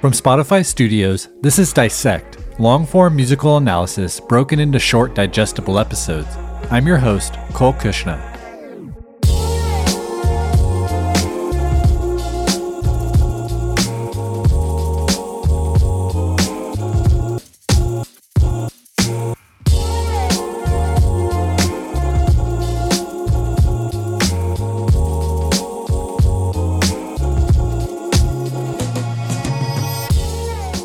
From 0.00 0.12
Spotify 0.12 0.64
Studios, 0.64 1.28
this 1.40 1.58
is 1.58 1.72
Dissect, 1.72 2.38
long 2.60 2.86
form 2.86 3.16
musical 3.16 3.56
analysis 3.56 4.20
broken 4.20 4.60
into 4.60 4.78
short, 4.78 5.14
digestible 5.14 5.78
episodes. 5.78 6.36
I'm 6.70 6.86
your 6.86 6.98
host, 6.98 7.34
Cole 7.52 7.72
Cuchna. 7.72 8.37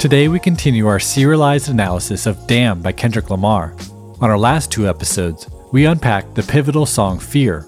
Today 0.03 0.27
we 0.27 0.37
continue 0.37 0.85
our 0.85 0.99
serialized 0.99 1.69
analysis 1.69 2.25
of 2.25 2.45
Damn 2.45 2.81
by 2.81 2.91
Kendrick 2.91 3.29
Lamar. 3.29 3.73
On 4.19 4.29
our 4.29 4.37
last 4.37 4.69
two 4.69 4.85
episodes, 4.85 5.49
we 5.71 5.85
unpacked 5.85 6.35
the 6.35 6.43
pivotal 6.43 6.85
song 6.85 7.17
Fear. 7.19 7.65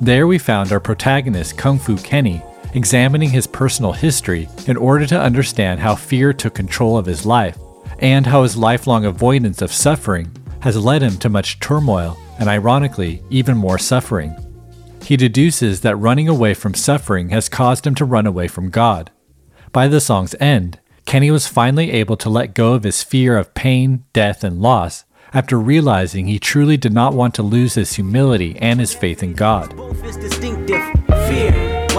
There 0.00 0.26
we 0.26 0.38
found 0.38 0.72
our 0.72 0.80
protagonist, 0.80 1.58
Kung 1.58 1.78
Fu 1.78 1.98
Kenny, 1.98 2.40
examining 2.72 3.28
his 3.28 3.46
personal 3.46 3.92
history 3.92 4.48
in 4.66 4.78
order 4.78 5.04
to 5.08 5.20
understand 5.20 5.78
how 5.78 5.94
fear 5.94 6.32
took 6.32 6.54
control 6.54 6.96
of 6.96 7.04
his 7.04 7.26
life, 7.26 7.58
and 7.98 8.26
how 8.26 8.44
his 8.44 8.56
lifelong 8.56 9.04
avoidance 9.04 9.60
of 9.60 9.70
suffering 9.70 10.34
has 10.60 10.82
led 10.82 11.02
him 11.02 11.18
to 11.18 11.28
much 11.28 11.60
turmoil 11.60 12.18
and, 12.38 12.48
ironically, 12.48 13.22
even 13.28 13.58
more 13.58 13.78
suffering. 13.78 14.34
He 15.02 15.18
deduces 15.18 15.82
that 15.82 15.96
running 15.96 16.28
away 16.28 16.54
from 16.54 16.72
suffering 16.72 17.28
has 17.28 17.50
caused 17.50 17.86
him 17.86 17.94
to 17.96 18.06
run 18.06 18.26
away 18.26 18.48
from 18.48 18.70
God. 18.70 19.10
By 19.70 19.86
the 19.86 20.00
song's 20.00 20.34
end, 20.40 20.80
Kenny 21.08 21.30
was 21.30 21.46
finally 21.46 21.90
able 21.92 22.18
to 22.18 22.28
let 22.28 22.52
go 22.52 22.74
of 22.74 22.82
his 22.82 23.02
fear 23.02 23.38
of 23.38 23.54
pain, 23.54 24.04
death, 24.12 24.44
and 24.44 24.60
loss 24.60 25.06
after 25.32 25.58
realizing 25.58 26.26
he 26.26 26.38
truly 26.38 26.76
did 26.76 26.92
not 26.92 27.14
want 27.14 27.34
to 27.34 27.42
lose 27.42 27.76
his 27.76 27.94
humility 27.94 28.58
and 28.60 28.78
his 28.78 28.92
faith 28.92 29.22
in 29.22 29.32
God. 29.32 29.72
What 29.72 29.94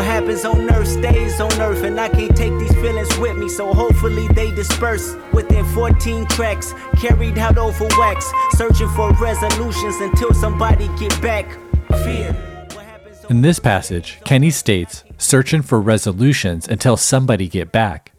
happens 0.06 0.46
on 0.46 0.70
earth 0.72 0.90
stays 0.90 1.42
on 1.42 1.52
earth, 1.60 1.82
and 1.82 2.00
I 2.00 2.10
can't 2.10 2.38
take 2.38 2.54
these 2.60 2.72
feelings 2.74 3.18
with 3.18 3.36
me, 3.36 3.50
so 3.50 3.74
hopefully 3.74 4.28
they 4.28 4.54
disperse 4.54 5.16
within 5.34 5.66
14 5.74 6.28
tracks, 6.28 6.76
carried 6.98 7.40
out 7.40 7.58
over 7.58 7.88
wax, 7.98 8.32
searching 8.52 8.90
for 8.90 9.12
resolutions 9.14 9.96
until 10.02 10.36
somebody 10.36 10.88
get 11.00 11.20
back. 11.20 11.58
Fear. 12.04 12.36
In 13.28 13.42
this 13.42 13.58
passage, 13.58 14.20
Kenny 14.24 14.52
states, 14.52 15.04
searching 15.18 15.64
for 15.64 15.82
resolutions 15.82 16.68
until 16.68 16.96
somebody 16.96 17.48
get 17.48 17.72
back. 17.72 18.14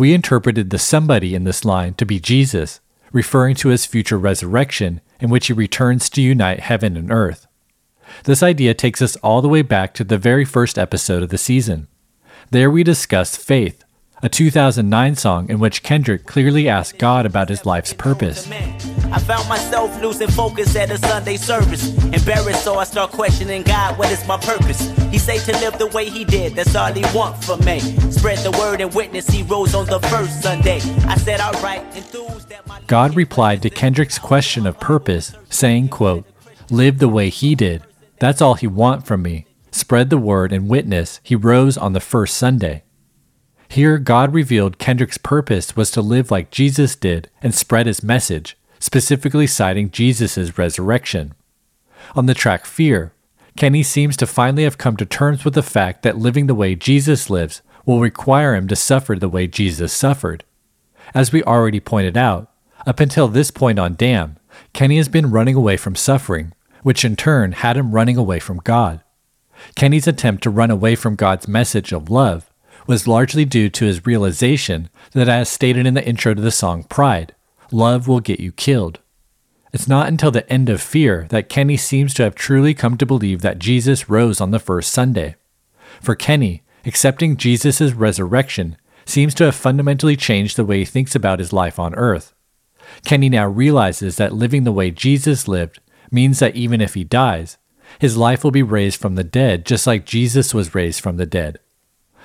We 0.00 0.14
interpreted 0.14 0.70
the 0.70 0.78
somebody 0.78 1.34
in 1.34 1.44
this 1.44 1.62
line 1.62 1.92
to 1.96 2.06
be 2.06 2.20
Jesus, 2.20 2.80
referring 3.12 3.54
to 3.56 3.68
his 3.68 3.84
future 3.84 4.16
resurrection, 4.16 5.02
in 5.20 5.28
which 5.28 5.48
he 5.48 5.52
returns 5.52 6.08
to 6.08 6.22
unite 6.22 6.60
heaven 6.60 6.96
and 6.96 7.12
earth. 7.12 7.46
This 8.24 8.42
idea 8.42 8.72
takes 8.72 9.02
us 9.02 9.16
all 9.16 9.42
the 9.42 9.48
way 9.50 9.60
back 9.60 9.92
to 9.92 10.02
the 10.02 10.16
very 10.16 10.46
first 10.46 10.78
episode 10.78 11.22
of 11.22 11.28
the 11.28 11.36
season. 11.36 11.86
There 12.50 12.70
we 12.70 12.82
discussed 12.82 13.42
faith, 13.42 13.84
a 14.22 14.28
2009 14.28 15.16
song 15.16 15.48
in 15.48 15.58
which 15.58 15.82
Kendrick 15.82 16.26
clearly 16.26 16.68
asked 16.68 16.98
God 16.98 17.24
about 17.24 17.48
his 17.48 17.64
life's 17.64 17.92
purpose. 17.92 18.50
I 18.50 19.18
found 19.18 19.48
myself 19.48 20.00
losing 20.02 20.28
focus 20.28 20.76
at 20.76 20.90
a 20.90 20.98
Sunday 20.98 21.36
service. 21.36 21.94
Embarrassed, 22.04 22.62
so 22.62 22.76
I 22.76 22.84
start 22.84 23.12
questioning 23.12 23.62
God, 23.62 23.98
what 23.98 24.10
is 24.10 24.26
my 24.26 24.36
purpose? 24.36 24.80
He 25.10 25.18
say 25.18 25.38
to 25.38 25.52
live 25.60 25.78
the 25.78 25.86
way 25.88 26.08
he 26.08 26.24
did, 26.24 26.54
that's 26.54 26.74
all 26.74 26.92
he 26.92 27.04
want 27.16 27.40
me. 27.64 27.80
Spread 28.10 28.38
the 28.38 28.50
word 28.58 28.80
and 28.80 28.92
witness, 28.94 29.26
he 29.26 29.42
rose 29.42 29.74
on 29.74 29.86
the 29.86 30.00
first 30.00 30.42
Sunday. 30.42 30.80
I 31.06 31.16
said, 31.16 31.40
that 31.40 32.66
my 32.66 32.80
God 32.86 33.16
replied 33.16 33.62
to 33.62 33.70
Kendrick's 33.70 34.18
question 34.18 34.66
of 34.66 34.78
purpose, 34.78 35.34
saying, 35.48 35.88
quote, 35.88 36.26
Live 36.70 36.98
the 36.98 37.08
way 37.08 37.30
he 37.30 37.54
did. 37.54 37.82
That's 38.18 38.42
all 38.42 38.54
he 38.54 38.66
want 38.66 39.06
from 39.06 39.22
me. 39.22 39.46
Spread 39.72 40.10
the 40.10 40.18
word 40.18 40.52
and 40.52 40.68
witness, 40.68 41.20
he 41.22 41.34
rose 41.34 41.78
on 41.78 41.94
the 41.94 42.00
first 42.00 42.36
Sunday. 42.36 42.84
Here, 43.70 43.98
God 43.98 44.34
revealed 44.34 44.78
Kendrick's 44.78 45.16
purpose 45.16 45.76
was 45.76 45.92
to 45.92 46.02
live 46.02 46.32
like 46.32 46.50
Jesus 46.50 46.96
did 46.96 47.30
and 47.40 47.54
spread 47.54 47.86
his 47.86 48.02
message, 48.02 48.56
specifically 48.80 49.46
citing 49.46 49.92
Jesus' 49.92 50.58
resurrection. 50.58 51.34
On 52.16 52.26
the 52.26 52.34
track 52.34 52.66
Fear, 52.66 53.12
Kenny 53.56 53.84
seems 53.84 54.16
to 54.16 54.26
finally 54.26 54.64
have 54.64 54.76
come 54.76 54.96
to 54.96 55.06
terms 55.06 55.44
with 55.44 55.54
the 55.54 55.62
fact 55.62 56.02
that 56.02 56.18
living 56.18 56.48
the 56.48 56.54
way 56.54 56.74
Jesus 56.74 57.30
lives 57.30 57.62
will 57.86 58.00
require 58.00 58.56
him 58.56 58.66
to 58.66 58.74
suffer 58.74 59.14
the 59.14 59.28
way 59.28 59.46
Jesus 59.46 59.92
suffered. 59.92 60.42
As 61.14 61.30
we 61.30 61.44
already 61.44 61.78
pointed 61.78 62.16
out, 62.16 62.50
up 62.88 62.98
until 62.98 63.28
this 63.28 63.52
point 63.52 63.78
on 63.78 63.94
Damn, 63.94 64.36
Kenny 64.72 64.96
has 64.96 65.08
been 65.08 65.30
running 65.30 65.54
away 65.54 65.76
from 65.76 65.94
suffering, 65.94 66.54
which 66.82 67.04
in 67.04 67.14
turn 67.14 67.52
had 67.52 67.76
him 67.76 67.92
running 67.92 68.16
away 68.16 68.40
from 68.40 68.58
God. 68.64 69.00
Kenny's 69.76 70.08
attempt 70.08 70.42
to 70.42 70.50
run 70.50 70.72
away 70.72 70.96
from 70.96 71.14
God's 71.14 71.46
message 71.46 71.92
of 71.92 72.10
love 72.10 72.49
was 72.90 73.06
largely 73.06 73.44
due 73.44 73.68
to 73.68 73.84
his 73.84 74.04
realization 74.04 74.90
that, 75.12 75.28
as 75.28 75.48
stated 75.48 75.86
in 75.86 75.94
the 75.94 76.04
intro 76.04 76.34
to 76.34 76.42
the 76.42 76.50
song 76.50 76.82
Pride, 76.82 77.36
love 77.70 78.08
will 78.08 78.18
get 78.18 78.40
you 78.40 78.50
killed. 78.50 78.98
It's 79.72 79.86
not 79.86 80.08
until 80.08 80.32
the 80.32 80.52
end 80.52 80.68
of 80.68 80.82
Fear 80.82 81.28
that 81.30 81.48
Kenny 81.48 81.76
seems 81.76 82.12
to 82.14 82.24
have 82.24 82.34
truly 82.34 82.74
come 82.74 82.96
to 82.96 83.06
believe 83.06 83.42
that 83.42 83.60
Jesus 83.60 84.10
rose 84.10 84.40
on 84.40 84.50
the 84.50 84.58
first 84.58 84.90
Sunday. 84.90 85.36
For 86.00 86.16
Kenny, 86.16 86.64
accepting 86.84 87.36
Jesus' 87.36 87.92
resurrection 87.92 88.76
seems 89.06 89.34
to 89.34 89.44
have 89.44 89.54
fundamentally 89.54 90.16
changed 90.16 90.56
the 90.56 90.64
way 90.64 90.80
he 90.80 90.84
thinks 90.84 91.14
about 91.14 91.38
his 91.38 91.52
life 91.52 91.78
on 91.78 91.94
earth. 91.94 92.34
Kenny 93.04 93.28
now 93.28 93.46
realizes 93.46 94.16
that 94.16 94.34
living 94.34 94.64
the 94.64 94.72
way 94.72 94.90
Jesus 94.90 95.46
lived 95.46 95.78
means 96.10 96.40
that 96.40 96.56
even 96.56 96.80
if 96.80 96.94
he 96.94 97.04
dies, 97.04 97.56
his 98.00 98.16
life 98.16 98.42
will 98.42 98.50
be 98.50 98.64
raised 98.64 99.00
from 99.00 99.14
the 99.14 99.22
dead 99.22 99.64
just 99.64 99.86
like 99.86 100.04
Jesus 100.04 100.52
was 100.52 100.74
raised 100.74 101.00
from 101.00 101.18
the 101.18 101.26
dead. 101.26 101.60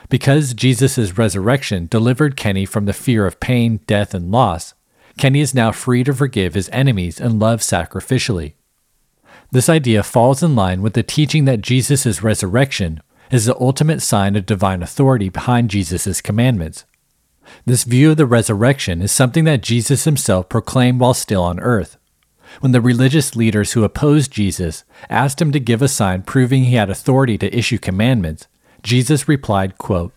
Because 0.10 0.54
Jesus' 0.54 1.18
resurrection 1.18 1.88
delivered 1.88 2.38
Kenny 2.38 2.66
from 2.66 2.86
the 2.86 2.94
fear 2.94 3.26
of 3.26 3.40
pain, 3.40 3.80
death, 3.88 4.14
and 4.14 4.32
loss, 4.32 4.74
Kenny 5.18 5.40
is 5.40 5.56
now 5.56 5.72
free 5.72 6.04
to 6.04 6.14
forgive 6.14 6.54
his 6.54 6.70
enemies 6.70 7.20
and 7.20 7.40
love 7.40 7.62
sacrificially. 7.62 8.54
This 9.52 9.70
idea 9.70 10.04
falls 10.04 10.44
in 10.44 10.56
line 10.56 10.82
with 10.82 10.94
the 10.94 11.04
teaching 11.04 11.46
that 11.46 11.62
Jesus' 11.62 12.22
resurrection 12.22 13.02
is 13.32 13.46
the 13.46 13.60
ultimate 13.60 14.02
sign 14.02 14.36
of 14.36 14.46
divine 14.46 14.84
authority 14.84 15.30
behind 15.30 15.70
Jesus' 15.70 16.22
commandments. 16.22 16.86
This 17.66 17.84
view 17.84 18.12
of 18.12 18.18
the 18.18 18.26
resurrection 18.26 19.02
is 19.02 19.12
something 19.12 19.46
that 19.46 19.62
Jesus 19.62 20.04
himself 20.04 20.50
proclaimed 20.50 21.00
while 21.00 21.14
still 21.14 21.44
on 21.44 21.60
earth. 21.60 21.98
When 22.60 22.72
the 22.72 22.82
religious 22.82 23.36
leaders 23.36 23.74
who 23.74 23.84
opposed 23.84 24.32
Jesus 24.32 24.84
asked 25.10 25.42
him 25.42 25.52
to 25.52 25.60
give 25.60 25.82
a 25.82 25.88
sign 25.88 26.24
proving 26.24 26.66
he 26.66 26.76
had 26.76 26.90
authority 26.90 27.38
to 27.40 27.58
issue 27.58 27.78
commandments, 27.78 28.48
Jesus 28.86 29.28
replied, 29.28 29.80
quote, 29.80 30.14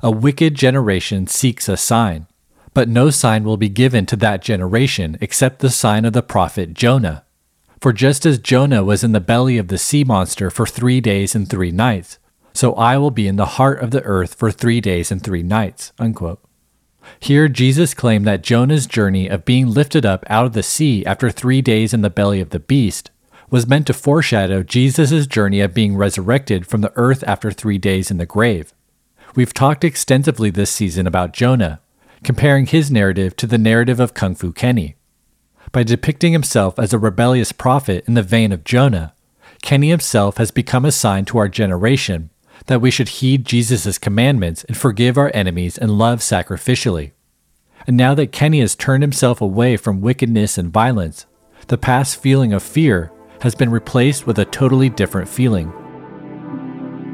A 0.00 0.08
wicked 0.08 0.54
generation 0.54 1.26
seeks 1.26 1.68
a 1.68 1.76
sign, 1.76 2.28
but 2.72 2.88
no 2.88 3.10
sign 3.10 3.42
will 3.42 3.56
be 3.56 3.68
given 3.68 4.06
to 4.06 4.14
that 4.16 4.40
generation 4.40 5.18
except 5.20 5.58
the 5.58 5.68
sign 5.68 6.04
of 6.04 6.12
the 6.12 6.22
prophet 6.22 6.74
Jonah. 6.74 7.24
For 7.80 7.92
just 7.92 8.24
as 8.24 8.38
Jonah 8.38 8.84
was 8.84 9.02
in 9.02 9.10
the 9.10 9.20
belly 9.20 9.58
of 9.58 9.66
the 9.66 9.78
sea 9.78 10.04
monster 10.04 10.48
for 10.48 10.64
three 10.64 11.00
days 11.00 11.34
and 11.34 11.50
three 11.50 11.72
nights, 11.72 12.18
so 12.54 12.72
I 12.74 12.98
will 12.98 13.10
be 13.10 13.26
in 13.26 13.34
the 13.34 13.58
heart 13.58 13.80
of 13.82 13.90
the 13.90 14.02
earth 14.04 14.34
for 14.34 14.52
three 14.52 14.80
days 14.80 15.10
and 15.10 15.20
three 15.20 15.42
nights. 15.42 15.92
Unquote. 15.98 16.40
Here, 17.18 17.48
Jesus 17.48 17.94
claimed 17.94 18.28
that 18.28 18.44
Jonah's 18.44 18.86
journey 18.86 19.26
of 19.26 19.44
being 19.44 19.66
lifted 19.66 20.06
up 20.06 20.24
out 20.30 20.46
of 20.46 20.52
the 20.52 20.62
sea 20.62 21.04
after 21.04 21.30
three 21.30 21.60
days 21.60 21.92
in 21.92 22.02
the 22.02 22.10
belly 22.10 22.40
of 22.40 22.50
the 22.50 22.60
beast 22.60 23.10
was 23.50 23.66
meant 23.66 23.86
to 23.86 23.92
foreshadow 23.92 24.62
Jesus' 24.62 25.26
journey 25.26 25.60
of 25.60 25.74
being 25.74 25.96
resurrected 25.96 26.66
from 26.66 26.80
the 26.80 26.92
earth 26.96 27.22
after 27.26 27.50
three 27.50 27.78
days 27.78 28.10
in 28.10 28.18
the 28.18 28.26
grave. 28.26 28.72
We've 29.34 29.54
talked 29.54 29.84
extensively 29.84 30.50
this 30.50 30.70
season 30.70 31.06
about 31.06 31.32
Jonah, 31.32 31.80
comparing 32.22 32.66
his 32.66 32.90
narrative 32.90 33.36
to 33.36 33.46
the 33.46 33.58
narrative 33.58 34.00
of 34.00 34.14
Kung 34.14 34.34
Fu 34.34 34.52
Kenny. 34.52 34.96
By 35.72 35.82
depicting 35.82 36.32
himself 36.32 36.78
as 36.78 36.92
a 36.92 36.98
rebellious 36.98 37.52
prophet 37.52 38.04
in 38.06 38.14
the 38.14 38.22
vein 38.22 38.52
of 38.52 38.64
Jonah, 38.64 39.12
Kenny 39.62 39.88
himself 39.88 40.36
has 40.36 40.50
become 40.50 40.84
a 40.84 40.92
sign 40.92 41.24
to 41.26 41.38
our 41.38 41.48
generation 41.48 42.30
that 42.66 42.80
we 42.80 42.90
should 42.90 43.08
heed 43.08 43.44
Jesus' 43.44 43.98
commandments 43.98 44.64
and 44.64 44.76
forgive 44.76 45.18
our 45.18 45.30
enemies 45.34 45.76
and 45.76 45.98
love 45.98 46.20
sacrificially. 46.20 47.12
And 47.86 47.96
now 47.96 48.14
that 48.14 48.32
Kenny 48.32 48.60
has 48.60 48.74
turned 48.74 49.02
himself 49.02 49.40
away 49.40 49.76
from 49.76 50.00
wickedness 50.00 50.56
and 50.56 50.72
violence, 50.72 51.26
the 51.66 51.78
past 51.78 52.20
feeling 52.20 52.52
of 52.52 52.62
fear 52.62 53.10
has 53.44 53.54
been 53.54 53.70
replaced 53.70 54.26
with 54.26 54.38
a 54.38 54.44
totally 54.46 54.88
different 54.88 55.28
feeling. 55.28 55.70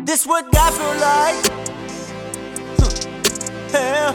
This 0.06 0.24
what 0.24 0.50
God 0.52 0.72
feel 0.72 0.94
like. 1.00 1.34
Hmm. 3.66 3.74
Yeah. 3.74 4.12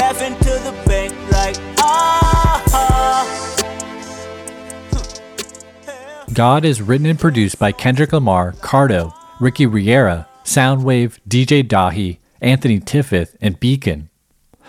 Laughing 0.00 0.36
to 0.38 0.50
the 0.66 0.74
bank 0.84 1.12
like 1.30 1.56
ah. 1.78 2.64
ah. 2.72 3.24
Hmm. 5.86 6.32
God 6.32 6.64
is 6.64 6.82
written 6.82 7.06
and 7.06 7.20
produced 7.20 7.56
by 7.56 7.70
Kendrick 7.70 8.12
Lamar, 8.12 8.54
Cardo, 8.54 9.14
Ricci 9.38 9.66
Riera, 9.66 10.26
Sounwave, 10.42 11.20
DJ 11.28 11.62
Dahi, 11.62 12.18
Anthony 12.40 12.80
Tiffith, 12.80 13.36
and 13.40 13.60
Bēkon. 13.60 14.08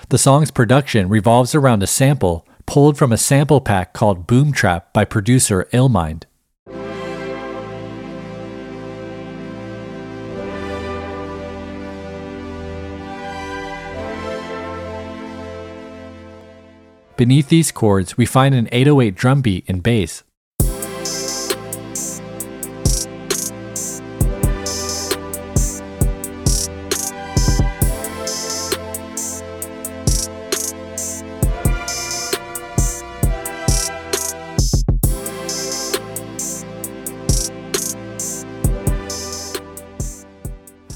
The 0.10 0.20
song's 0.20 0.52
production 0.52 1.10
revolves 1.10 1.56
around 1.56 1.82
a 1.82 1.88
sample 1.88 2.48
pulled 2.68 2.96
from 2.96 3.12
a 3.12 3.18
sample 3.18 3.60
pack 3.60 3.94
called 3.94 4.28
Boom 4.28 4.52
Trap 4.52 4.94
by 4.94 5.04
producer 5.04 5.68
Illmind. 5.74 6.26
Beneath 17.16 17.50
these 17.50 17.72
chords, 17.72 18.18
we 18.18 18.26
find 18.26 18.56
an 18.56 18.68
808 18.72 19.14
drum 19.14 19.42
beat 19.42 19.66
and 19.68 19.84
bass. 19.84 20.24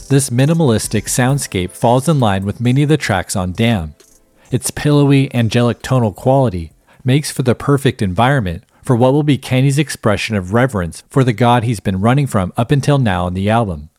This 0.09 0.29
minimalistic 0.29 1.03
soundscape 1.03 1.71
falls 1.71 2.07
in 2.07 2.19
line 2.19 2.45
with 2.45 2.61
many 2.61 2.81
of 2.81 2.89
the 2.89 2.95
tracks 2.95 3.35
on 3.35 3.51
Damn. 3.51 3.96
Its 4.51 4.71
pillowy, 4.71 5.33
angelic 5.35 5.81
tonal 5.81 6.13
quality 6.13 6.71
makes 7.03 7.31
for 7.31 7.43
the 7.43 7.55
perfect 7.55 8.01
environment 8.01 8.63
for 8.81 8.95
what 8.95 9.11
will 9.11 9.23
be 9.23 9.37
Kenny's 9.37 9.77
expression 9.77 10.35
of 10.35 10.53
reverence 10.53 11.03
for 11.09 11.23
the 11.23 11.33
God 11.33 11.63
he's 11.63 11.81
been 11.81 11.99
running 11.99 12.27
from 12.27 12.53
up 12.55 12.71
until 12.71 12.97
now 12.97 13.27
in 13.27 13.33
the 13.33 13.49
album. 13.49 13.89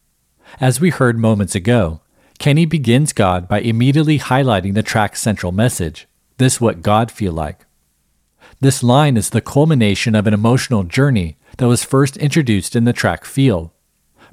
As 0.61 0.81
we 0.81 0.91
heard 0.91 1.19
moments 1.19 1.55
ago, 1.55 2.01
Kenny 2.39 2.65
begins 2.65 3.13
God 3.13 3.49
by 3.49 3.61
immediately 3.61 4.19
highlighting 4.19 4.75
the 4.75 4.83
track's 4.83 5.21
central 5.21 5.53
message 5.53 6.07
this 6.39 6.61
what 6.61 6.83
God 6.83 7.11
feel 7.11 7.33
like. 7.33 7.67
This 8.61 8.83
line 8.83 9.17
is 9.17 9.31
the 9.31 9.41
culmination 9.41 10.15
of 10.15 10.27
an 10.27 10.35
emotional 10.35 10.85
journey 10.85 11.37
that 11.59 11.69
was 11.69 11.85
first 11.85 12.17
introduced 12.17 12.75
in 12.75 12.85
the 12.85 12.93
track 12.93 13.25
Feel. 13.25 13.73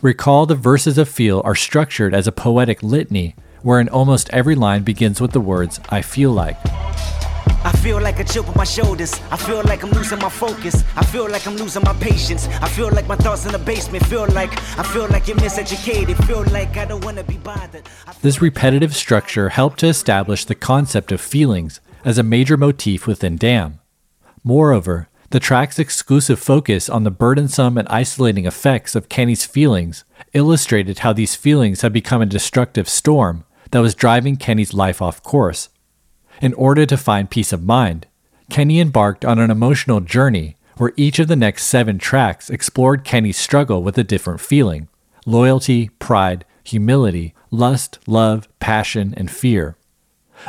Recall 0.01 0.45
the 0.45 0.55
verses 0.55 0.97
of 0.97 1.09
Feel 1.09 1.41
are 1.43 1.55
structured 1.55 2.13
as 2.13 2.27
a 2.27 2.31
poetic 2.31 2.81
litany, 2.81 3.35
wherein 3.65 3.89
almost 3.89 4.29
every 4.29 4.53
line 4.53 4.83
begins 4.83 5.19
with 5.19 5.31
the 5.31 5.41
words, 5.41 5.79
I 5.89 6.03
feel 6.03 6.31
like. 6.31 6.55
I 7.65 7.71
feel 7.81 7.99
like 7.99 8.19
a 8.19 8.23
chip 8.23 8.47
on 8.47 8.53
my 8.55 8.63
shoulders. 8.63 9.19
I 9.31 9.37
feel 9.37 9.63
like 9.63 9.83
I'm 9.83 9.89
losing 9.89 10.19
my 10.19 10.29
focus. 10.29 10.83
I 10.95 11.03
feel 11.03 11.27
like 11.27 11.47
I'm 11.47 11.57
losing 11.57 11.81
my 11.81 11.93
patience. 11.93 12.47
I 12.61 12.69
feel 12.69 12.91
like 12.91 13.07
my 13.07 13.15
thoughts 13.15 13.43
in 13.43 13.51
the 13.51 13.57
basement. 13.57 14.05
Feel 14.05 14.27
like 14.27 14.51
I 14.77 14.83
feel 14.83 15.07
like 15.07 15.27
you're 15.27 15.37
miseducated. 15.37 16.15
Feel 16.27 16.43
like 16.53 16.77
I 16.77 16.85
don't 16.85 17.03
want 17.03 17.17
to 17.17 17.23
be 17.23 17.37
bothered. 17.37 17.89
This 18.21 18.39
repetitive 18.39 18.95
structure 18.95 19.49
helped 19.49 19.79
to 19.79 19.87
establish 19.87 20.45
the 20.45 20.53
concept 20.53 21.11
of 21.11 21.19
feelings 21.19 21.81
as 22.03 22.19
a 22.19 22.23
major 22.23 22.57
motif 22.57 23.07
within 23.07 23.35
Damn. 23.35 23.79
Moreover, 24.43 25.09
the 25.31 25.39
track's 25.39 25.79
exclusive 25.79 26.39
focus 26.39 26.87
on 26.87 27.03
the 27.03 27.09
burdensome 27.09 27.79
and 27.79 27.87
isolating 27.87 28.45
effects 28.45 28.93
of 28.93 29.09
Kenny's 29.09 29.43
feelings 29.43 30.03
illustrated 30.33 30.99
how 30.99 31.13
these 31.13 31.33
feelings 31.33 31.81
had 31.81 31.91
become 31.91 32.21
a 32.21 32.27
destructive 32.27 32.87
storm 32.87 33.43
that 33.71 33.79
was 33.79 33.95
driving 33.95 34.37
Kenny's 34.37 34.73
life 34.73 35.01
off 35.01 35.23
course. 35.23 35.69
In 36.41 36.53
order 36.53 36.85
to 36.85 36.97
find 36.97 37.29
peace 37.29 37.53
of 37.53 37.63
mind, 37.63 38.07
Kenny 38.49 38.79
embarked 38.79 39.25
on 39.25 39.39
an 39.39 39.49
emotional 39.49 39.99
journey 39.99 40.57
where 40.77 40.93
each 40.97 41.19
of 41.19 41.27
the 41.27 41.35
next 41.35 41.65
seven 41.65 41.97
tracks 41.97 42.49
explored 42.49 43.03
Kenny's 43.03 43.37
struggle 43.37 43.81
with 43.81 43.97
a 43.97 44.03
different 44.03 44.41
feeling 44.41 44.87
loyalty, 45.25 45.89
pride, 45.99 46.45
humility, 46.63 47.33
lust, 47.49 47.97
love, 48.05 48.47
passion, 48.59 49.13
and 49.17 49.31
fear. 49.31 49.77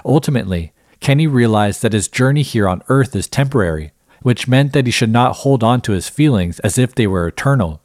Ultimately, 0.04 0.72
Kenny 1.00 1.26
realized 1.26 1.82
that 1.82 1.92
his 1.92 2.08
journey 2.08 2.42
here 2.42 2.68
on 2.68 2.82
earth 2.88 3.16
is 3.16 3.28
temporary 3.28 3.92
which 4.26 4.48
meant 4.48 4.72
that 4.72 4.86
he 4.86 4.90
should 4.90 5.08
not 5.08 5.36
hold 5.36 5.62
on 5.62 5.80
to 5.80 5.92
his 5.92 6.08
feelings 6.08 6.58
as 6.58 6.78
if 6.78 6.92
they 6.92 7.06
were 7.06 7.28
eternal. 7.28 7.80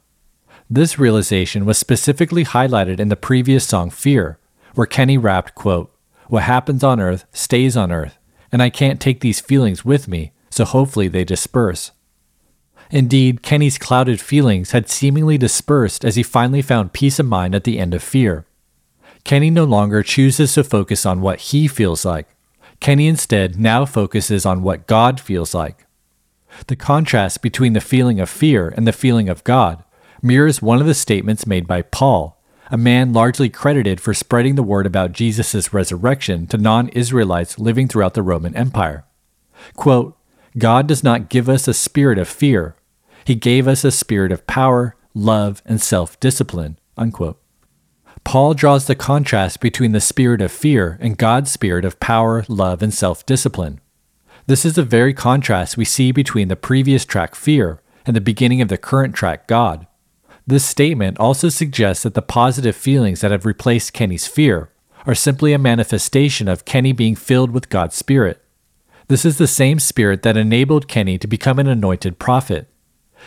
This 0.68 0.98
realization 0.98 1.64
was 1.64 1.78
specifically 1.78 2.44
highlighted 2.44 2.98
in 2.98 3.10
the 3.10 3.14
previous 3.14 3.64
song 3.64 3.90
Fear, 3.90 4.40
where 4.74 4.86
Kenny 4.86 5.18
rapped, 5.18 5.54
quote, 5.54 5.94
What 6.28 6.44
happens 6.44 6.82
on 6.82 7.00
earth 7.00 7.24
stays 7.32 7.76
on 7.76 7.92
earth, 7.92 8.18
and 8.50 8.62
I 8.62 8.70
can't 8.70 9.00
take 9.00 9.20
these 9.20 9.40
feelings 9.40 9.84
with 9.84 10.08
me, 10.08 10.32
so 10.50 10.64
hopefully 10.64 11.08
they 11.08 11.24
disperse. 11.24 11.92
Indeed, 12.90 13.42
Kenny's 13.42 13.78
clouded 13.78 14.20
feelings 14.20 14.72
had 14.72 14.90
seemingly 14.90 15.38
dispersed 15.38 16.04
as 16.04 16.16
he 16.16 16.22
finally 16.22 16.60
found 16.60 16.92
peace 16.92 17.18
of 17.18 17.26
mind 17.26 17.54
at 17.54 17.64
the 17.64 17.78
end 17.78 17.94
of 17.94 18.02
Fear. 18.02 18.44
Kenny 19.24 19.50
no 19.50 19.64
longer 19.64 20.02
chooses 20.02 20.52
to 20.54 20.64
focus 20.64 21.06
on 21.06 21.22
what 21.22 21.40
he 21.40 21.68
feels 21.68 22.04
like. 22.04 22.28
Kenny 22.80 23.06
instead 23.06 23.58
now 23.58 23.84
focuses 23.84 24.44
on 24.44 24.62
what 24.62 24.86
God 24.86 25.20
feels 25.20 25.54
like. 25.54 25.86
The 26.66 26.76
contrast 26.76 27.40
between 27.40 27.72
the 27.72 27.80
feeling 27.80 28.20
of 28.20 28.28
fear 28.28 28.68
and 28.76 28.86
the 28.86 28.92
feeling 28.92 29.28
of 29.28 29.44
God 29.44 29.82
mirrors 30.20 30.60
one 30.60 30.80
of 30.80 30.86
the 30.86 30.94
statements 30.94 31.46
made 31.46 31.66
by 31.66 31.82
Paul, 31.82 32.41
a 32.72 32.78
man 32.78 33.12
largely 33.12 33.50
credited 33.50 34.00
for 34.00 34.14
spreading 34.14 34.54
the 34.54 34.62
word 34.62 34.86
about 34.86 35.12
Jesus' 35.12 35.74
resurrection 35.74 36.46
to 36.46 36.56
non 36.56 36.88
Israelites 36.88 37.58
living 37.58 37.86
throughout 37.86 38.14
the 38.14 38.22
Roman 38.22 38.56
Empire. 38.56 39.04
Quote, 39.76 40.16
God 40.56 40.86
does 40.86 41.04
not 41.04 41.28
give 41.28 41.50
us 41.50 41.68
a 41.68 41.74
spirit 41.74 42.18
of 42.18 42.28
fear, 42.28 42.74
He 43.26 43.34
gave 43.34 43.68
us 43.68 43.84
a 43.84 43.90
spirit 43.90 44.32
of 44.32 44.46
power, 44.46 44.96
love, 45.14 45.62
and 45.66 45.82
self 45.82 46.18
discipline. 46.18 46.78
Paul 48.24 48.54
draws 48.54 48.86
the 48.86 48.94
contrast 48.94 49.60
between 49.60 49.92
the 49.92 50.00
spirit 50.00 50.40
of 50.40 50.50
fear 50.50 50.96
and 51.00 51.18
God's 51.18 51.50
spirit 51.50 51.84
of 51.84 52.00
power, 52.00 52.44
love, 52.48 52.82
and 52.82 52.94
self 52.94 53.26
discipline. 53.26 53.80
This 54.46 54.64
is 54.64 54.76
the 54.76 54.82
very 54.82 55.12
contrast 55.12 55.76
we 55.76 55.84
see 55.84 56.10
between 56.10 56.48
the 56.48 56.56
previous 56.56 57.04
track 57.04 57.34
Fear 57.34 57.82
and 58.06 58.16
the 58.16 58.20
beginning 58.22 58.62
of 58.62 58.68
the 58.68 58.78
current 58.78 59.14
track 59.14 59.46
God. 59.46 59.86
This 60.46 60.64
statement 60.64 61.18
also 61.18 61.48
suggests 61.48 62.02
that 62.02 62.14
the 62.14 62.22
positive 62.22 62.74
feelings 62.74 63.20
that 63.20 63.30
have 63.30 63.46
replaced 63.46 63.92
Kenny's 63.92 64.26
fear 64.26 64.70
are 65.06 65.14
simply 65.14 65.52
a 65.52 65.58
manifestation 65.58 66.48
of 66.48 66.64
Kenny 66.64 66.92
being 66.92 67.16
filled 67.16 67.50
with 67.50 67.68
God's 67.68 67.96
Spirit. 67.96 68.42
This 69.08 69.24
is 69.24 69.38
the 69.38 69.46
same 69.46 69.78
Spirit 69.78 70.22
that 70.22 70.36
enabled 70.36 70.88
Kenny 70.88 71.18
to 71.18 71.26
become 71.26 71.58
an 71.58 71.66
anointed 71.66 72.18
prophet. 72.18 72.68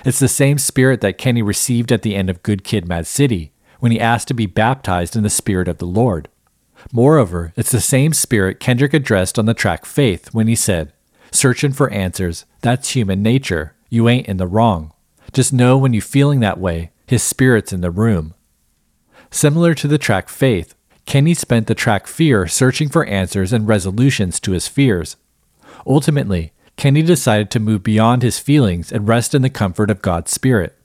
It's 0.04 0.20
the 0.20 0.28
same 0.28 0.58
Spirit 0.58 1.02
that 1.02 1.18
Kenny 1.18 1.42
received 1.42 1.92
at 1.92 2.02
the 2.02 2.16
end 2.16 2.30
of 2.30 2.44
Good 2.44 2.64
Kid 2.64 2.88
Mad 2.88 3.08
City 3.08 3.54
when 3.80 3.92
he 3.92 4.00
asked 4.00 4.28
to 4.30 4.34
be 4.34 4.46
baptized 4.46 5.16
in 5.16 5.24
the 5.24 5.30
Spirit 5.30 5.68
of 5.68 5.78
the 5.78 5.86
Lord. 5.86 6.28
Moreover, 6.92 7.54
it's 7.56 7.72
the 7.72 7.82
same 7.82 8.14
Spirit 8.14 8.60
Kendrick 8.60 8.94
addressed 8.94 9.40
on 9.40 9.46
the 9.46 9.54
track 9.54 9.86
Faith 9.86 10.34
when 10.34 10.48
he 10.48 10.56
said, 10.56 10.92
searching 11.32 11.72
for 11.72 11.90
answers. 11.92 12.46
That's 12.62 12.90
human 12.90 13.22
nature. 13.22 13.76
You 13.90 14.10
ain't 14.10 14.28
in 14.28 14.38
the 14.38 14.48
wrong. 14.48 14.92
Just 15.34 15.54
know 15.54 15.78
when 15.78 15.94
you're 15.94 16.02
feeling 16.02 16.40
that 16.42 16.60
way, 16.60 16.92
his 17.06 17.24
spirit's 17.24 17.74
in 17.74 17.82
the 17.82 17.92
room. 17.92 18.34
Similar 19.32 19.74
to 19.76 19.88
the 19.88 19.98
track 19.98 20.30
Faith, 20.30 20.76
Kenny 21.06 21.34
spent 21.34 21.68
the 21.68 21.76
track 21.76 22.08
Fear 22.08 22.48
searching 22.48 22.90
for 22.90 23.06
answers 23.06 23.54
and 23.54 23.68
resolutions 23.68 24.40
to 24.40 24.52
his 24.52 24.68
fears. 24.68 25.18
Ultimately, 25.86 26.52
Kenny 26.78 27.02
decided 27.02 27.52
to 27.52 27.60
move 27.60 27.84
beyond 27.84 28.22
his 28.22 28.40
feelings 28.40 28.92
and 28.92 29.08
rest 29.08 29.36
in 29.36 29.42
the 29.42 29.50
comfort 29.50 29.90
of 29.90 30.02
God's 30.02 30.32
Spirit. 30.32 30.78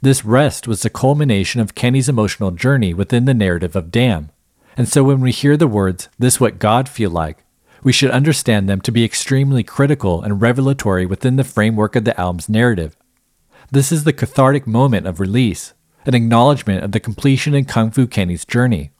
This 0.00 0.24
rest 0.24 0.66
was 0.66 0.82
the 0.82 0.90
culmination 0.90 1.60
of 1.60 1.74
Kenny's 1.74 2.08
emotional 2.08 2.50
journey 2.50 2.94
within 2.94 3.24
the 3.24 3.34
narrative 3.34 3.76
of 3.76 3.90
Damn. 3.90 4.30
And 4.76 4.88
so 4.88 5.04
when 5.04 5.20
we 5.20 5.32
hear 5.32 5.56
the 5.56 5.66
words, 5.66 6.08
this 6.18 6.40
what 6.40 6.58
God 6.58 6.88
feel 6.88 7.10
like, 7.10 7.44
we 7.82 7.92
should 7.92 8.10
understand 8.10 8.68
them 8.68 8.80
to 8.82 8.92
be 8.92 9.04
extremely 9.04 9.62
critical 9.62 10.22
and 10.22 10.40
revelatory 10.40 11.04
within 11.04 11.36
the 11.36 11.44
framework 11.44 11.96
of 11.96 12.04
the 12.04 12.18
album's 12.18 12.48
narrative. 12.48 12.96
This 13.72 13.90
is 13.90 14.04
the 14.04 14.12
cathartic 14.12 14.66
moment 14.66 15.06
of 15.06 15.18
release, 15.18 15.72
an 16.04 16.14
acknowledgement 16.14 16.84
of 16.84 16.92
the 16.92 17.00
completion 17.00 17.54
in 17.54 17.64
Kung 17.64 17.90
Fu 17.90 18.06
Kenny's 18.06 18.44
journey. 18.44 18.90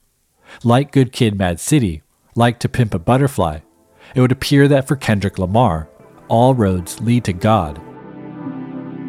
Like 0.64 0.92
Good 0.92 1.12
Kid 1.12 1.36
Mad 1.36 1.60
City, 1.60 2.00
like 2.34 2.58
To 2.60 2.70
Pimp 2.70 2.94
a 2.94 2.98
Butterfly, 2.98 3.58
it 4.14 4.20
would 4.22 4.32
appear 4.32 4.68
that 4.68 4.88
for 4.88 4.96
Kendrick 4.96 5.38
Lamar, 5.38 5.90
all 6.28 6.54
roads 6.54 7.02
lead 7.02 7.24
to 7.24 7.34
God. 7.34 7.82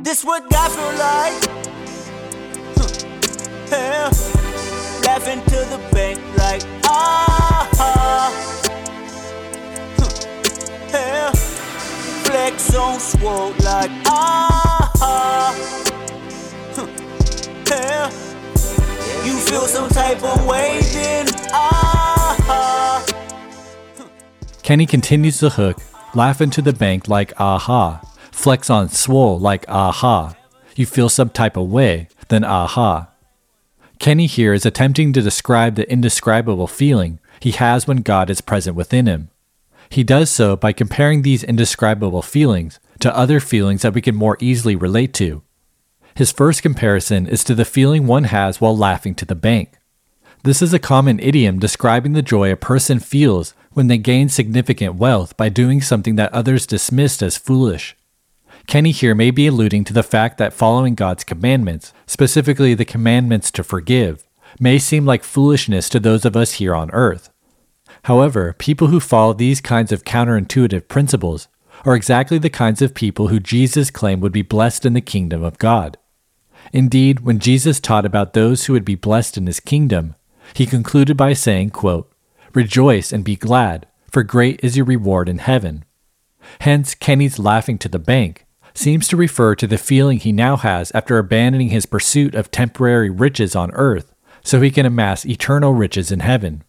This. 0.03 0.25
Laughing 5.05 5.41
to 5.43 5.59
the 5.71 5.79
bank 5.93 6.19
like 6.37 6.63
ah. 6.83 7.69
Flex 12.25 12.75
on 12.75 12.99
swole 12.99 13.51
like 13.59 13.89
ah. 14.07 14.62
You 19.25 19.39
feel 19.39 19.67
some 19.67 19.89
type 19.89 20.21
of 20.23 20.45
way 20.45 20.79
then 20.93 21.27
ah. 21.51 23.05
Kenny 24.63 24.85
continues 24.85 25.39
the 25.39 25.51
hook, 25.51 25.77
laughing 26.15 26.49
to 26.51 26.61
the 26.61 26.73
bank 26.73 27.07
like 27.07 27.39
aha, 27.39 28.01
flex 28.31 28.69
on 28.69 28.89
swole 28.89 29.37
like 29.39 29.65
aha. 29.67 30.35
You 30.75 30.85
feel 30.85 31.09
some 31.09 31.29
type 31.29 31.57
of 31.57 31.69
way, 31.69 32.07
then 32.29 32.43
aha. 32.43 33.09
Kenny 33.99 34.25
here 34.25 34.53
is 34.53 34.65
attempting 34.65 35.13
to 35.13 35.21
describe 35.21 35.75
the 35.75 35.89
indescribable 35.91 36.67
feeling 36.67 37.19
he 37.39 37.51
has 37.51 37.87
when 37.87 37.97
God 37.97 38.29
is 38.29 38.41
present 38.41 38.75
within 38.75 39.05
him. 39.05 39.29
He 39.89 40.03
does 40.03 40.29
so 40.29 40.55
by 40.55 40.73
comparing 40.73 41.21
these 41.21 41.43
indescribable 41.43 42.21
feelings 42.21 42.79
to 43.03 43.17
other 43.17 43.41
feelings 43.41 43.81
that 43.81 43.93
we 43.93 44.01
can 44.01 44.15
more 44.15 44.37
easily 44.39 44.77
relate 44.77 45.13
to. 45.13 45.43
His 46.15 46.31
first 46.31 46.61
comparison 46.61 47.27
is 47.27 47.43
to 47.43 47.53
the 47.53 47.65
feeling 47.65 48.07
one 48.07 48.23
has 48.25 48.61
while 48.61 48.77
laughing 48.77 49.13
to 49.15 49.25
the 49.25 49.35
bank. 49.35 49.73
This 50.43 50.61
is 50.61 50.73
a 50.73 50.79
common 50.79 51.19
idiom 51.19 51.59
describing 51.59 52.13
the 52.13 52.21
joy 52.21 52.49
a 52.49 52.55
person 52.55 52.99
feels 52.99 53.53
when 53.73 53.87
they 53.87 53.97
gain 53.97 54.29
significant 54.29 54.95
wealth 54.95 55.35
by 55.35 55.49
doing 55.49 55.81
something 55.81 56.15
that 56.15 56.33
others 56.33 56.65
dismissed 56.65 57.21
as 57.21 57.37
foolish. 57.37 57.97
Kenny 58.67 58.91
here 58.91 59.13
may 59.13 59.31
be 59.31 59.47
alluding 59.47 59.83
to 59.83 59.93
the 59.93 60.01
fact 60.01 60.37
that 60.37 60.53
following 60.53 60.95
God's 60.95 61.25
commandments, 61.25 61.91
specifically 62.07 62.73
the 62.73 62.85
commandments 62.85 63.51
to 63.51 63.65
forgive, 63.65 64.25
may 64.61 64.79
seem 64.79 65.05
like 65.05 65.25
foolishness 65.25 65.89
to 65.89 65.99
those 65.99 66.23
of 66.23 66.37
us 66.37 66.53
here 66.53 66.73
on 66.73 66.89
earth. 66.91 67.29
However, 68.03 68.55
people 68.57 68.87
who 68.87 69.01
follow 69.01 69.33
these 69.33 69.59
kinds 69.59 69.91
of 69.91 70.05
counterintuitive 70.05 70.87
principles 70.87 71.49
are 71.85 71.95
exactly 71.95 72.37
the 72.37 72.49
kinds 72.49 72.81
of 72.81 72.93
people 72.93 73.27
who 73.27 73.39
Jesus 73.39 73.91
claimed 73.91 74.21
would 74.21 74.31
be 74.31 74.41
blessed 74.41 74.85
in 74.85 74.93
the 74.93 75.01
kingdom 75.01 75.43
of 75.43 75.57
God. 75.57 75.97
Indeed, 76.71 77.21
when 77.21 77.39
Jesus 77.39 77.79
taught 77.79 78.05
about 78.05 78.33
those 78.33 78.65
who 78.65 78.73
would 78.73 78.85
be 78.85 78.95
blessed 78.95 79.37
in 79.37 79.47
his 79.47 79.59
kingdom, 79.59 80.15
he 80.53 80.65
concluded 80.65 81.17
by 81.17 81.33
saying, 81.33 81.71
quote, 81.71 82.11
Rejoice 82.53 83.11
and 83.11 83.23
be 83.23 83.35
glad, 83.35 83.87
for 84.09 84.23
great 84.23 84.59
is 84.63 84.77
your 84.77 84.85
reward 84.85 85.27
in 85.27 85.39
heaven. 85.39 85.83
Hence, 86.61 86.95
Kenny's 86.95 87.39
laughing 87.39 87.77
to 87.79 87.89
the 87.89 87.99
bank 87.99 88.45
seems 88.73 89.07
to 89.07 89.17
refer 89.17 89.55
to 89.55 89.67
the 89.67 89.77
feeling 89.77 90.19
he 90.19 90.31
now 90.31 90.57
has 90.57 90.91
after 90.91 91.17
abandoning 91.17 91.69
his 91.69 91.85
pursuit 91.85 92.33
of 92.35 92.51
temporary 92.51 93.09
riches 93.09 93.55
on 93.55 93.71
earth 93.71 94.13
so 94.43 94.61
he 94.61 94.71
can 94.71 94.85
amass 94.85 95.25
eternal 95.25 95.73
riches 95.73 96.11
in 96.11 96.19
heaven. 96.19 96.63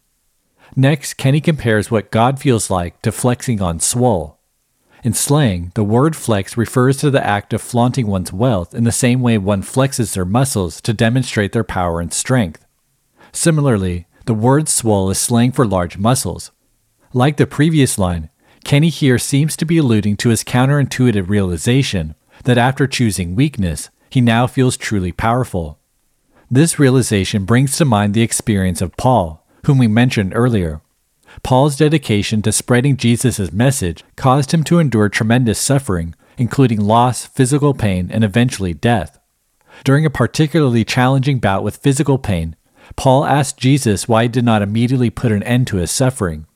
Next, 0.76 1.14
Kenny 1.14 1.40
compares 1.40 1.90
what 1.90 2.11
God 2.11 2.40
feels 2.40 2.71
like 2.71 3.00
to 3.02 3.12
flexing 3.12 3.61
on 3.61 3.80
swole. 3.80 4.34
In 5.04 5.12
slang, 5.12 5.70
the 5.75 5.84
word 5.84 6.16
flex 6.16 6.56
refers 6.56 6.96
to 6.96 7.11
the 7.11 7.25
act 7.25 7.52
of 7.52 7.61
flaunting 7.61 8.06
one's 8.06 8.32
wealth 8.32 8.75
in 8.75 8.84
the 8.84 8.90
same 8.90 9.20
way 9.20 9.37
one 9.37 9.61
flexes 9.61 10.14
their 10.14 10.25
muscles 10.25 10.80
to 10.80 10.94
demonstrate 10.94 11.52
their 11.52 11.62
power 11.62 12.00
and 12.00 12.11
strength. 12.11 12.64
Similarly, 13.30 14.06
the 14.25 14.32
word 14.32 14.66
swole 14.66 15.11
is 15.11 15.18
slang 15.18 15.52
for 15.52 15.66
large 15.66 15.99
muscles. 15.99 16.52
Like 17.12 17.37
the 17.37 17.46
previous 17.46 17.99
line, 17.99 18.30
Kenny 18.64 18.88
here 18.88 19.18
seems 19.18 19.58
to 19.58 19.66
be 19.66 19.76
alluding 19.76 20.16
to 20.16 20.30
his 20.30 20.42
counterintuitive 20.42 21.28
realization 21.28 22.14
that 22.44 22.56
after 22.56 22.87
choosing 22.87 23.34
weakness, 23.34 23.90
he 24.08 24.23
now 24.23 24.46
feels 24.46 24.78
truly 24.78 25.12
powerful. 25.12 25.78
This 26.50 26.78
realization 26.78 27.44
brings 27.44 27.76
to 27.76 27.84
mind 27.84 28.14
the 28.14 28.23
experience 28.23 28.80
of 28.80 28.96
Paul, 28.96 29.46
whom 29.66 29.76
we 29.76 29.87
mentioned 29.87 30.32
earlier. 30.34 30.80
Paul's 31.43 31.76
dedication 31.76 32.43
to 32.43 32.53
spreading 32.53 32.97
Jesus' 32.97 33.53
message 33.53 34.05
caused 34.17 34.53
him 34.53 34.64
to 34.64 34.79
endure 34.79 35.09
tremendous 35.09 35.59
suffering, 35.59 36.14
including 36.38 36.81
loss, 36.81 37.26
physical 37.26 37.75
pain, 37.75 38.11
and 38.11 38.25
eventually 38.25 38.73
death. 38.73 39.19
During 39.83 40.07
a 40.07 40.11
particularly 40.11 40.85
challenging 40.85 41.38
bout 41.38 41.64
with 41.64 41.79
physical 41.79 42.19
pain, 42.19 42.57
Paul 42.97 43.25
asked 43.25 43.59
Jesus 43.59 44.09
why 44.09 44.25
he 44.25 44.29
did 44.29 44.45
not 44.45 44.62
immediately 44.62 45.11
put 45.11 45.33
an 45.33 45.43
end 45.43 45.67
to 45.69 45.79
his 45.79 45.91
suffering. 45.91 46.47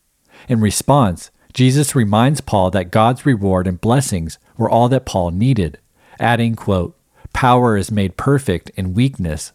In 0.48 0.60
response, 0.60 1.30
Jesus 1.52 1.94
reminds 1.94 2.40
Paul 2.40 2.70
that 2.70 2.90
God's 2.90 3.26
reward 3.26 3.66
and 3.66 3.80
blessings 3.80 4.38
were 4.56 4.70
all 4.70 4.88
that 4.90 5.06
Paul 5.06 5.30
needed, 5.30 5.78
adding, 6.20 6.54
quote, 6.54 6.96
Power 7.32 7.76
is 7.76 7.90
made 7.90 8.16
perfect 8.16 8.70
in 8.70 8.94
weakness. 8.94 9.52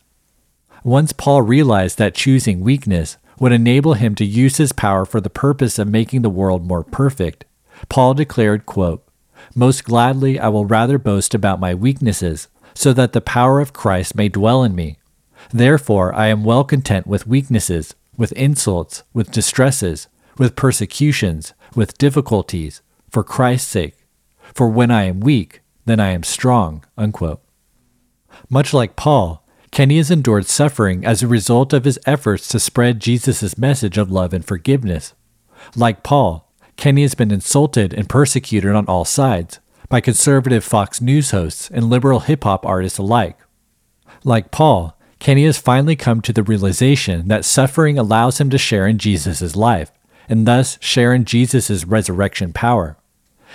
Once 0.84 1.14
Paul 1.14 1.42
realized 1.42 1.98
that 1.98 2.16
choosing 2.16 2.60
weakness 2.60 3.18
would 3.44 3.52
enable 3.52 3.96
him 3.96 4.16
to 4.16 4.24
use 4.24 4.56
his 4.56 4.72
power 4.72 5.04
for 5.04 5.20
the 5.20 5.30
purpose 5.30 5.78
of 5.78 5.86
making 5.86 6.22
the 6.22 6.30
world 6.30 6.66
more 6.66 6.82
perfect, 6.82 7.44
Paul 7.90 8.14
declared, 8.14 8.66
quote, 8.66 9.06
Most 9.54 9.84
gladly 9.84 10.40
I 10.40 10.48
will 10.48 10.66
rather 10.66 10.98
boast 10.98 11.36
about 11.36 11.60
my 11.60 11.74
weaknesses, 11.74 12.48
so 12.74 12.94
that 12.94 13.12
the 13.12 13.20
power 13.20 13.60
of 13.60 13.74
Christ 13.74 14.16
may 14.16 14.30
dwell 14.30 14.64
in 14.64 14.74
me. 14.74 14.98
Therefore 15.52 16.16
I 16.16 16.28
am 16.28 16.46
well 16.46 16.64
content 16.64 17.06
with 17.06 17.28
weaknesses, 17.28 17.96
with 18.16 18.32
insults, 18.32 19.04
with 19.14 19.32
distresses, 19.32 20.08
with 20.38 20.56
persecutions, 20.56 21.54
with 21.76 21.98
difficulties, 21.98 22.82
for 23.10 23.26
Christ's 23.26 23.68
sake. 23.68 24.06
For 24.54 24.70
when 24.70 24.90
I 24.90 25.04
am 25.04 25.20
weak, 25.20 25.60
then 25.84 26.00
I 26.00 26.12
am 26.12 26.24
strong. 26.24 26.86
Unquote. 26.98 27.42
Much 28.50 28.74
like 28.74 28.96
Paul, 28.96 29.43
Kenny 29.74 29.98
has 29.98 30.12
endured 30.12 30.46
suffering 30.46 31.04
as 31.04 31.24
a 31.24 31.28
result 31.28 31.74
of 31.74 31.84
his 31.84 31.98
efforts 32.06 32.48
to 32.50 32.60
spread 32.60 33.00
Jesus' 33.00 33.58
message 33.58 33.98
of 33.98 34.12
love 34.12 34.32
and 34.32 34.46
forgiveness. 34.46 35.16
Like 35.76 36.04
Paul, 36.04 36.48
Kenny 36.78 37.02
has 37.02 37.16
been 37.16 37.32
insulted 37.32 37.92
and 37.92 38.08
persecuted 38.08 38.76
on 38.76 38.86
all 38.86 39.04
sides 39.04 39.60
by 39.90 40.00
conservative 40.00 40.64
Fox 40.64 41.02
News 41.02 41.32
hosts 41.32 41.72
and 41.72 41.90
liberal 41.90 42.20
hip 42.20 42.44
hop 42.44 42.68
artists 42.68 43.00
alike. 43.00 43.40
Like 44.24 44.52
Paul, 44.52 44.96
Kenny 45.18 45.46
has 45.46 45.58
finally 45.58 45.96
come 45.96 46.22
to 46.22 46.34
the 46.34 46.44
realization 46.44 47.28
that 47.30 47.44
suffering 47.44 47.98
allows 47.98 48.40
him 48.40 48.52
to 48.52 48.60
share 48.60 48.86
in 48.86 49.00
Jesus' 49.00 49.56
life, 49.56 49.92
and 50.30 50.46
thus 50.46 50.78
share 50.82 51.16
in 51.16 51.26
Jesus' 51.26 51.84
resurrection 51.84 52.54
power. 52.54 52.96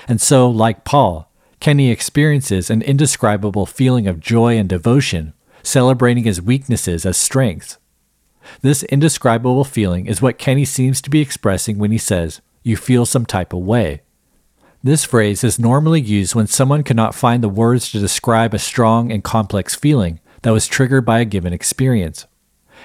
And 0.08 0.20
so, 0.20 0.50
like 0.50 0.82
Paul, 0.82 1.30
Kenny 1.60 1.92
experiences 1.92 2.70
an 2.70 2.82
indescribable 2.82 3.66
feeling 3.66 4.08
of 4.08 4.18
joy 4.18 4.58
and 4.58 4.68
devotion, 4.68 5.32
celebrating 5.68 6.24
his 6.24 6.42
weaknesses 6.42 7.04
as 7.04 7.16
strengths. 7.16 7.78
This 8.62 8.82
indescribable 8.84 9.64
feeling 9.64 10.06
is 10.06 10.22
what 10.22 10.38
Kenny 10.38 10.64
seems 10.64 11.00
to 11.02 11.10
be 11.10 11.20
expressing 11.20 11.78
when 11.78 11.92
he 11.92 11.98
says, 11.98 12.40
You 12.62 12.76
feel 12.76 13.04
some 13.06 13.26
type 13.26 13.52
of 13.52 13.60
way. 13.60 14.00
This 14.82 15.04
phrase 15.04 15.44
is 15.44 15.58
normally 15.58 16.00
used 16.00 16.34
when 16.34 16.46
someone 16.46 16.84
cannot 16.84 17.14
find 17.14 17.42
the 17.42 17.48
words 17.48 17.90
to 17.90 17.98
describe 17.98 18.54
a 18.54 18.58
strong 18.58 19.10
and 19.12 19.24
complex 19.24 19.74
feeling 19.74 20.20
that 20.42 20.52
was 20.52 20.66
triggered 20.66 21.04
by 21.04 21.18
a 21.18 21.24
given 21.24 21.52
experience. 21.52 22.26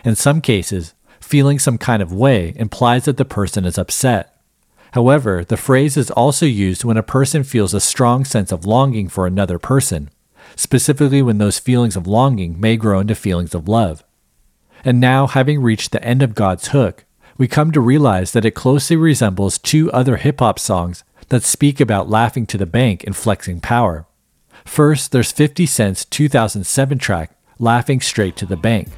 In 0.04 0.16
some 0.16 0.42
cases, 0.42 0.96
feeling 1.20 1.60
some 1.60 1.78
kind 1.78 2.02
of 2.02 2.12
way 2.12 2.54
implies 2.56 3.06
that 3.06 3.18
the 3.18 3.26
person 3.26 3.64
is 3.64 3.78
upset. 3.78 4.36
However, 4.94 5.44
the 5.44 5.58
phrase 5.58 5.98
is 5.98 6.12
also 6.12 6.46
used 6.46 6.84
when 6.84 6.98
a 6.98 7.04
person 7.04 7.44
feels 7.44 7.74
a 7.74 7.80
strong 7.80 8.26
sense 8.26 8.52
of 8.52 8.66
longing 8.66 9.08
for 9.08 9.26
another 9.26 9.58
person, 9.58 10.10
specifically 10.56 11.22
when 11.22 11.38
those 11.38 11.60
feelings 11.60 11.96
of 11.96 12.08
longing 12.08 12.60
may 12.60 12.78
grow 12.78 13.00
into 13.00 13.16
feelings 13.16 13.54
of 13.54 13.68
love. 13.68 14.04
And 14.86 15.00
now, 15.00 15.28
having 15.28 15.62
reached 15.62 15.92
the 15.92 16.04
end 16.04 16.22
of 16.22 16.36
God's 16.36 16.70
Hook, 16.70 17.06
we 17.38 17.48
come 17.48 17.72
to 17.72 17.82
realize 17.82 18.32
that 18.32 18.46
it 18.46 18.52
closely 18.52 18.96
resembles 18.96 19.58
two 19.58 19.92
other 19.92 20.18
hip 20.18 20.40
hop 20.40 20.60
songs 20.60 21.04
that 21.30 21.44
speak 21.44 21.80
about 21.80 22.10
laughing 22.10 22.46
to 22.48 22.58
the 22.58 22.66
bank 22.66 23.04
and 23.04 23.16
flexing 23.16 23.60
power. 23.62 24.06
First, 24.66 25.12
there's 25.12 25.32
50 25.32 25.66
Cent's 25.66 26.06
2007 26.06 26.98
track, 26.98 27.32
Laughing 27.60 28.02
Straight 28.02 28.36
to 28.38 28.46
the 28.46 28.58
Bank. 28.58 28.90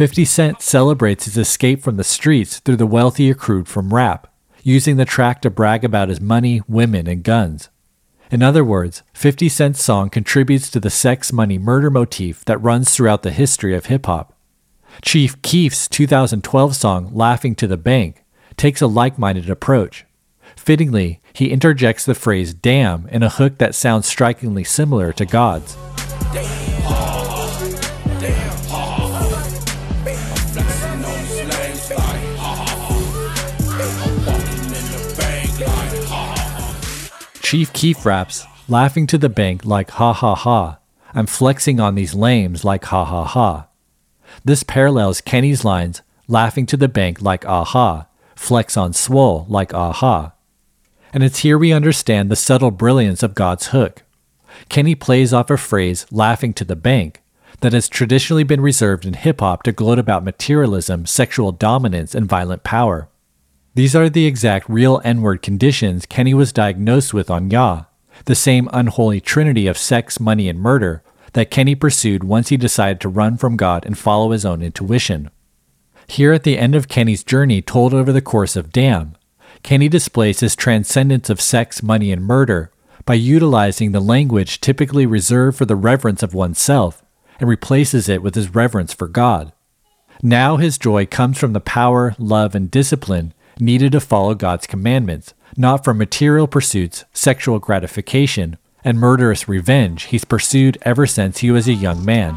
50 0.00 0.24
Cent 0.24 0.62
celebrates 0.62 1.26
his 1.26 1.36
escape 1.36 1.82
from 1.82 1.98
the 1.98 2.04
streets 2.04 2.58
through 2.60 2.76
the 2.76 2.86
wealth 2.86 3.18
he 3.18 3.28
accrued 3.28 3.68
from 3.68 3.92
rap, 3.92 4.32
using 4.62 4.96
the 4.96 5.04
track 5.04 5.42
to 5.42 5.50
brag 5.50 5.84
about 5.84 6.08
his 6.08 6.22
money, 6.22 6.62
women, 6.66 7.06
and 7.06 7.22
guns. 7.22 7.68
In 8.30 8.42
other 8.42 8.64
words, 8.64 9.02
50 9.12 9.50
Cent's 9.50 9.84
song 9.84 10.08
contributes 10.08 10.70
to 10.70 10.80
the 10.80 10.88
sex, 10.88 11.34
money, 11.34 11.58
murder 11.58 11.90
motif 11.90 12.46
that 12.46 12.56
runs 12.62 12.90
throughout 12.90 13.22
the 13.22 13.30
history 13.30 13.76
of 13.76 13.86
hip 13.92 14.06
hop. 14.06 14.32
Chief 15.02 15.42
Keef's 15.42 15.86
2012 15.86 16.74
song, 16.74 17.10
Laughing 17.12 17.54
to 17.56 17.66
the 17.66 17.76
Bank, 17.76 18.24
takes 18.56 18.80
a 18.80 18.86
like 18.86 19.18
minded 19.18 19.50
approach. 19.50 20.06
Fittingly, 20.56 21.20
he 21.34 21.50
interjects 21.50 22.06
the 22.06 22.14
phrase 22.14 22.54
damn 22.54 23.06
in 23.08 23.22
a 23.22 23.28
hook 23.28 23.58
that 23.58 23.74
sounds 23.74 24.06
strikingly 24.06 24.64
similar 24.64 25.12
to 25.12 25.26
God's. 25.26 25.76
Chief 37.50 37.72
Keef 37.72 38.06
raps, 38.06 38.46
laughing 38.68 39.08
to 39.08 39.18
the 39.18 39.28
bank 39.28 39.64
like 39.64 39.90
ha 39.90 40.12
ha 40.12 40.36
ha. 40.36 40.78
I'm 41.12 41.26
flexing 41.26 41.80
on 41.80 41.96
these 41.96 42.14
lames 42.14 42.64
like 42.64 42.84
ha 42.84 43.04
ha 43.04 43.24
ha. 43.24 43.66
This 44.44 44.62
parallels 44.62 45.20
Kenny's 45.20 45.64
lines, 45.64 46.02
laughing 46.28 46.64
to 46.66 46.76
the 46.76 46.86
bank 46.86 47.20
like 47.20 47.44
ah 47.44 47.62
aha, 47.62 48.06
flex 48.36 48.76
on 48.76 48.92
swole 48.92 49.46
like 49.48 49.74
ah 49.74 49.88
aha. 49.88 50.32
And 51.12 51.24
it's 51.24 51.40
here 51.40 51.58
we 51.58 51.72
understand 51.72 52.30
the 52.30 52.36
subtle 52.36 52.70
brilliance 52.70 53.20
of 53.20 53.34
God's 53.34 53.66
hook. 53.74 54.04
Kenny 54.68 54.94
plays 54.94 55.32
off 55.32 55.50
a 55.50 55.56
phrase, 55.56 56.06
laughing 56.12 56.54
to 56.54 56.64
the 56.64 56.76
bank, 56.76 57.20
that 57.62 57.72
has 57.72 57.88
traditionally 57.88 58.44
been 58.44 58.60
reserved 58.60 59.04
in 59.04 59.14
hip 59.14 59.40
hop 59.40 59.64
to 59.64 59.72
gloat 59.72 59.98
about 59.98 60.22
materialism, 60.22 61.04
sexual 61.04 61.50
dominance, 61.50 62.14
and 62.14 62.28
violent 62.28 62.62
power. 62.62 63.08
These 63.74 63.94
are 63.94 64.08
the 64.08 64.26
exact 64.26 64.68
real 64.68 65.00
N 65.04 65.22
word 65.22 65.42
conditions 65.42 66.04
Kenny 66.04 66.34
was 66.34 66.52
diagnosed 66.52 67.14
with 67.14 67.30
on 67.30 67.50
Yah, 67.50 67.84
the 68.24 68.34
same 68.34 68.68
unholy 68.72 69.20
trinity 69.20 69.68
of 69.68 69.78
sex, 69.78 70.18
money, 70.18 70.48
and 70.48 70.58
murder 70.58 71.04
that 71.34 71.52
Kenny 71.52 71.76
pursued 71.76 72.24
once 72.24 72.48
he 72.48 72.56
decided 72.56 73.00
to 73.00 73.08
run 73.08 73.36
from 73.36 73.56
God 73.56 73.86
and 73.86 73.96
follow 73.96 74.32
his 74.32 74.44
own 74.44 74.60
intuition. 74.60 75.30
Here 76.08 76.32
at 76.32 76.42
the 76.42 76.58
end 76.58 76.74
of 76.74 76.88
Kenny's 76.88 77.22
journey, 77.22 77.62
told 77.62 77.94
over 77.94 78.12
the 78.12 78.20
course 78.20 78.56
of 78.56 78.72
Damn, 78.72 79.14
Kenny 79.62 79.88
displays 79.88 80.40
his 80.40 80.56
transcendence 80.56 81.30
of 81.30 81.40
sex, 81.40 81.80
money, 81.80 82.10
and 82.10 82.24
murder 82.24 82.72
by 83.06 83.14
utilizing 83.14 83.92
the 83.92 84.00
language 84.00 84.60
typically 84.60 85.06
reserved 85.06 85.56
for 85.56 85.64
the 85.64 85.76
reverence 85.76 86.24
of 86.24 86.34
oneself 86.34 87.04
and 87.38 87.48
replaces 87.48 88.08
it 88.08 88.20
with 88.20 88.34
his 88.34 88.52
reverence 88.52 88.92
for 88.92 89.06
God. 89.06 89.52
Now 90.22 90.56
his 90.56 90.76
joy 90.76 91.06
comes 91.06 91.38
from 91.38 91.52
the 91.52 91.60
power, 91.60 92.16
love, 92.18 92.56
and 92.56 92.68
discipline 92.68 93.32
needed 93.60 93.92
to 93.92 94.00
follow 94.00 94.34
God's 94.34 94.66
commandments, 94.66 95.34
not 95.56 95.84
for 95.84 95.94
material 95.94 96.46
pursuits, 96.46 97.04
sexual 97.12 97.58
gratification, 97.58 98.56
and 98.84 98.98
murderous 98.98 99.48
revenge 99.48 100.04
he's 100.04 100.24
pursued 100.24 100.78
ever 100.82 101.06
since 101.06 101.38
he 101.38 101.50
was 101.50 101.68
a 101.68 101.74
young 101.74 102.04
man. 102.04 102.36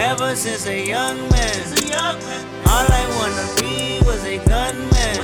Ever 0.00 0.34
since 0.34 0.66
a 0.66 0.86
young 0.86 1.16
man, 1.28 1.48
all 2.66 2.86
I 2.90 3.04
wanna 3.18 3.60
be 3.60 4.00
was 4.04 4.24
a 4.24 4.38
gunman. 4.44 5.16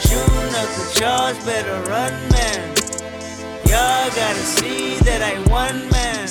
Shooting 0.00 0.54
up 0.54 0.68
the 0.76 0.92
charge, 0.94 1.44
better 1.44 1.90
run, 1.90 2.12
man. 2.30 2.76
Y'all 3.66 4.10
gotta 4.14 4.44
see 4.44 4.96
that 5.00 5.22
I 5.22 5.38
won, 5.50 5.88
man. 5.90 6.28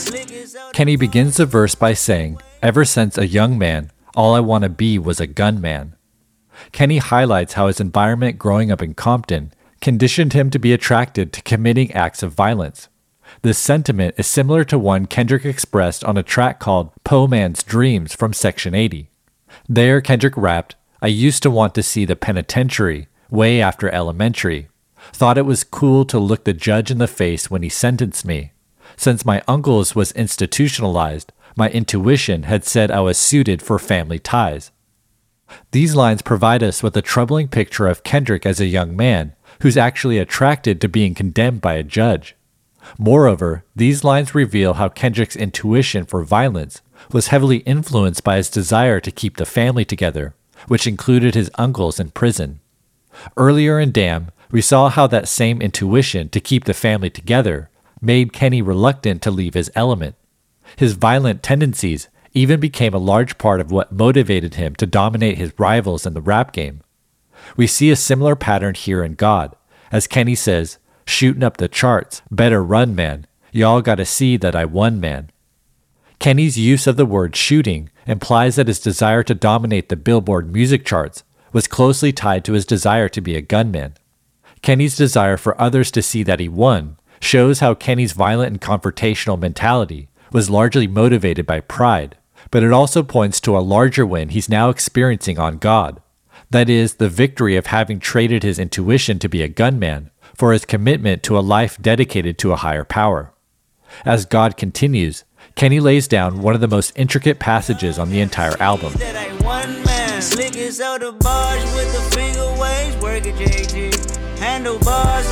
Kenny 0.73 0.95
begins 0.95 1.37
the 1.37 1.45
verse 1.45 1.75
by 1.75 1.93
saying, 1.93 2.39
Ever 2.61 2.85
since 2.85 3.17
a 3.17 3.27
young 3.27 3.57
man, 3.57 3.91
all 4.15 4.33
I 4.33 4.39
wanna 4.39 4.69
be 4.69 4.97
was 4.99 5.19
a 5.19 5.27
gunman. 5.27 5.94
Kenny 6.71 6.97
highlights 6.97 7.53
how 7.53 7.67
his 7.67 7.79
environment 7.79 8.37
growing 8.37 8.71
up 8.71 8.81
in 8.81 8.93
Compton 8.93 9.51
conditioned 9.81 10.33
him 10.33 10.49
to 10.49 10.59
be 10.59 10.73
attracted 10.73 11.31
to 11.33 11.41
committing 11.41 11.91
acts 11.91 12.23
of 12.23 12.33
violence. 12.33 12.89
This 13.41 13.57
sentiment 13.57 14.15
is 14.17 14.27
similar 14.27 14.63
to 14.65 14.79
one 14.79 15.05
Kendrick 15.05 15.45
expressed 15.45 16.03
on 16.03 16.17
a 16.17 16.23
track 16.23 16.59
called 16.59 16.91
Poe 17.03 17.27
Man's 17.27 17.63
Dreams 17.63 18.15
from 18.15 18.33
Section 18.33 18.73
80. 18.73 19.09
There, 19.67 20.01
Kendrick 20.01 20.35
rapped, 20.37 20.75
I 21.01 21.07
used 21.07 21.43
to 21.43 21.51
want 21.51 21.75
to 21.75 21.83
see 21.83 22.05
the 22.05 22.15
penitentiary 22.15 23.07
way 23.29 23.61
after 23.61 23.89
elementary. 23.89 24.69
Thought 25.13 25.37
it 25.37 25.45
was 25.45 25.63
cool 25.63 26.05
to 26.05 26.19
look 26.19 26.45
the 26.45 26.53
judge 26.53 26.89
in 26.89 26.97
the 26.97 27.07
face 27.07 27.49
when 27.49 27.61
he 27.61 27.69
sentenced 27.69 28.25
me. 28.25 28.51
Since 28.97 29.25
my 29.25 29.43
uncle's 29.47 29.95
was 29.95 30.11
institutionalized, 30.13 31.31
my 31.55 31.69
intuition 31.69 32.43
had 32.43 32.63
said 32.63 32.91
I 32.91 33.01
was 33.01 33.17
suited 33.17 33.61
for 33.61 33.79
family 33.79 34.19
ties. 34.19 34.71
These 35.71 35.95
lines 35.95 36.21
provide 36.21 36.63
us 36.63 36.81
with 36.81 36.95
a 36.97 37.01
troubling 37.01 37.47
picture 37.47 37.87
of 37.87 38.03
Kendrick 38.03 38.45
as 38.45 38.59
a 38.59 38.65
young 38.65 38.95
man 38.95 39.33
who's 39.61 39.77
actually 39.77 40.17
attracted 40.17 40.81
to 40.81 40.87
being 40.87 41.13
condemned 41.13 41.61
by 41.61 41.73
a 41.73 41.83
judge. 41.83 42.35
Moreover, 42.97 43.63
these 43.75 44.03
lines 44.03 44.35
reveal 44.35 44.75
how 44.75 44.89
Kendrick's 44.89 45.35
intuition 45.35 46.05
for 46.05 46.23
violence 46.23 46.81
was 47.11 47.27
heavily 47.27 47.57
influenced 47.59 48.23
by 48.23 48.37
his 48.37 48.49
desire 48.49 48.99
to 48.99 49.11
keep 49.11 49.37
the 49.37 49.45
family 49.45 49.85
together, 49.85 50.35
which 50.67 50.87
included 50.87 51.35
his 51.35 51.51
uncles 51.55 51.99
in 51.99 52.11
prison. 52.11 52.59
Earlier 53.37 53.79
in 53.79 53.91
Damn, 53.91 54.31
we 54.51 54.61
saw 54.61 54.89
how 54.89 55.07
that 55.07 55.27
same 55.27 55.61
intuition 55.61 56.29
to 56.29 56.39
keep 56.39 56.65
the 56.65 56.73
family 56.73 57.09
together 57.09 57.69
made 58.01 58.33
Kenny 58.33 58.61
reluctant 58.61 59.21
to 59.23 59.31
leave 59.31 59.53
his 59.53 59.71
element. 59.75 60.15
His 60.75 60.93
violent 60.93 61.43
tendencies 61.43 62.07
even 62.35 62.59
became 62.59 62.93
a 62.93 62.99
large 62.99 63.37
part 63.37 63.61
of 63.61 63.71
what 63.71 63.91
motivated 63.91 64.55
him 64.55 64.75
to 64.75 64.85
dominate 64.85 65.37
his 65.37 65.57
rivals 65.57 66.05
in 66.05 66.13
the 66.13 66.21
rap 66.21 66.51
game. 66.51 66.81
We 67.55 67.65
see 67.65 67.89
a 67.89 67.95
similar 67.95 68.35
pattern 68.35 68.75
here 68.75 69.03
in 69.03 69.15
God. 69.15 69.55
As 69.91 70.05
Kenny 70.05 70.35
says, 70.35 70.77
shooting 71.05 71.43
up 71.43 71.57
the 71.57 71.69
charts, 71.69 72.21
better 72.29 72.63
run, 72.63 72.93
man. 72.93 73.25
Y'all 73.51 73.81
gotta 73.81 74.05
see 74.05 74.35
that 74.37 74.55
I 74.55 74.65
won, 74.65 74.99
man. 74.99 75.31
Kenny's 76.19 76.57
use 76.57 76.87
of 76.87 76.97
the 76.97 77.05
word 77.05 77.35
shooting 77.35 77.89
implies 78.05 78.57
that 78.57 78.67
his 78.67 78.79
desire 78.79 79.23
to 79.23 79.33
dominate 79.33 79.89
the 79.89 79.95
Billboard 79.95 80.51
music 80.51 80.85
charts 80.85 81.23
was 81.53 81.67
closely 81.67 82.11
tied 82.11 82.43
to 82.45 82.53
his 82.53 82.65
desire 82.65 83.07
to 83.09 83.21
be 83.21 83.35
a 83.35 83.41
gunman. 83.41 83.93
Kenny's 84.61 84.97
desire 84.97 85.37
for 85.37 85.59
others 85.61 85.89
to 85.91 86.01
see 86.01 86.23
that 86.23 86.39
he 86.41 86.49
won 86.49 86.97
shows 87.21 87.59
how 87.59 87.73
Kenny's 87.73 88.11
violent 88.11 88.51
and 88.51 88.61
confrontational 88.61 89.39
mentality 89.39 90.09
was 90.33 90.49
largely 90.49 90.85
motivated 90.85 91.45
by 91.45 91.61
pride 91.61 92.17
but 92.51 92.63
it 92.63 92.71
also 92.71 93.03
points 93.03 93.39
to 93.41 93.57
a 93.57 93.59
larger 93.59 94.05
win 94.05 94.29
he's 94.29 94.49
now 94.49 94.69
experiencing 94.69 95.39
on 95.39 95.57
God. 95.57 96.01
That 96.49 96.69
is, 96.69 96.95
the 96.95 97.09
victory 97.09 97.55
of 97.55 97.67
having 97.67 97.99
traded 97.99 98.43
his 98.43 98.59
intuition 98.59 99.19
to 99.19 99.29
be 99.29 99.41
a 99.41 99.47
gunman 99.47 100.11
for 100.35 100.53
his 100.53 100.65
commitment 100.65 101.23
to 101.23 101.37
a 101.37 101.41
life 101.41 101.81
dedicated 101.81 102.37
to 102.39 102.51
a 102.51 102.57
higher 102.57 102.83
power. 102.83 103.33
As 104.03 104.25
God 104.25 104.57
continues, 104.57 105.23
Kenny 105.55 105.79
lays 105.79 106.07
down 106.07 106.41
one 106.41 106.55
of 106.55 106.61
the 106.61 106.67
most 106.67 106.91
intricate 106.95 107.39
passages 107.39 107.97
on 107.97 108.09
the 108.09 108.19
entire 108.19 108.59
album. 108.61 108.93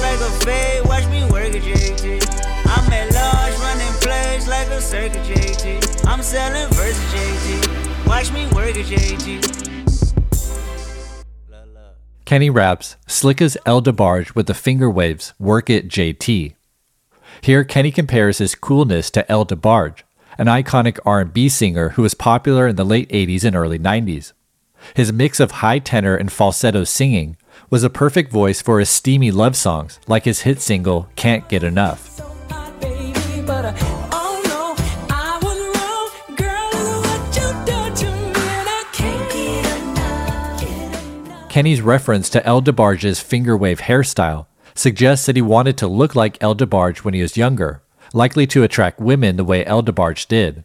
Like 0.01 0.19
a 0.19 0.31
fade, 0.45 0.85
watch 0.85 1.07
me 1.07 1.23
work 1.31 1.51
JT. 1.51 2.21
I'm 2.65 2.93
at 2.93 3.13
large 3.13 3.57
running 3.59 3.82
like 4.63 4.77
a 4.77 4.81
circuit 4.81 5.21
JT. 5.23 6.05
I'm 6.07 6.21
selling 6.21 6.69
versus 6.73 6.97
JT. 7.13 8.07
Watch 8.07 8.31
me 8.31 8.45
work 8.47 8.75
a 8.75 8.83
JT. 8.83 9.59
Kenny 12.25 12.49
raps, 12.49 12.95
slick 13.05 13.41
as 13.41 13.57
El 13.65 13.81
DeBarge 13.81 14.33
with 14.33 14.47
the 14.47 14.53
finger 14.53 14.89
waves, 14.89 15.33
work 15.37 15.69
it 15.69 15.89
JT. 15.89 16.55
Here, 17.41 17.63
Kenny 17.65 17.91
compares 17.91 18.37
his 18.37 18.55
coolness 18.55 19.11
to 19.11 19.29
El 19.29 19.45
DeBarge, 19.45 20.03
an 20.37 20.47
iconic 20.47 20.97
R&B 21.05 21.49
singer 21.49 21.89
who 21.89 22.01
was 22.01 22.13
popular 22.13 22.67
in 22.67 22.77
the 22.77 22.85
late 22.85 23.09
80s 23.09 23.43
and 23.43 23.55
early 23.55 23.77
90s. 23.77 24.31
His 24.93 25.11
mix 25.11 25.39
of 25.39 25.51
high 25.51 25.79
tenor 25.79 26.15
and 26.15 26.31
falsetto 26.31 26.85
singing 26.85 27.35
was 27.69 27.83
a 27.83 27.89
perfect 27.89 28.31
voice 28.31 28.61
for 28.61 28.79
his 28.79 28.89
steamy 28.89 29.31
love 29.31 29.57
songs, 29.57 29.99
like 30.07 30.23
his 30.23 30.41
hit 30.41 30.61
single 30.61 31.09
Can't 31.15 31.47
Get 31.49 31.63
Enough. 31.63 32.21
Kenny's 41.53 41.83
reference 41.83 42.31
to 42.31 42.43
El 42.47 42.63
DeBarge's 42.63 43.19
finger 43.19 43.55
wave 43.55 43.81
hairstyle 43.81 44.47
suggests 44.73 45.27
that 45.27 45.35
he 45.35 45.41
wanted 45.43 45.77
to 45.77 45.87
look 45.87 46.15
like 46.15 46.41
El 46.41 46.55
DeBarge 46.55 47.03
when 47.03 47.13
he 47.13 47.21
was 47.21 47.37
younger, 47.37 47.83
likely 48.11 48.47
to 48.47 48.63
attract 48.63 48.99
women 48.99 49.35
the 49.35 49.43
way 49.43 49.63
El 49.63 49.83
DeBarge 49.83 50.27
did. 50.27 50.63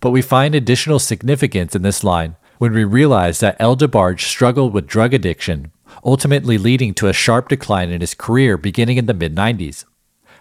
But 0.00 0.10
we 0.10 0.22
find 0.22 0.54
additional 0.54 1.00
significance 1.00 1.74
in 1.74 1.82
this 1.82 2.04
line 2.04 2.36
when 2.58 2.72
we 2.72 2.84
realize 2.84 3.40
that 3.40 3.56
El 3.58 3.76
DeBarge 3.76 4.20
struggled 4.20 4.72
with 4.72 4.86
drug 4.86 5.12
addiction, 5.12 5.72
ultimately 6.04 6.56
leading 6.56 6.94
to 6.94 7.08
a 7.08 7.12
sharp 7.12 7.48
decline 7.48 7.90
in 7.90 8.00
his 8.00 8.14
career 8.14 8.56
beginning 8.56 8.98
in 8.98 9.06
the 9.06 9.14
mid 9.14 9.34
90s. 9.34 9.84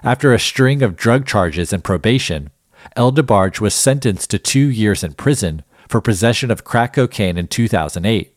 After 0.04 0.32
a 0.32 0.38
string 0.38 0.84
of 0.84 0.96
drug 0.96 1.26
charges 1.26 1.74
and 1.74 1.84
probation, 1.84 2.52
El 2.96 3.12
DeBarge 3.12 3.60
was 3.60 3.74
sentenced 3.74 4.30
to 4.30 4.38
two 4.38 4.70
years 4.70 5.04
in 5.04 5.16
prison 5.16 5.64
for 5.88 6.02
possession 6.02 6.52
of 6.52 6.64
crack 6.64 6.94
cocaine 6.94 7.40
in 7.40 7.48
2008. 7.48 8.31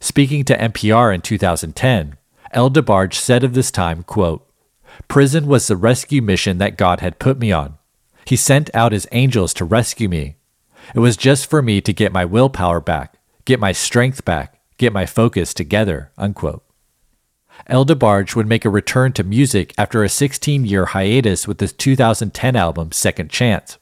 Speaking 0.00 0.44
to 0.46 0.56
NPR 0.56 1.14
in 1.14 1.20
2010, 1.20 2.16
El 2.52 2.70
DeBarge 2.70 3.14
said 3.14 3.44
of 3.44 3.52
this 3.52 3.70
time, 3.70 4.02
quote, 4.02 4.46
Prison 5.08 5.46
was 5.46 5.66
the 5.66 5.76
rescue 5.76 6.22
mission 6.22 6.58
that 6.58 6.78
God 6.78 7.00
had 7.00 7.18
put 7.18 7.38
me 7.38 7.52
on. 7.52 7.76
He 8.24 8.36
sent 8.36 8.74
out 8.74 8.92
his 8.92 9.06
angels 9.12 9.52
to 9.54 9.64
rescue 9.64 10.08
me. 10.08 10.36
It 10.94 11.00
was 11.00 11.16
just 11.16 11.48
for 11.48 11.62
me 11.62 11.80
to 11.82 11.92
get 11.92 12.12
my 12.12 12.24
willpower 12.24 12.80
back, 12.80 13.18
get 13.44 13.60
my 13.60 13.72
strength 13.72 14.24
back, 14.24 14.60
get 14.78 14.92
my 14.92 15.04
focus 15.06 15.52
together. 15.52 16.12
Unquote. 16.16 16.64
El 17.66 17.84
DeBarge 17.84 18.34
would 18.34 18.46
make 18.46 18.64
a 18.64 18.70
return 18.70 19.12
to 19.12 19.22
music 19.22 19.74
after 19.76 20.02
a 20.02 20.08
16 20.08 20.64
year 20.64 20.86
hiatus 20.86 21.46
with 21.46 21.60
his 21.60 21.72
2010 21.74 22.56
album 22.56 22.90
Second 22.90 23.30
Chance. 23.30 23.78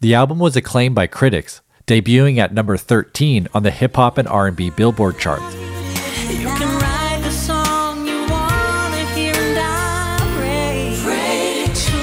The 0.00 0.14
album 0.14 0.38
was 0.38 0.56
acclaimed 0.56 0.94
by 0.94 1.08
critics, 1.08 1.60
debuting 1.88 2.36
at 2.36 2.52
number 2.52 2.76
13 2.76 3.48
on 3.54 3.62
the 3.62 3.70
hip 3.70 3.96
hop 3.96 4.18
and 4.18 4.28
R&B 4.28 4.68
Billboard 4.70 5.18
charts. 5.18 5.54
You 5.54 6.44
can 6.44 6.78
write 6.78 7.20
the 7.22 7.30
song 7.30 8.06
you 8.06 8.20
wanna 8.26 9.06
hear, 9.14 9.32
and 9.34 9.58
I 9.58 10.18
pray, 10.36 10.94
pray 11.02 11.64
to 11.74 11.96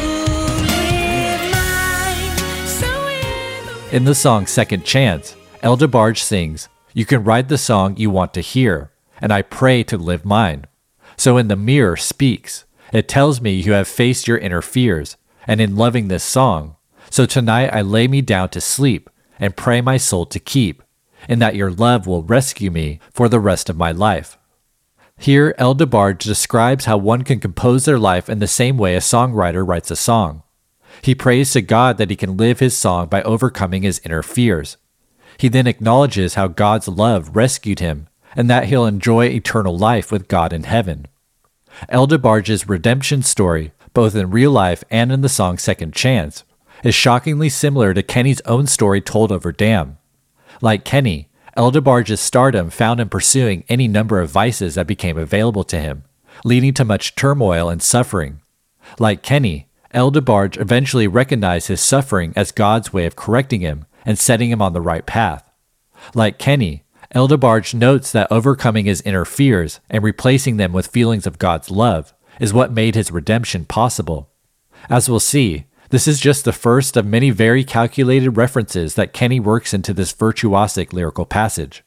live 0.65 1.51
mine. 1.53 2.67
So 2.67 3.07
in 3.07 3.65
the 3.91 3.95
In 3.95 4.05
the 4.05 4.15
song 4.15 4.47
Second 4.47 4.85
Chance, 4.85 5.35
El 5.61 5.77
DeBarge 5.77 6.17
sings, 6.17 6.67
You 6.95 7.05
can 7.05 7.23
write 7.23 7.47
the 7.47 7.59
song 7.59 7.95
you 7.95 8.09
want 8.09 8.33
to 8.33 8.41
hear, 8.41 8.91
and 9.21 9.31
I 9.31 9.43
pray 9.43 9.83
to 9.83 9.97
live 9.99 10.25
mine. 10.25 10.65
So 11.15 11.37
in 11.37 11.47
the 11.47 11.55
mirror 11.55 11.95
speaks, 11.95 12.65
it 12.91 13.07
tells 13.07 13.39
me 13.39 13.53
you 13.53 13.73
have 13.73 13.87
faced 13.87 14.27
your 14.27 14.39
inner 14.39 14.63
fears, 14.63 15.15
and 15.45 15.61
in 15.61 15.75
loving 15.75 16.07
this 16.07 16.23
song, 16.23 16.75
so 17.11 17.27
tonight 17.27 17.69
I 17.71 17.83
lay 17.83 18.07
me 18.07 18.21
down 18.21 18.49
to 18.49 18.59
sleep 18.59 19.11
and 19.39 19.55
pray 19.55 19.81
my 19.81 19.97
soul 19.97 20.25
to 20.27 20.39
keep, 20.39 20.83
and 21.27 21.41
that 21.41 21.55
your 21.55 21.71
love 21.71 22.07
will 22.07 22.23
rescue 22.23 22.71
me 22.71 22.99
for 23.11 23.27
the 23.27 23.39
rest 23.39 23.69
of 23.69 23.77
my 23.77 23.91
life. 23.91 24.37
Here, 25.17 25.55
El 25.57 25.75
DeBarge 25.75 26.19
describes 26.19 26.85
how 26.85 26.97
one 26.97 27.23
can 27.23 27.39
compose 27.39 27.85
their 27.85 27.99
life 27.99 28.29
in 28.29 28.39
the 28.39 28.47
same 28.47 28.77
way 28.77 28.95
a 28.95 28.99
songwriter 28.99 29.65
writes 29.65 29.89
a 29.89 29.95
song. 29.95 30.43
He 31.01 31.15
prays 31.15 31.51
to 31.51 31.61
God 31.61 31.97
that 31.97 32.09
he 32.09 32.15
can 32.15 32.37
live 32.37 32.59
his 32.59 32.75
song 32.75 33.07
by 33.07 33.21
overcoming 33.23 33.83
his 33.83 34.01
inner 34.03 34.23
fears. 34.23 34.77
He 35.37 35.47
then 35.47 35.67
acknowledges 35.67 36.35
how 36.35 36.47
God's 36.47 36.87
love 36.87 37.35
rescued 37.35 37.79
him 37.79 38.07
and 38.35 38.49
that 38.49 38.65
he'll 38.65 38.85
enjoy 38.85 39.27
eternal 39.27 39.77
life 39.77 40.11
with 40.11 40.27
God 40.27 40.53
in 40.53 40.63
heaven. 40.63 41.07
El 41.89 42.07
DeBarge's 42.07 42.67
redemption 42.67 43.23
story, 43.23 43.71
both 43.93 44.15
in 44.15 44.31
real 44.31 44.51
life 44.51 44.83
and 44.89 45.11
in 45.11 45.21
the 45.21 45.29
song 45.29 45.57
Second 45.57 45.93
Chance, 45.93 46.43
is 46.83 46.95
shockingly 46.95 47.49
similar 47.49 47.93
to 47.93 48.03
Kenny's 48.03 48.41
own 48.41 48.67
story 48.67 49.01
told 49.01 49.31
over 49.31 49.51
Damn. 49.51 49.97
Like 50.61 50.85
Kenny, 50.85 51.29
El 51.55 51.71
DeBarge's 51.71 52.19
stardom 52.19 52.69
found 52.69 52.99
him 52.99 53.09
pursuing 53.09 53.63
any 53.69 53.87
number 53.87 54.19
of 54.19 54.29
vices 54.29 54.75
that 54.75 54.87
became 54.87 55.17
available 55.17 55.63
to 55.65 55.79
him, 55.79 56.03
leading 56.43 56.73
to 56.73 56.85
much 56.85 57.15
turmoil 57.15 57.69
and 57.69 57.81
suffering. 57.81 58.41
Like 58.99 59.23
Kenny, 59.23 59.67
El 59.91 60.11
DeBarge 60.11 60.59
eventually 60.59 61.07
recognized 61.07 61.69
his 61.69 61.79
suffering 61.79 62.33
as 62.35 62.51
God's 62.51 62.91
way 62.91 63.05
of 63.05 63.15
correcting 63.15 63.61
him 63.61 63.85
and 64.05 64.19
setting 64.19 64.49
him 64.49 64.61
on 64.61 64.73
the 64.73 64.81
right 64.81 65.05
path. 65.05 65.49
Like 66.13 66.37
Kenny, 66.37 66.83
El 67.11 67.29
DeBarge 67.29 67.73
notes 67.73 68.11
that 68.11 68.27
overcoming 68.29 68.85
his 68.85 69.01
inner 69.01 69.23
fears 69.23 69.79
and 69.89 70.03
replacing 70.03 70.57
them 70.57 70.73
with 70.73 70.87
feelings 70.87 71.25
of 71.25 71.39
God's 71.39 71.71
love 71.71 72.13
is 72.41 72.53
what 72.53 72.73
made 72.73 72.95
his 72.95 73.11
redemption 73.11 73.63
possible. 73.63 74.29
As 74.89 75.09
we'll 75.09 75.21
see, 75.21 75.65
this 75.89 76.07
is 76.07 76.19
just 76.19 76.45
the 76.45 76.53
first 76.53 76.97
of 76.97 77.05
many 77.05 77.29
very 77.29 77.63
calculated 77.63 78.31
references 78.31 78.95
that 78.95 79.13
Kenny 79.13 79.39
works 79.39 79.73
into 79.73 79.93
this 79.93 80.13
virtuosic 80.13 80.93
lyrical 80.93 81.25
passage. 81.25 81.83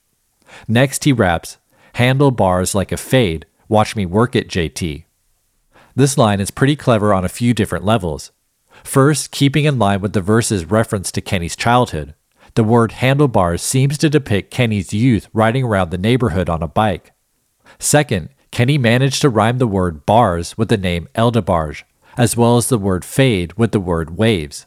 Next, 0.67 1.05
he 1.05 1.13
raps, 1.13 1.59
Handle 1.95 2.31
bars 2.31 2.75
like 2.77 2.93
a 2.93 2.97
fade, 2.97 3.45
watch 3.69 3.97
me 3.97 4.07
work 4.07 4.37
it, 4.37 4.49
JT. 4.49 5.05
This 5.97 6.17
line 6.17 6.39
is 6.39 6.53
pretty 6.53 6.77
clever 6.77 7.13
on 7.13 7.25
a 7.25 7.29
few 7.29 7.53
different 7.53 7.85
levels. 7.85 8.31
First, 8.85 9.33
keeping 9.33 9.65
in 9.65 9.81
line 9.81 10.01
with 10.01 10.13
the 10.13 10.21
verse's 10.21 10.65
reference 10.65 11.11
to 11.11 11.21
Kenny's 11.21 11.57
childhood, 11.57 12.15
the 12.55 12.63
word 12.63 12.93
handlebars 12.93 13.63
seems 13.63 13.99
to 13.99 14.09
depict 14.09 14.53
Kenny's 14.53 14.95
youth 14.95 15.29
riding 15.33 15.65
around 15.65 15.91
the 15.91 15.99
neighborhood 15.99 16.49
on 16.49 16.63
a 16.63 16.69
bike. 16.69 17.11
Second, 17.81 18.29
Kenny 18.53 18.79
managed 18.79 19.21
to 19.23 19.29
rhyme 19.29 19.59
the 19.59 19.67
word 19.67 20.07
bars 20.07 20.57
with 20.57 20.69
the 20.69 20.77
name 20.77 21.09
El 21.17 21.33
DeBarge, 21.33 21.83
as 22.19 22.37
well 22.37 22.59
as 22.59 22.69
the 22.69 22.77
word 22.77 23.05
fade 23.05 23.55
with 23.55 23.73
the 23.73 23.81
word 23.81 24.19
waves. 24.19 24.67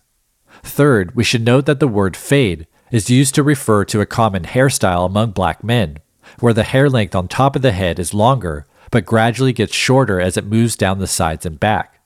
Third, 0.63 1.15
we 1.15 1.23
should 1.23 1.45
note 1.45 1.67
that 1.67 1.79
the 1.79 1.87
word 1.87 2.17
fade 2.17 2.65
is 2.91 3.09
used 3.09 3.35
to 3.35 3.43
refer 3.43 3.85
to 3.85 4.01
a 4.01 4.05
common 4.05 4.43
hairstyle 4.43 5.05
among 5.05 5.31
black 5.31 5.63
men, 5.63 5.99
where 6.39 6.53
the 6.53 6.63
hair 6.63 6.89
length 6.89 7.13
on 7.13 7.27
top 7.27 7.55
of 7.55 7.61
the 7.61 7.71
head 7.71 7.99
is 7.99 8.13
longer 8.13 8.65
but 8.91 9.05
gradually 9.05 9.53
gets 9.53 9.73
shorter 9.73 10.19
as 10.19 10.37
it 10.37 10.45
moves 10.45 10.75
down 10.75 10.99
the 10.99 11.07
sides 11.07 11.45
and 11.45 11.59
back. 11.59 11.99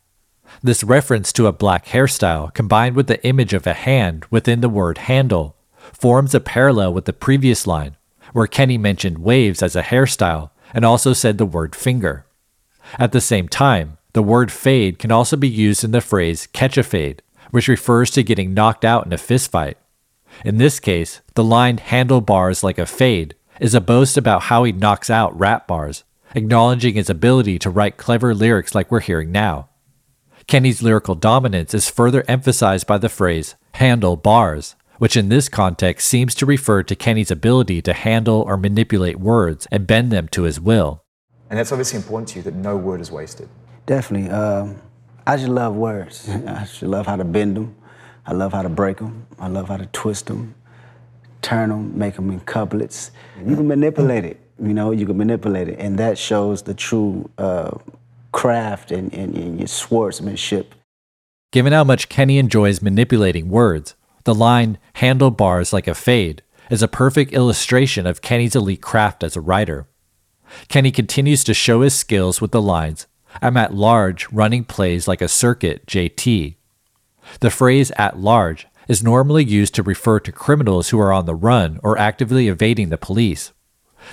This 0.61 0.83
reference 0.83 1.33
to 1.33 1.47
a 1.47 1.51
black 1.51 1.87
hairstyle, 1.87 2.53
combined 2.53 2.95
with 2.95 3.07
the 3.07 3.23
image 3.25 3.53
of 3.53 3.67
a 3.67 3.73
hand 3.73 4.25
within 4.29 4.61
the 4.61 4.69
word 4.69 4.99
handle, 4.99 5.57
forms 5.91 6.33
a 6.33 6.39
parallel 6.39 6.93
with 6.93 7.05
the 7.05 7.13
previous 7.13 7.67
line, 7.67 7.97
where 8.31 8.47
Kenny 8.47 8.77
mentioned 8.77 9.17
waves 9.17 9.61
as 9.61 9.75
a 9.75 9.81
hairstyle 9.81 10.51
and 10.73 10.85
also 10.85 11.13
said 11.13 11.37
the 11.37 11.45
word 11.45 11.75
finger. 11.75 12.25
At 12.99 13.11
the 13.11 13.21
same 13.21 13.49
time, 13.49 13.97
the 14.15 14.23
word 14.23 14.49
fade 14.49 14.97
can 14.97 15.11
also 15.11 15.35
be 15.35 15.49
used 15.49 15.83
in 15.83 15.91
the 15.91 15.99
phrase 15.99 16.47
catch 16.47 16.77
a 16.77 16.83
fade, 16.83 17.21
which 17.51 17.67
refers 17.67 18.09
to 18.09 18.23
getting 18.23 18.53
knocked 18.53 18.85
out 18.85 19.05
in 19.05 19.11
a 19.11 19.17
fistfight. 19.17 19.75
In 20.45 20.57
this 20.57 20.79
case, 20.79 21.19
the 21.33 21.43
line 21.43 21.79
handle 21.79 22.21
bars 22.21 22.63
like 22.63 22.79
a 22.79 22.85
fade 22.85 23.35
is 23.59 23.75
a 23.75 23.81
boast 23.81 24.15
about 24.15 24.43
how 24.43 24.63
he 24.63 24.71
knocks 24.71 25.09
out 25.09 25.37
rap 25.37 25.67
bars, 25.67 26.05
acknowledging 26.33 26.93
his 26.95 27.09
ability 27.09 27.59
to 27.59 27.69
write 27.69 27.97
clever 27.97 28.33
lyrics 28.33 28.73
like 28.73 28.89
we're 28.89 29.01
hearing 29.01 29.33
now. 29.33 29.67
Kenny's 30.47 30.81
lyrical 30.81 31.15
dominance 31.15 31.73
is 31.73 31.89
further 31.89 32.23
emphasized 32.25 32.87
by 32.87 32.97
the 32.97 33.09
phrase 33.09 33.55
handle 33.73 34.15
bars, 34.15 34.77
which 34.97 35.17
in 35.17 35.27
this 35.27 35.49
context 35.49 36.07
seems 36.07 36.33
to 36.35 36.45
refer 36.45 36.83
to 36.83 36.95
Kenny's 36.95 37.31
ability 37.31 37.81
to 37.81 37.91
handle 37.91 38.43
or 38.43 38.55
manipulate 38.55 39.19
words 39.19 39.67
and 39.73 39.85
bend 39.85 40.09
them 40.09 40.29
to 40.29 40.43
his 40.43 40.57
will. 40.57 41.03
And 41.49 41.59
that's 41.59 41.73
obviously 41.73 41.97
important 41.97 42.29
to 42.29 42.39
you 42.39 42.43
that 42.43 42.55
no 42.55 42.77
word 42.77 43.01
is 43.01 43.11
wasted. 43.11 43.49
Definitely. 43.85 44.29
Um, 44.29 44.81
I 45.27 45.37
just 45.37 45.49
love 45.49 45.75
words. 45.75 46.29
I 46.47 46.59
just 46.61 46.81
love 46.81 47.07
how 47.07 47.15
to 47.15 47.25
bend 47.25 47.57
them. 47.57 47.75
I 48.25 48.33
love 48.33 48.53
how 48.53 48.61
to 48.61 48.69
break 48.69 48.97
them. 48.97 49.27
I 49.39 49.47
love 49.47 49.67
how 49.67 49.77
to 49.77 49.85
twist 49.87 50.27
them, 50.27 50.55
turn 51.41 51.69
them, 51.69 51.97
make 51.97 52.15
them 52.15 52.31
in 52.31 52.39
couplets. 52.39 53.11
You 53.37 53.55
can 53.55 53.67
manipulate 53.67 54.25
it. 54.25 54.41
You 54.59 54.73
know, 54.73 54.91
you 54.91 55.05
can 55.05 55.17
manipulate 55.17 55.67
it, 55.67 55.79
and 55.79 55.99
that 55.99 56.17
shows 56.17 56.63
the 56.63 56.73
true 56.73 57.29
uh, 57.37 57.71
craft 58.31 58.91
and, 58.91 59.13
and, 59.13 59.35
and 59.35 59.59
your 59.59 59.67
swordsmanship. 59.67 60.73
Given 61.51 61.73
how 61.73 61.83
much 61.83 62.09
Kenny 62.09 62.37
enjoys 62.37 62.81
manipulating 62.81 63.49
words, 63.49 63.95
the 64.23 64.33
line 64.33 64.77
handle 64.93 65.29
bars 65.29 65.71
like 65.71 65.87
a 65.87 65.93
fade 65.93 66.41
is 66.69 66.81
a 66.81 66.87
perfect 66.87 67.31
illustration 67.33 68.07
of 68.07 68.21
Kenny's 68.21 68.55
elite 68.55 68.81
craft 68.81 69.23
as 69.23 69.35
a 69.35 69.41
writer. 69.41 69.87
Kenny 70.67 70.91
continues 70.91 71.43
to 71.43 71.53
show 71.53 71.81
his 71.81 71.93
skills 71.93 72.41
with 72.41 72.51
the 72.51 72.61
lines, 72.61 73.07
I'm 73.41 73.57
at 73.57 73.73
large 73.73 74.31
running 74.31 74.63
plays 74.63 75.07
like 75.07 75.21
a 75.21 75.27
circuit, 75.27 75.85
JT. 75.85 76.55
The 77.39 77.49
phrase 77.49 77.91
at 77.97 78.19
large 78.19 78.67
is 78.87 79.03
normally 79.03 79.43
used 79.43 79.73
to 79.75 79.83
refer 79.83 80.19
to 80.19 80.31
criminals 80.31 80.89
who 80.89 80.99
are 80.99 81.11
on 81.11 81.25
the 81.25 81.35
run 81.35 81.79
or 81.83 81.97
actively 81.97 82.47
evading 82.47 82.89
the 82.89 82.97
police. 82.97 83.51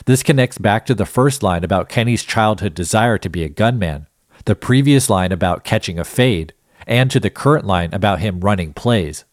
This 0.07 0.23
connects 0.23 0.59
back 0.59 0.87
to 0.87 0.95
the 0.95 1.07
first 1.07 1.43
line 1.43 1.65
about 1.65 1.89
Kenny's 1.89 2.25
childhood 2.25 2.75
desire 2.75 3.19
to 3.19 3.29
be 3.29 3.45
a 3.45 3.49
gunman, 3.49 4.07
the 4.47 4.55
previous 4.55 5.11
line 5.11 5.33
about 5.33 5.65
catching 5.65 5.99
a 5.99 6.05
fade, 6.05 6.55
and 6.87 7.11
to 7.11 7.21
the 7.21 7.31
current 7.31 7.67
line 7.67 7.93
about 7.93 8.21
him 8.21 8.41
running 8.41 8.73
plays. 8.73 9.25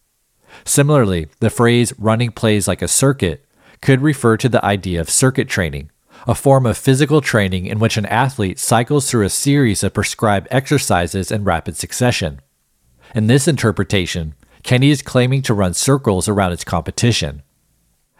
Similarly, 0.64 1.28
the 1.40 1.50
phrase 1.50 1.92
running 1.98 2.32
plays 2.32 2.68
like 2.68 2.82
a 2.82 2.88
circuit 2.88 3.46
could 3.80 4.02
refer 4.02 4.36
to 4.36 4.48
the 4.48 4.64
idea 4.64 5.00
of 5.00 5.08
circuit 5.08 5.48
training, 5.48 5.90
a 6.26 6.34
form 6.34 6.66
of 6.66 6.76
physical 6.76 7.20
training 7.20 7.66
in 7.66 7.78
which 7.78 7.96
an 7.96 8.06
athlete 8.06 8.58
cycles 8.58 9.10
through 9.10 9.24
a 9.24 9.30
series 9.30 9.82
of 9.82 9.94
prescribed 9.94 10.48
exercises 10.50 11.30
in 11.30 11.44
rapid 11.44 11.76
succession. 11.76 12.40
In 13.14 13.26
this 13.26 13.48
interpretation, 13.48 14.34
Kenny 14.62 14.90
is 14.90 15.02
claiming 15.02 15.42
to 15.42 15.54
run 15.54 15.74
circles 15.74 16.28
around 16.28 16.52
its 16.52 16.64
competition. 16.64 17.42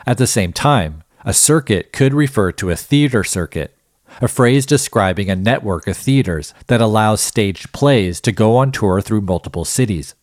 At 0.06 0.18
the 0.18 0.26
same 0.26 0.52
time, 0.52 1.04
a 1.24 1.34
circuit 1.34 1.92
could 1.92 2.14
refer 2.14 2.50
to 2.52 2.70
a 2.70 2.76
theater 2.76 3.22
circuit, 3.22 3.76
a 4.20 4.28
phrase 4.28 4.66
describing 4.66 5.30
a 5.30 5.36
network 5.36 5.86
of 5.86 5.96
theaters 5.96 6.54
that 6.66 6.80
allows 6.80 7.20
staged 7.20 7.72
plays 7.72 8.20
to 8.22 8.32
go 8.32 8.56
on 8.56 8.72
tour 8.72 9.00
through 9.00 9.20
multiple 9.20 9.64
cities. 9.64 10.14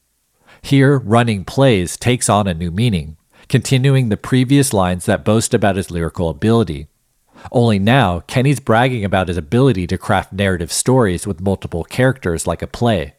Here, 0.62 0.98
running 0.98 1.46
plays 1.46 1.96
takes 1.96 2.28
on 2.28 2.48
a 2.48 2.54
new 2.54 2.72
meaning, 2.72 3.18
continuing 3.48 4.10
the 4.10 4.18
previous 4.18 4.74
lines 4.74 5.06
that 5.06 5.24
boast 5.24 5.54
about 5.54 5.76
his 5.76 5.92
lyrical 5.92 6.30
ability. 6.30 6.88
Only 7.52 7.80
now, 7.80 8.22
Kenny's 8.22 8.60
bragging 8.60 9.06
about 9.06 9.28
his 9.28 9.38
ability 9.38 9.88
to 9.88 9.98
craft 9.98 10.34
narrative 10.34 10.72
stories 10.72 11.26
with 11.26 11.42
multiple 11.42 11.84
characters 11.84 12.48
like 12.48 12.62
a 12.62 12.68
play. 12.68 13.16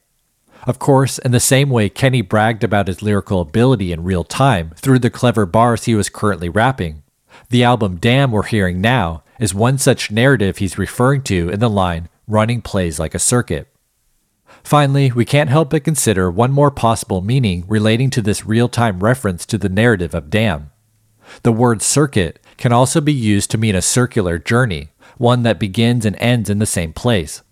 Of 0.67 0.79
course, 0.79 1.19
in 1.19 1.31
the 1.31 1.41
same 1.41 1.71
way 1.71 1.89
Kenny 1.89 2.21
bragged 2.21 2.65
about 2.65 2.89
his 2.89 3.01
lyrical 3.01 3.41
ability 3.41 3.93
in 3.93 4.05
real 4.05 4.25
time 4.25 4.73
through 4.77 4.99
the 4.99 5.11
clever 5.11 5.47
bars 5.47 5.85
he 5.85 5.95
was 5.95 6.09
currently 6.09 6.49
rapping, 6.49 7.03
the 7.51 7.65
album 7.65 7.97
Damn 7.97 8.33
we're 8.33 8.43
hearing 8.43 8.81
now 8.81 9.23
is 9.39 9.55
one 9.55 9.79
such 9.79 10.11
narrative 10.11 10.59
he's 10.59 10.79
referring 10.79 11.23
to 11.23 11.49
in 11.49 11.61
the 11.61 11.71
line 11.71 12.09
running 12.27 12.61
plays 12.61 12.99
like 12.99 13.15
a 13.15 13.19
circuit. 13.19 13.69
Finally, 14.63 15.13
we 15.13 15.25
can't 15.25 15.49
help 15.49 15.71
but 15.71 15.85
consider 15.85 16.31
one 16.31 16.53
more 16.53 16.71
possible 16.71 17.23
meaning 17.23 17.65
relating 17.69 18.11
to 18.11 18.21
this 18.21 18.45
real 18.45 18.69
time 18.69 19.01
reference 19.01 19.47
to 19.47 19.57
the 19.57 19.69
narrative 19.69 20.15
of 20.15 20.29
Damn. 20.29 20.71
The 21.43 21.53
word 21.53 21.81
circuit 21.81 22.39
can 22.59 22.73
also 22.73 23.01
be 23.01 23.13
used 23.13 23.51
to 23.51 23.59
mean 23.59 23.75
a 23.75 23.81
circular 23.81 24.39
journey, 24.39 24.91
one 25.17 25.43
that 25.45 25.59
begins 25.59 26.05
and 26.05 26.17
ends 26.17 26.51
in 26.51 26.59
the 26.59 26.67
same 26.67 26.93
place. 26.93 27.43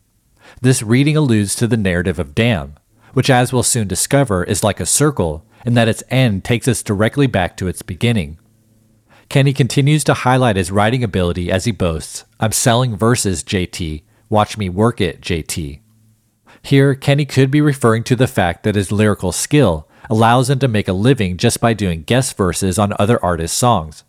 This 0.60 0.82
reading 0.82 1.16
alludes 1.16 1.54
to 1.56 1.66
the 1.66 1.76
narrative 1.76 2.18
of 2.18 2.34
Damn, 2.34 2.74
which, 3.14 3.30
as 3.30 3.52
we'll 3.52 3.62
soon 3.62 3.88
discover, 3.88 4.44
is 4.44 4.62
like 4.62 4.80
a 4.80 4.86
circle 4.86 5.46
in 5.64 5.74
that 5.74 5.88
its 5.88 6.02
end 6.10 6.44
takes 6.44 6.68
us 6.68 6.82
directly 6.82 7.26
back 7.26 7.56
to 7.56 7.68
its 7.68 7.82
beginning. 7.82 8.38
Kenny 9.28 9.52
continues 9.52 10.04
to 10.04 10.14
highlight 10.14 10.56
his 10.56 10.70
writing 10.70 11.02
ability 11.02 11.50
as 11.50 11.64
he 11.64 11.72
boasts, 11.72 12.24
I'm 12.38 12.52
selling 12.52 12.96
verses, 12.96 13.42
JT. 13.42 14.02
Watch 14.28 14.58
me 14.58 14.68
work 14.68 15.00
it, 15.00 15.20
JT. 15.20 15.80
Here, 16.62 16.94
Kenny 16.94 17.24
could 17.24 17.50
be 17.50 17.60
referring 17.60 18.04
to 18.04 18.16
the 18.16 18.26
fact 18.26 18.62
that 18.64 18.74
his 18.74 18.92
lyrical 18.92 19.32
skill 19.32 19.88
allows 20.10 20.50
him 20.50 20.58
to 20.60 20.68
make 20.68 20.88
a 20.88 20.92
living 20.92 21.36
just 21.36 21.60
by 21.60 21.74
doing 21.74 22.02
guest 22.02 22.36
verses 22.36 22.78
on 22.78 22.92
other 22.98 23.24
artists' 23.24 23.56
songs. 23.56 24.04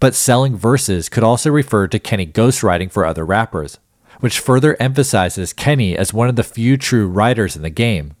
But 0.00 0.14
selling 0.14 0.56
verses 0.56 1.08
could 1.08 1.22
also 1.22 1.50
refer 1.50 1.86
to 1.88 1.98
Kenny 1.98 2.26
ghostwriting 2.26 2.90
for 2.90 3.04
other 3.04 3.24
rappers, 3.24 3.78
which 4.20 4.40
further 4.40 4.76
emphasizes 4.80 5.52
Kenny 5.52 5.96
as 5.96 6.14
one 6.14 6.28
of 6.28 6.36
the 6.36 6.42
few 6.42 6.76
true 6.76 7.08
writers 7.08 7.56
in 7.56 7.62
the 7.62 7.70
game. 7.70 8.14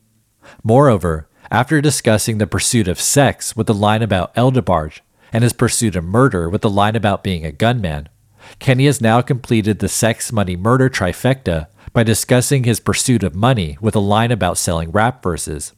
Moreover, 0.62 1.28
after 1.50 1.80
discussing 1.80 2.38
the 2.38 2.46
pursuit 2.46 2.88
of 2.88 3.00
sex 3.00 3.54
with 3.54 3.66
the 3.66 3.74
line 3.74 4.02
about 4.02 4.32
El 4.34 4.52
DeBarge 4.52 5.00
and 5.32 5.44
his 5.44 5.52
pursuit 5.52 5.96
of 5.96 6.04
murder 6.04 6.48
with 6.48 6.62
the 6.62 6.70
line 6.70 6.96
about 6.96 7.22
being 7.22 7.44
a 7.44 7.52
gunman, 7.52 8.08
Kenny 8.58 8.86
has 8.86 9.00
now 9.00 9.20
completed 9.20 9.78
the 9.78 9.88
sex, 9.88 10.32
money, 10.32 10.56
murder 10.56 10.88
trifecta 10.88 11.68
by 11.92 12.02
discussing 12.02 12.64
his 12.64 12.80
pursuit 12.80 13.22
of 13.22 13.34
money 13.34 13.76
with 13.80 13.94
a 13.94 14.00
line 14.00 14.30
about 14.30 14.58
selling 14.58 14.90
rap 14.90 15.22
verses. 15.22 15.72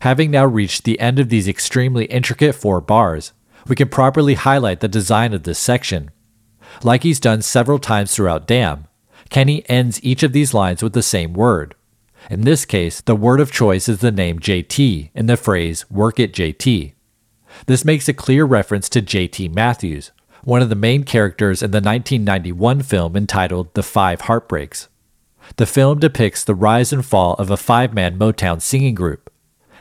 Having 0.00 0.30
now 0.30 0.44
reached 0.44 0.84
the 0.84 0.98
end 1.00 1.18
of 1.18 1.28
these 1.28 1.48
extremely 1.48 2.06
intricate 2.06 2.54
four 2.54 2.80
bars, 2.80 3.32
we 3.68 3.76
can 3.76 3.88
properly 3.88 4.34
highlight 4.34 4.80
the 4.80 4.88
design 4.88 5.34
of 5.34 5.42
this 5.42 5.58
section. 5.58 6.10
Like 6.82 7.02
he's 7.02 7.20
done 7.20 7.42
several 7.42 7.78
times 7.78 8.14
throughout 8.14 8.46
Damn, 8.46 8.86
Kenny 9.30 9.68
ends 9.68 10.02
each 10.02 10.22
of 10.22 10.32
these 10.32 10.54
lines 10.54 10.82
with 10.82 10.92
the 10.92 11.02
same 11.02 11.32
word. 11.32 11.74
In 12.30 12.42
this 12.42 12.64
case, 12.64 13.00
the 13.00 13.16
word 13.16 13.40
of 13.40 13.52
choice 13.52 13.88
is 13.88 14.00
the 14.00 14.12
name 14.12 14.38
JT 14.38 15.10
in 15.14 15.26
the 15.26 15.36
phrase 15.36 15.88
work 15.90 16.18
it 16.18 16.32
JT. 16.32 16.92
This 17.66 17.84
makes 17.84 18.08
a 18.08 18.14
clear 18.14 18.44
reference 18.44 18.88
to 18.90 19.02
JT 19.02 19.54
Matthews, 19.54 20.12
one 20.44 20.62
of 20.62 20.68
the 20.68 20.74
main 20.74 21.04
characters 21.04 21.62
in 21.62 21.70
the 21.70 21.76
1991 21.78 22.82
film 22.82 23.16
entitled 23.16 23.74
The 23.74 23.82
Five 23.82 24.22
Heartbeats. 24.22 24.88
The 25.56 25.66
film 25.66 25.98
depicts 25.98 26.44
the 26.44 26.54
rise 26.54 26.92
and 26.92 27.04
fall 27.04 27.34
of 27.34 27.50
a 27.50 27.56
five 27.56 27.94
man 27.94 28.18
Motown 28.18 28.60
singing 28.60 28.94
group. 28.94 29.32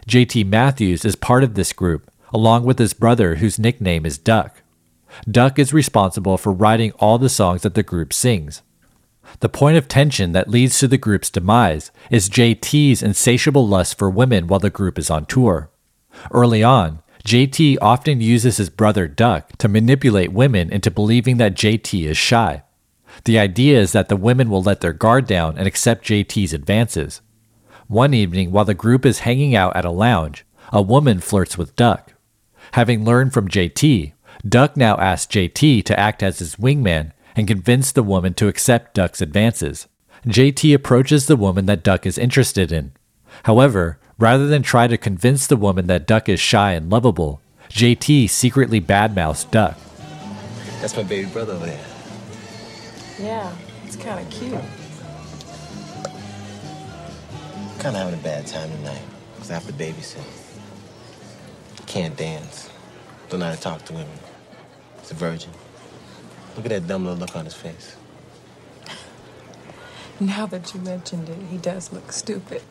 JT 0.07 0.45
Matthews 0.45 1.03
is 1.03 1.15
part 1.15 1.43
of 1.43 1.55
this 1.55 1.73
group, 1.73 2.09
along 2.33 2.63
with 2.63 2.79
his 2.79 2.93
brother, 2.93 3.35
whose 3.35 3.59
nickname 3.59 4.05
is 4.05 4.17
Duck. 4.17 4.61
Duck 5.29 5.57
is 5.57 5.73
responsible 5.73 6.37
for 6.37 6.51
writing 6.51 6.91
all 6.93 7.17
the 7.17 7.29
songs 7.29 7.61
that 7.61 7.73
the 7.73 7.83
group 7.83 8.13
sings. 8.13 8.61
The 9.39 9.49
point 9.49 9.77
of 9.77 9.87
tension 9.87 10.31
that 10.31 10.49
leads 10.49 10.79
to 10.79 10.87
the 10.87 10.97
group's 10.97 11.29
demise 11.29 11.91
is 12.09 12.29
JT's 12.29 13.03
insatiable 13.03 13.67
lust 13.67 13.97
for 13.97 14.09
women 14.09 14.47
while 14.47 14.59
the 14.59 14.69
group 14.69 14.97
is 14.97 15.09
on 15.09 15.25
tour. 15.25 15.69
Early 16.31 16.63
on, 16.63 17.01
JT 17.25 17.77
often 17.81 18.21
uses 18.21 18.57
his 18.57 18.69
brother 18.69 19.07
Duck 19.07 19.57
to 19.57 19.67
manipulate 19.67 20.31
women 20.31 20.71
into 20.71 20.89
believing 20.89 21.37
that 21.37 21.55
JT 21.55 22.05
is 22.05 22.17
shy. 22.17 22.63
The 23.25 23.37
idea 23.37 23.79
is 23.79 23.91
that 23.91 24.09
the 24.09 24.15
women 24.15 24.49
will 24.49 24.63
let 24.63 24.81
their 24.81 24.93
guard 24.93 25.27
down 25.27 25.57
and 25.57 25.67
accept 25.67 26.05
JT's 26.05 26.53
advances. 26.53 27.21
One 27.87 28.13
evening, 28.13 28.51
while 28.51 28.65
the 28.65 28.73
group 28.73 29.05
is 29.05 29.19
hanging 29.19 29.55
out 29.55 29.75
at 29.75 29.85
a 29.85 29.91
lounge, 29.91 30.45
a 30.71 30.81
woman 30.81 31.19
flirts 31.19 31.57
with 31.57 31.75
Duck. 31.75 32.13
Having 32.73 33.05
learned 33.05 33.33
from 33.33 33.47
JT, 33.47 34.13
Duck 34.47 34.77
now 34.77 34.97
asks 34.97 35.33
JT 35.33 35.83
to 35.85 35.99
act 35.99 36.21
as 36.21 36.39
his 36.39 36.55
wingman 36.57 37.11
and 37.35 37.47
convince 37.47 37.91
the 37.91 38.03
woman 38.03 38.33
to 38.35 38.47
accept 38.47 38.93
Duck's 38.93 39.21
advances. 39.21 39.87
JT 40.25 40.73
approaches 40.73 41.27
the 41.27 41.35
woman 41.35 41.65
that 41.67 41.83
Duck 41.83 42.05
is 42.05 42.17
interested 42.17 42.71
in. 42.71 42.91
However, 43.43 43.99
rather 44.17 44.47
than 44.47 44.63
try 44.63 44.87
to 44.87 44.97
convince 44.97 45.47
the 45.47 45.55
woman 45.55 45.87
that 45.87 46.07
Duck 46.07 46.27
is 46.27 46.39
shy 46.39 46.73
and 46.73 46.89
lovable, 46.89 47.41
JT 47.69 48.29
secretly 48.29 48.81
badmouths 48.81 49.49
Duck. 49.49 49.77
That's 50.81 50.95
my 50.95 51.03
baby 51.03 51.29
brother 51.29 51.53
over 51.53 51.65
there. 51.65 51.85
Yeah, 53.19 53.55
it's 53.85 53.95
kind 53.95 54.19
of 54.19 54.31
cute. 54.31 54.53
Kind 57.79 57.95
of 57.95 58.01
having 58.01 58.13
a 58.13 58.23
bad 58.23 58.45
time 58.47 58.69
tonight 58.69 59.01
because 59.35 59.51
I 59.51 59.55
have 59.55 59.67
to 59.67 59.73
babysit. 59.73 60.36
Can't 61.87 62.15
dance. 62.15 62.69
Don't 63.29 63.39
know 63.39 63.47
how 63.47 63.55
to 63.55 63.59
talk 63.59 63.83
to 63.85 63.93
women. 63.93 64.19
He's 64.99 65.11
a 65.11 65.15
virgin. 65.15 65.51
Look 66.55 66.65
at 66.65 66.69
that 66.69 66.87
dumb 66.87 67.05
little 67.05 67.19
look 67.19 67.35
on 67.35 67.45
his 67.45 67.53
face. 67.53 67.95
Now 70.19 70.47
that 70.47 70.73
you 70.73 70.81
mentioned 70.81 71.29
it, 71.29 71.37
he 71.49 71.57
does 71.57 71.93
look 71.93 72.11
stupid. 72.11 72.61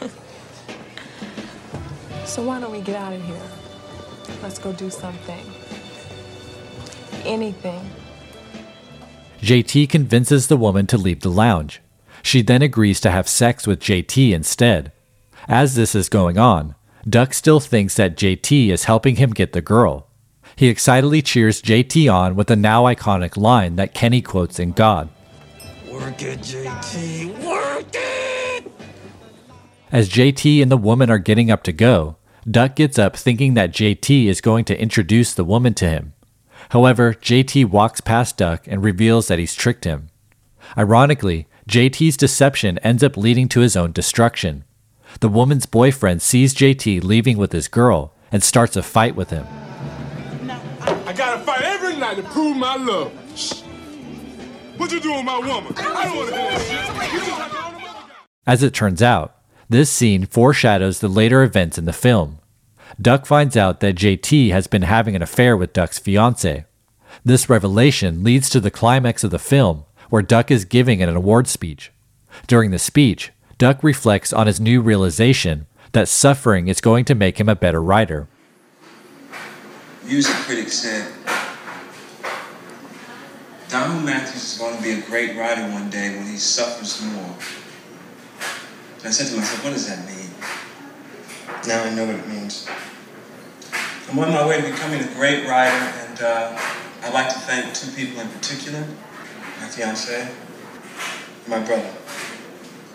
so 2.24 2.42
why 2.42 2.60
don't 2.60 2.72
we 2.72 2.80
get 2.80 2.96
out 2.96 3.12
of 3.12 3.22
here? 3.24 3.42
Let's 4.42 4.58
go 4.58 4.72
do 4.72 4.88
something. 4.88 5.44
Anything. 7.24 7.90
JT 9.40 9.88
convinces 9.90 10.46
the 10.46 10.56
woman 10.56 10.86
to 10.86 10.96
leave 10.96 11.20
the 11.20 11.30
lounge. 11.30 11.82
She 12.22 12.42
then 12.42 12.62
agrees 12.62 13.00
to 13.00 13.10
have 13.10 13.28
sex 13.28 13.66
with 13.66 13.80
JT 13.80 14.32
instead. 14.32 14.92
As 15.48 15.74
this 15.74 15.94
is 15.94 16.08
going 16.08 16.38
on, 16.38 16.74
Duck 17.08 17.34
still 17.34 17.60
thinks 17.60 17.96
that 17.96 18.16
JT 18.16 18.68
is 18.68 18.84
helping 18.84 19.16
him 19.16 19.30
get 19.30 19.52
the 19.52 19.60
girl. 19.60 20.06
He 20.54 20.68
excitedly 20.68 21.22
cheers 21.22 21.62
JT 21.62 22.12
on 22.12 22.36
with 22.36 22.46
the 22.46 22.56
now 22.56 22.84
iconic 22.84 23.36
line 23.36 23.76
that 23.76 23.94
Kenny 23.94 24.22
quotes 24.22 24.58
in 24.58 24.72
God. 24.72 25.08
Work 25.90 26.22
it, 26.22 26.40
JT. 26.40 27.44
Work 27.44 27.86
it! 27.92 28.70
As 29.90 30.08
JT 30.08 30.62
and 30.62 30.70
the 30.70 30.76
woman 30.76 31.10
are 31.10 31.18
getting 31.18 31.50
up 31.50 31.62
to 31.64 31.72
go, 31.72 32.16
Duck 32.48 32.76
gets 32.76 32.98
up 32.98 33.16
thinking 33.16 33.54
that 33.54 33.72
JT 33.72 34.26
is 34.26 34.40
going 34.40 34.64
to 34.66 34.80
introduce 34.80 35.34
the 35.34 35.44
woman 35.44 35.74
to 35.74 35.88
him. 35.88 36.12
However, 36.70 37.14
JT 37.14 37.66
walks 37.66 38.00
past 38.00 38.36
Duck 38.36 38.66
and 38.66 38.82
reveals 38.82 39.28
that 39.28 39.38
he's 39.38 39.54
tricked 39.54 39.84
him. 39.84 40.08
Ironically, 40.78 41.46
JT's 41.68 42.16
deception 42.16 42.78
ends 42.78 43.02
up 43.02 43.16
leading 43.16 43.48
to 43.48 43.60
his 43.60 43.76
own 43.76 43.92
destruction. 43.92 44.64
The 45.20 45.28
woman's 45.28 45.66
boyfriend 45.66 46.22
sees 46.22 46.54
JT 46.54 47.04
leaving 47.04 47.36
with 47.36 47.52
his 47.52 47.68
girl 47.68 48.14
and 48.30 48.42
starts 48.42 48.76
a 48.76 48.82
fight 48.82 49.14
with 49.14 49.30
him. 49.30 49.46
I 51.06 51.12
gotta 51.12 51.42
fight 51.42 51.62
every 51.62 51.96
night 51.96 52.16
to 52.16 52.22
prove 52.22 52.56
my 52.56 52.76
love. 52.76 53.12
Shh. 53.36 53.62
What 54.76 54.90
you 54.90 55.00
doing 55.00 55.24
my 55.24 55.38
woman? 55.38 55.74
I 55.76 56.04
don't 56.04 56.16
wanna 56.16 56.30
hear 56.32 56.50
that 56.50 56.60
shit. 56.60 57.12
You 57.12 57.18
just 57.20 57.38
like 57.38 57.64
all 57.64 57.72
them 57.72 57.82
other 57.84 58.08
guys. 58.08 58.16
As 58.46 58.62
it 58.62 58.74
turns 58.74 59.02
out, 59.02 59.36
this 59.68 59.90
scene 59.90 60.26
foreshadows 60.26 61.00
the 61.00 61.08
later 61.08 61.42
events 61.42 61.78
in 61.78 61.84
the 61.84 61.92
film. 61.92 62.38
Duck 63.00 63.26
finds 63.26 63.56
out 63.56 63.80
that 63.80 63.94
JT 63.96 64.50
has 64.50 64.66
been 64.66 64.82
having 64.82 65.16
an 65.16 65.22
affair 65.22 65.56
with 65.56 65.72
Duck's 65.72 65.98
fiancee. 65.98 66.64
This 67.24 67.48
revelation 67.48 68.22
leads 68.24 68.50
to 68.50 68.60
the 68.60 68.70
climax 68.70 69.22
of 69.24 69.30
the 69.30 69.38
film, 69.38 69.84
where 70.10 70.22
Duck 70.22 70.50
is 70.50 70.64
giving 70.64 71.02
an 71.02 71.14
award 71.14 71.46
speech. 71.46 71.92
During 72.46 72.70
the 72.70 72.78
speech, 72.78 73.32
Duck 73.62 73.84
reflects 73.84 74.32
on 74.32 74.48
his 74.48 74.58
new 74.58 74.80
realization 74.80 75.66
that 75.92 76.08
suffering 76.08 76.66
is 76.66 76.80
going 76.80 77.04
to 77.04 77.14
make 77.14 77.38
him 77.38 77.48
a 77.48 77.54
better 77.54 77.80
writer. 77.80 78.26
Music 80.04 80.34
critics 80.34 80.80
said 80.80 81.06
Donald 83.68 84.04
Matthews 84.04 84.54
is 84.54 84.58
going 84.58 84.76
to 84.76 84.82
be 84.82 84.90
a 84.90 85.00
great 85.02 85.38
writer 85.38 85.62
one 85.70 85.88
day 85.90 86.12
when 86.16 86.26
he 86.26 86.38
suffers 86.38 87.00
more. 87.12 87.36
And 88.96 89.06
I 89.06 89.10
said 89.10 89.30
to 89.30 89.36
myself, 89.36 89.62
what 89.62 89.74
does 89.74 89.88
that 89.88 90.04
mean? 90.08 90.30
Now 91.68 91.84
I 91.84 91.94
know 91.94 92.04
what 92.04 92.16
it 92.16 92.26
means. 92.26 92.68
I'm 94.10 94.18
on 94.18 94.30
my 94.30 94.44
way 94.44 94.60
to 94.60 94.70
becoming 94.72 95.02
a 95.02 95.14
great 95.14 95.46
writer, 95.46 95.70
and 95.70 96.20
uh, 96.20 96.58
I'd 97.04 97.14
like 97.14 97.28
to 97.28 97.38
thank 97.38 97.72
two 97.74 97.92
people 97.92 98.20
in 98.20 98.28
particular 98.30 98.84
my 99.60 99.68
fiance 99.68 100.20
and 100.22 101.48
my 101.48 101.60
brother, 101.60 101.94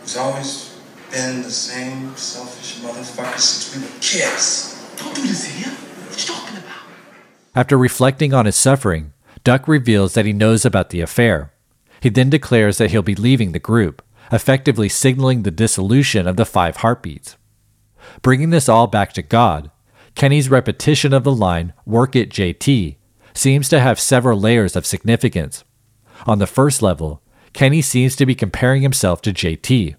who's 0.07 0.15
always 0.15 0.79
been 1.11 1.41
the 1.41 1.51
same 1.51 2.15
selfish 2.15 2.79
motherfucker 2.79 3.37
since 3.37 3.75
we 3.75 3.81
were 3.81 3.99
kids. 3.99 4.81
Don't 4.95 5.13
do 5.13 5.21
this 5.21 5.43
here. 5.43 5.73
What 5.73 6.17
you 6.17 6.33
talking 6.33 6.57
about? 6.59 6.77
After 7.53 7.77
reflecting 7.77 8.33
on 8.33 8.45
his 8.45 8.55
suffering, 8.55 9.11
Duck 9.43 9.67
reveals 9.67 10.13
that 10.13 10.25
he 10.25 10.31
knows 10.31 10.63
about 10.63 10.91
the 10.91 11.01
affair. 11.01 11.51
He 11.99 12.07
then 12.07 12.29
declares 12.29 12.77
that 12.77 12.91
he'll 12.91 13.01
be 13.01 13.15
leaving 13.15 13.51
the 13.51 13.59
group, 13.59 14.01
effectively 14.31 14.87
signaling 14.87 15.43
the 15.43 15.51
dissolution 15.51 16.25
of 16.25 16.37
the 16.37 16.45
five 16.45 16.77
heartbeats. 16.77 17.35
Bringing 18.21 18.51
this 18.51 18.69
all 18.69 18.87
back 18.87 19.11
to 19.13 19.21
God, 19.21 19.71
Kenny's 20.15 20.49
repetition 20.49 21.11
of 21.11 21.25
the 21.25 21.33
line, 21.33 21.73
Work 21.85 22.15
it, 22.15 22.29
JT, 22.29 22.95
seems 23.33 23.67
to 23.67 23.81
have 23.81 23.99
several 23.99 24.39
layers 24.39 24.77
of 24.77 24.85
significance. 24.85 25.65
On 26.25 26.39
the 26.39 26.47
first 26.47 26.81
level, 26.81 27.21
Kenny 27.57 27.81
seems 27.81 28.15
to 28.15 28.27
be 28.27 28.35
comparing 28.35 28.83
himself 28.83 29.19
to 29.23 29.33
JT. 29.33 29.95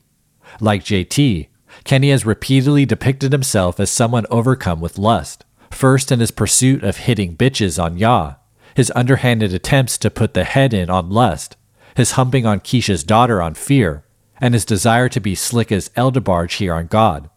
Like 0.61 0.85
JT, 0.85 1.49
Kenny 1.83 2.11
has 2.11 2.25
repeatedly 2.25 2.87
depicted 2.87 3.33
himself 3.33 3.81
as 3.81 3.91
someone 3.91 4.27
overcome 4.31 4.81
with 4.81 4.97
lust, 4.97 5.45
first 5.69 6.13
in 6.13 6.21
his 6.21 6.31
pursuit 6.31 6.85
of 6.85 6.99
hitting 6.99 7.37
bitches 7.37 7.83
on 7.83 7.99
Yah, 7.99 8.35
his 8.77 8.93
underhanded 8.95 9.53
attempts 9.53 9.99
to 9.99 10.09
put 10.09 10.35
the 10.35 10.45
head 10.45 10.73
in 10.73 10.89
on 10.89 11.11
lust, 11.11 11.57
his 11.97 12.13
humping 12.13 12.47
on 12.47 12.61
Keisha's 12.61 13.03
daughter 13.03 13.43
on 13.43 13.55
fear, 13.55 14.05
and 14.41 14.55
his 14.55 14.65
desire 14.65 15.09
to 15.09 15.19
be 15.19 15.35
slick 15.35 15.73
as 15.73 15.91
El 15.97 16.13
DeBarge 16.13 16.59
here 16.59 16.75
on 16.75 16.87
God. 16.87 17.29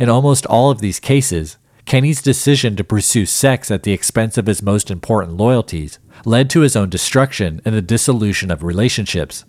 In 0.00 0.08
almost 0.08 0.46
all 0.46 0.72
of 0.72 0.80
these 0.80 0.98
cases, 0.98 1.58
Kenny's 1.84 2.20
decision 2.20 2.74
to 2.74 2.82
pursue 2.82 3.24
sex 3.24 3.70
at 3.70 3.84
the 3.84 3.92
expense 3.92 4.36
of 4.36 4.46
his 4.46 4.62
most 4.62 4.90
important 4.90 5.36
loyalties 5.36 6.00
led 6.26 6.48
to 6.50 6.60
his 6.60 6.76
own 6.76 6.88
destruction 6.88 7.60
and 7.64 7.74
the 7.74 7.82
dissolution 7.82 8.50
of 8.50 8.62
relationships. 8.62 9.44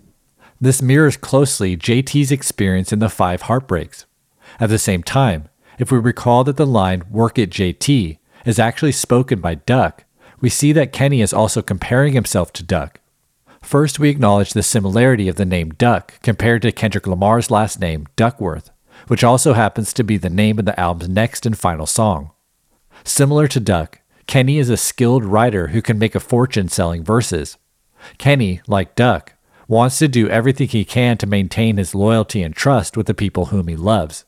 This 0.60 0.82
mirrors 0.82 1.18
closely 1.18 1.76
JT's 1.76 2.32
experience 2.32 2.94
in 2.94 3.00
the 3.00 3.10
Five 3.10 3.44
Heartbeats. 3.44 4.06
At 4.60 4.70
the 4.70 4.80
same 4.80 5.04
time, 5.04 5.50
if 5.78 5.92
we 5.92 5.98
recall 5.98 6.44
that 6.46 6.58
the 6.58 6.66
line 6.66 7.04
work 7.10 7.38
it 7.38 7.50
JT 7.50 8.18
is 8.46 8.60
actually 8.60 8.94
spoken 8.94 9.42
by 9.42 9.56
Duck, 9.56 10.06
we 10.40 10.50
see 10.50 10.72
that 10.72 10.94
Kenny 10.94 11.22
is 11.22 11.34
also 11.34 11.62
comparing 11.62 12.14
himself 12.14 12.54
to 12.54 12.64
Duck. 12.64 13.00
First, 13.62 14.00
we 14.00 14.10
acknowledge 14.10 14.54
the 14.54 14.64
similarity 14.64 15.28
of 15.28 15.38
the 15.38 15.46
name 15.46 15.72
Duck 15.72 16.22
compared 16.22 16.62
to 16.62 16.72
Kendrick 16.72 17.08
Lamar's 17.08 17.50
last 17.50 17.80
name, 17.80 18.06
Duckworth, 18.16 18.70
which 19.08 19.24
also 19.24 19.54
happens 19.54 19.92
to 19.94 20.04
be 20.04 20.18
the 20.18 20.30
name 20.30 20.60
of 20.60 20.66
the 20.66 20.80
album's 20.80 21.10
next 21.10 21.46
and 21.46 21.58
final 21.58 21.88
song. 21.88 22.32
Similar 23.04 23.48
to 23.50 23.60
Duck, 23.60 24.02
Kenny 24.28 24.58
is 24.58 24.70
a 24.70 24.78
skilled 24.78 25.24
writer 25.24 25.68
who 25.68 25.82
can 25.82 26.00
make 26.00 26.16
a 26.16 26.20
fortune 26.20 26.68
selling 26.68 27.04
verses. 27.04 27.58
Kenny, 28.18 28.62
like 28.68 28.96
Duck, 28.96 29.34
wants 29.68 29.98
to 30.00 30.08
do 30.08 30.30
everything 30.30 30.68
he 30.68 30.86
can 30.86 31.18
to 31.18 31.28
maintain 31.28 31.78
his 31.78 31.96
loyalty 31.96 32.44
and 32.44 32.56
trust 32.56 32.96
with 32.96 33.08
the 33.08 33.14
people 33.14 33.46
whom 33.46 33.68
he 33.68 33.76
loves. 33.76 34.26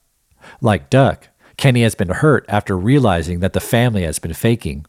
Like 0.62 0.90
Duck, 0.90 1.30
Kenny 1.58 1.82
has 1.82 1.96
been 1.96 2.10
hurt 2.10 2.46
after 2.48 2.78
realizing 2.78 3.40
that 3.40 3.54
the 3.54 3.60
family 3.60 4.04
has 4.04 4.20
been 4.20 4.34
faking. 4.34 4.86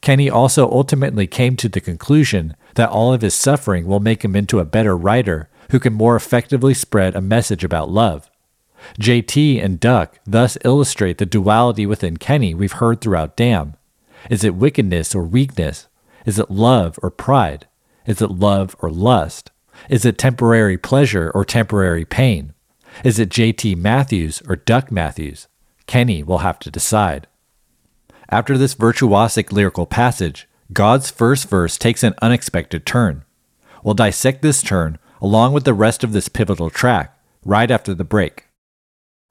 Kenny 0.00 0.28
also 0.28 0.70
ultimately 0.70 1.26
came 1.26 1.56
to 1.56 1.68
the 1.68 1.80
conclusion 1.80 2.56
that 2.74 2.90
all 2.90 3.12
of 3.12 3.22
his 3.22 3.34
suffering 3.34 3.86
will 3.86 4.00
make 4.00 4.24
him 4.24 4.34
into 4.34 4.58
a 4.58 4.64
better 4.64 4.96
writer 4.96 5.48
who 5.70 5.78
can 5.78 5.92
more 5.92 6.16
effectively 6.16 6.74
spread 6.74 7.14
a 7.14 7.20
message 7.20 7.64
about 7.64 7.90
love. 7.90 8.30
JT 9.00 9.62
and 9.62 9.80
Duck 9.80 10.18
thus 10.26 10.58
illustrate 10.64 11.18
the 11.18 11.26
duality 11.26 11.86
within 11.86 12.16
Kenny 12.16 12.54
we've 12.54 12.72
heard 12.72 13.00
throughout 13.00 13.36
Damn. 13.36 13.74
Is 14.30 14.42
it 14.42 14.54
wickedness 14.54 15.14
or 15.14 15.24
weakness? 15.24 15.88
Is 16.24 16.38
it 16.38 16.50
love 16.50 16.98
or 17.02 17.10
pride? 17.10 17.66
Is 18.06 18.22
it 18.22 18.30
love 18.30 18.74
or 18.80 18.90
lust? 18.90 19.50
Is 19.90 20.04
it 20.04 20.16
temporary 20.16 20.78
pleasure 20.78 21.30
or 21.34 21.44
temporary 21.44 22.04
pain? 22.04 22.54
Is 23.02 23.18
it 23.18 23.28
JT 23.28 23.76
Matthews 23.76 24.42
or 24.48 24.56
Duck 24.56 24.90
Matthews? 24.90 25.48
Kenny 25.86 26.22
will 26.22 26.38
have 26.38 26.58
to 26.60 26.70
decide. 26.70 27.26
After 28.30 28.56
this 28.56 28.74
virtuosic 28.74 29.52
lyrical 29.52 29.84
passage, 29.84 30.48
God's 30.72 31.10
first 31.10 31.48
verse 31.48 31.76
takes 31.76 32.02
an 32.02 32.14
unexpected 32.22 32.86
turn. 32.86 33.24
We'll 33.82 33.94
dissect 33.94 34.40
this 34.40 34.62
turn 34.62 34.98
along 35.20 35.52
with 35.52 35.64
the 35.64 35.74
rest 35.74 36.02
of 36.02 36.12
this 36.12 36.28
pivotal 36.28 36.70
track 36.70 37.18
right 37.44 37.70
after 37.70 37.92
the 37.92 38.04
break. 38.04 38.44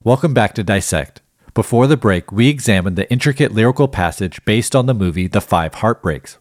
Welcome 0.04 0.36
back 0.36 0.54
to 0.56 0.64
Dissect. 0.64 1.23
Before 1.54 1.86
the 1.86 1.98
break, 1.98 2.32
we 2.32 2.50
examined 2.50 2.96
the 2.96 3.08
intricate 3.12 3.52
lyrical 3.52 3.88
passage 3.88 4.44
based 4.44 4.76
on 4.76 4.88
the 4.88 4.94
movie 4.96 5.28
The 5.28 5.40
Five 5.40 5.76
Heartbeats. 5.76 6.40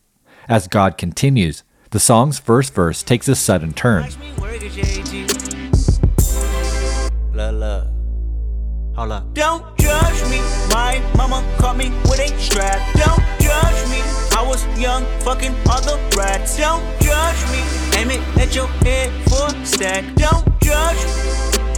As 0.48 0.66
God 0.66 0.96
continues, 0.96 1.64
the 1.90 2.00
song's 2.00 2.38
first 2.38 2.72
verse 2.72 3.02
takes 3.02 3.28
a 3.28 3.34
sudden 3.34 3.74
turn. 3.74 4.04
Look, 7.34 7.54
look. 7.54 7.86
Hold 8.96 9.12
up. 9.12 9.34
Don't 9.34 9.76
judge 9.76 10.30
me. 10.30 10.40
My 10.70 11.02
mama 11.14 11.44
caught 11.58 11.76
me 11.76 11.90
with 12.04 12.20
a 12.20 12.28
strap. 12.40 12.80
Don't 12.94 13.22
judge 13.38 13.90
me. 13.90 14.00
I 14.34 14.42
was 14.48 14.64
young, 14.80 15.04
fucking 15.20 15.54
other 15.68 16.00
rats. 16.16 16.56
Don't 16.56 16.82
judge 17.02 17.42
me. 17.52 17.60
Aim 17.98 18.10
it 18.12 18.38
at 18.38 18.54
your 18.54 18.66
head 18.80 19.12
for 19.28 19.54
a 19.54 19.66
stack. 19.66 20.06
Don't 20.14 20.48
judge 20.62 20.96
me. 21.04 21.71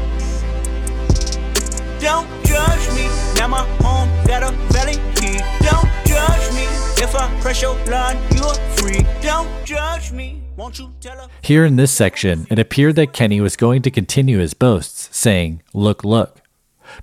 Don't 2.04 2.28
judge 2.44 2.86
me. 2.94 3.08
Now 3.36 3.48
my 3.48 3.66
home 3.80 4.10
got 4.26 4.42
a 4.42 4.52
valley 4.70 4.96
key. 5.16 5.38
Don't 5.60 5.88
judge 6.04 6.52
me. 6.52 6.64
If 7.02 7.14
I 7.14 7.34
press 7.40 7.62
your 7.62 7.74
line, 7.86 8.18
you're 8.34 8.52
free. 8.76 9.06
Don't 9.22 9.48
judge 9.64 10.12
me. 10.12 10.42
Won't 10.54 10.78
you 10.78 10.92
tell 11.00 11.16
her? 11.16 11.28
Here 11.40 11.64
in 11.64 11.76
this 11.76 11.92
section, 11.92 12.46
it 12.50 12.58
appeared 12.58 12.96
that 12.96 13.14
Kenny 13.14 13.40
was 13.40 13.56
going 13.56 13.80
to 13.80 13.90
continue 13.90 14.36
his 14.36 14.52
boasts, 14.52 15.08
saying, 15.16 15.62
Look, 15.72 16.04
look. 16.04 16.42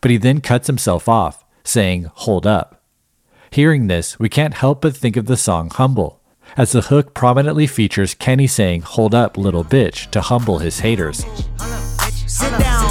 But 0.02 0.12
he 0.12 0.18
then 0.18 0.40
cuts 0.40 0.68
himself 0.68 1.10
off, 1.10 1.44
saying, 1.64 2.04
Hold 2.14 2.46
up. 2.46 2.84
Hearing 3.50 3.88
this, 3.88 4.20
we 4.20 4.30
can't 4.30 4.54
help 4.54 4.82
but 4.82 4.96
think 4.96 5.18
of 5.18 5.26
the 5.26 5.36
song 5.36 5.72
Humble, 5.72 6.22
as 6.56 6.74
the 6.74 6.82
hook 6.82 7.16
prominently 7.16 7.66
features 7.66 8.14
Kenny 8.14 8.46
saying, 8.46 8.82
Hold 8.84 9.16
up, 9.16 9.36
little 9.36 9.66
bitch, 9.66 10.12
to 10.12 10.22
humble 10.22 10.60
his 10.60 10.82
haters. 10.82 11.26
Sit 12.28 12.52
down. 12.60 12.91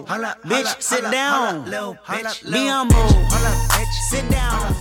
Be 0.00 0.04
humble. 0.06 0.28
Bitch, 0.44 0.82
sit 0.82 1.02
down. 1.10 1.64
Be 2.50 2.66
humble. 2.66 3.08
Sit 4.08 4.30
down. 4.30 4.74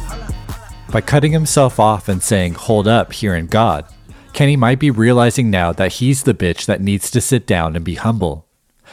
By 0.92 1.02
cutting 1.02 1.32
himself 1.32 1.80
off 1.80 2.08
and 2.08 2.22
saying, 2.22 2.54
Hold 2.54 2.88
up, 2.88 3.14
here 3.14 3.36
in 3.36 3.48
God, 3.48 3.86
Kenny 4.34 4.56
might 4.56 4.80
be 4.80 4.92
realizing 4.92 5.50
now 5.50 5.72
that 5.74 5.94
he's 5.94 6.24
the 6.24 6.34
bitch 6.34 6.66
that 6.66 6.82
needs 6.82 7.12
to 7.12 7.22
sit 7.22 7.46
down 7.46 7.76
and 7.76 7.84
be 7.84 7.96
humble. 7.96 8.48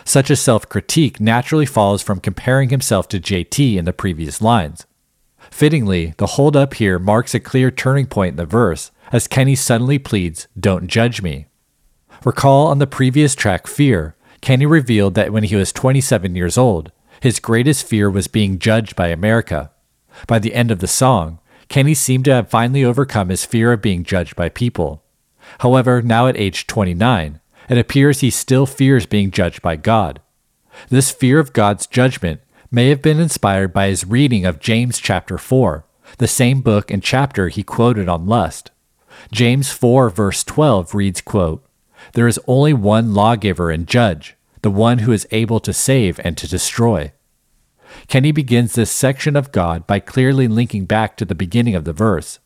Such 0.04 0.30
a 0.30 0.36
self 0.36 0.68
critique 0.68 1.20
naturally 1.20 1.66
follows 1.66 2.02
from 2.02 2.20
comparing 2.20 2.70
himself 2.70 3.08
to 3.08 3.20
JT 3.20 3.76
in 3.76 3.84
the 3.84 3.92
previous 3.92 4.40
lines. 4.40 4.86
Fittingly, 5.50 6.14
the 6.18 6.26
hold 6.26 6.56
up 6.56 6.74
here 6.74 6.98
marks 6.98 7.34
a 7.34 7.40
clear 7.40 7.70
turning 7.70 8.06
point 8.06 8.32
in 8.32 8.36
the 8.36 8.46
verse 8.46 8.90
as 9.12 9.26
Kenny 9.26 9.54
suddenly 9.54 9.98
pleads, 9.98 10.48
Don't 10.58 10.86
judge 10.88 11.22
me. 11.22 11.46
Recall 12.24 12.66
on 12.66 12.78
the 12.78 12.86
previous 12.86 13.34
track, 13.34 13.66
Fear, 13.66 14.14
Kenny 14.40 14.66
revealed 14.66 15.14
that 15.14 15.32
when 15.32 15.44
he 15.44 15.56
was 15.56 15.72
27 15.72 16.34
years 16.34 16.56
old, 16.56 16.92
his 17.20 17.40
greatest 17.40 17.86
fear 17.86 18.10
was 18.10 18.28
being 18.28 18.58
judged 18.58 18.94
by 18.94 19.08
America. 19.08 19.70
By 20.26 20.38
the 20.38 20.54
end 20.54 20.70
of 20.70 20.78
the 20.78 20.86
song, 20.86 21.38
Kenny 21.68 21.94
seemed 21.94 22.24
to 22.26 22.32
have 22.32 22.48
finally 22.48 22.84
overcome 22.84 23.28
his 23.28 23.44
fear 23.44 23.72
of 23.72 23.82
being 23.82 24.04
judged 24.04 24.36
by 24.36 24.48
people. 24.48 25.02
However, 25.60 26.02
now 26.02 26.26
at 26.26 26.36
age 26.36 26.66
29, 26.66 27.40
it 27.68 27.78
appears 27.78 28.20
he 28.20 28.30
still 28.30 28.66
fears 28.66 29.06
being 29.06 29.30
judged 29.30 29.60
by 29.62 29.76
God. 29.76 30.20
This 30.88 31.10
fear 31.10 31.38
of 31.38 31.52
God's 31.52 31.86
judgment 31.86 32.40
may 32.70 32.88
have 32.88 33.02
been 33.02 33.20
inspired 33.20 33.72
by 33.72 33.88
his 33.88 34.06
reading 34.06 34.44
of 34.46 34.60
James 34.60 34.98
chapter 34.98 35.38
4, 35.38 35.84
the 36.18 36.28
same 36.28 36.60
book 36.60 36.90
and 36.90 37.02
chapter 37.02 37.48
he 37.48 37.62
quoted 37.62 38.08
on 38.08 38.26
lust. 38.26 38.70
James 39.32 39.70
4 39.72 40.10
verse 40.10 40.44
12 40.44 40.94
reads, 40.94 41.20
quote, 41.20 41.67
There 42.14 42.26
is 42.26 42.40
only 42.46 42.72
one 42.72 43.14
lawgiver 43.14 43.70
and 43.70 43.86
judge, 43.86 44.36
the 44.62 44.70
one 44.70 45.00
who 45.00 45.12
is 45.12 45.26
able 45.30 45.60
to 45.60 45.72
save 45.72 46.20
and 46.24 46.36
to 46.36 46.48
destroy. 46.48 47.12
Kenny 48.06 48.32
begins 48.32 48.74
this 48.74 48.90
section 48.90 49.36
of 49.36 49.52
God 49.52 49.86
by 49.86 50.00
clearly 50.00 50.48
linking 50.48 50.84
back 50.84 51.16
to 51.16 51.24
the 51.24 51.34
beginning 51.34 51.74
of 51.74 51.84
the 51.84 51.92
verse. 51.92 52.38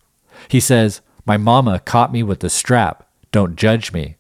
He 0.49 0.61
says, 0.61 1.01
My 1.25 1.37
mama 1.37 1.81
caught 1.81 2.13
me 2.13 2.23
with 2.23 2.41
the 2.41 2.51
strap, 2.51 3.09
don't 3.31 3.57
judge 3.57 3.93
me. 3.93 4.17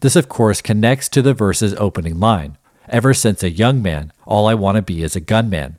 This, 0.00 0.16
of 0.16 0.28
course, 0.28 0.60
connects 0.60 1.08
to 1.10 1.22
the 1.22 1.34
verse's 1.34 1.74
opening 1.74 2.20
line 2.20 2.58
Ever 2.88 3.14
since 3.14 3.42
a 3.42 3.50
young 3.50 3.80
man, 3.80 4.12
all 4.26 4.46
I 4.46 4.54
want 4.54 4.76
to 4.76 4.82
be 4.82 5.02
is 5.02 5.16
a 5.16 5.20
gunman. 5.20 5.78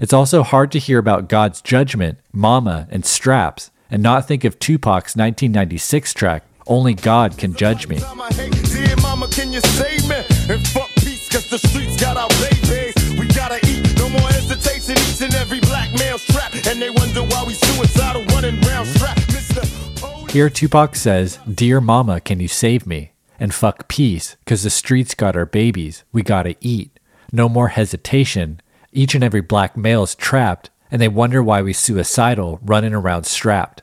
It's 0.00 0.12
also 0.12 0.42
hard 0.42 0.72
to 0.72 0.78
hear 0.78 0.98
about 0.98 1.28
God's 1.28 1.60
judgment, 1.60 2.18
mama, 2.32 2.88
and 2.90 3.04
straps, 3.04 3.70
and 3.90 4.02
not 4.02 4.26
think 4.26 4.44
of 4.44 4.58
Tupac's 4.58 5.16
1996 5.16 6.14
track, 6.14 6.44
Only 6.70 6.94
God 6.94 7.36
Can 7.36 7.52
Judge 7.52 7.88
Me. 7.88 7.96
Dear 7.96 8.96
mama, 9.02 9.26
can 9.26 9.52
you 9.52 9.60
save 9.60 10.08
me? 10.08 10.22
And 10.48 10.64
fuck 10.68 10.88
peace, 10.98 11.28
cause 11.28 11.50
the 11.50 11.58
streets 11.58 12.00
got 12.00 12.16
our 12.16 12.28
babies. 12.28 12.94
We 13.18 13.26
gotta 13.26 13.58
eat, 13.66 13.98
no 13.98 14.08
more 14.08 14.20
hesitation. 14.28 14.92
Each 14.96 15.20
and 15.20 15.34
every 15.34 15.58
black 15.58 15.92
male 15.98 16.16
strapped. 16.16 16.68
And 16.68 16.80
they 16.80 16.90
wonder 16.90 17.22
why 17.24 17.42
we 17.44 17.54
suicidal 17.54 18.24
running 18.26 18.60
round 18.60 18.86
strapped. 18.86 20.30
Here, 20.30 20.48
Tupac 20.48 20.94
says, 20.94 21.40
Dear 21.52 21.80
mama, 21.80 22.20
can 22.20 22.38
you 22.38 22.46
save 22.46 22.86
me? 22.86 23.14
And 23.40 23.52
fuck 23.52 23.88
peace, 23.88 24.36
cause 24.46 24.62
the 24.62 24.70
streets 24.70 25.16
got 25.16 25.34
our 25.34 25.46
babies. 25.46 26.04
We 26.12 26.22
gotta 26.22 26.54
eat. 26.60 27.00
No 27.32 27.48
more 27.48 27.68
hesitation. 27.68 28.60
Each 28.92 29.16
and 29.16 29.24
every 29.24 29.40
black 29.40 29.76
male 29.76 30.04
is 30.04 30.14
trapped, 30.14 30.70
and 30.88 31.02
they 31.02 31.08
wonder 31.08 31.42
why 31.42 31.62
we 31.62 31.72
suicidal 31.72 32.60
running 32.62 32.94
around 32.94 33.24
strapped. 33.26 33.82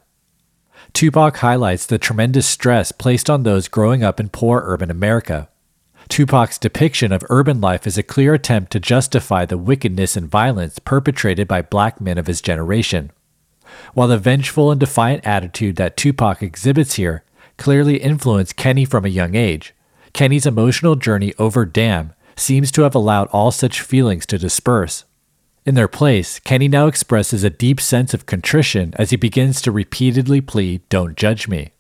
Tupac 0.98 1.38
highlights 1.38 1.86
the 1.86 2.00
tremendous 2.00 2.48
stress 2.48 2.92
placed 2.92 3.30
on 3.30 3.44
those 3.44 3.68
growing 3.68 4.04
up 4.04 4.20
in 4.20 4.30
poor 4.30 4.64
urban 4.66 4.90
America. 4.90 5.48
Tupac's 6.10 6.58
depiction 6.58 7.12
of 7.12 7.24
urban 7.30 7.62
life 7.62 7.86
is 7.86 8.00
a 8.00 8.02
clear 8.02 8.34
attempt 8.34 8.72
to 8.72 8.80
justify 8.80 9.46
the 9.46 9.60
wickedness 9.60 10.18
and 10.18 10.28
violence 10.28 10.80
perpetrated 10.80 11.48
by 11.48 11.62
black 11.62 12.02
men 12.02 12.18
of 12.18 12.26
his 12.26 12.42
generation. 12.42 13.12
While 13.94 14.08
the 14.08 14.18
vengeful 14.18 14.72
and 14.72 14.80
defiant 14.80 15.24
attitude 15.24 15.76
that 15.76 15.98
Tupac 15.98 16.42
exhibits 16.42 16.96
here 16.96 17.24
clearly 17.58 17.98
influenced 17.98 18.56
Kenny 18.56 18.84
from 18.84 19.06
a 19.06 19.10
young 19.10 19.36
age, 19.36 19.76
Kenny's 20.14 20.48
emotional 20.48 20.96
journey 20.96 21.32
over 21.38 21.64
Damn 21.64 22.14
seems 22.36 22.72
to 22.72 22.82
have 22.82 22.96
allowed 22.96 23.28
all 23.28 23.52
such 23.52 23.82
feelings 23.82 24.26
to 24.26 24.40
disperse. 24.40 25.06
In 25.68 25.76
their 25.76 25.90
place, 25.90 26.40
Kenny 26.40 26.70
now 26.70 26.88
expresses 26.88 27.44
a 27.44 27.50
deep 27.50 27.82
sense 27.82 28.14
of 28.14 28.26
contrition 28.26 28.94
as 28.96 29.10
he 29.10 29.18
begins 29.18 29.62
to 29.62 29.70
repeatedly 29.70 30.40
plead, 30.40 30.88
Don't 30.88 31.18
judge 31.18 31.50
me. 31.50 31.72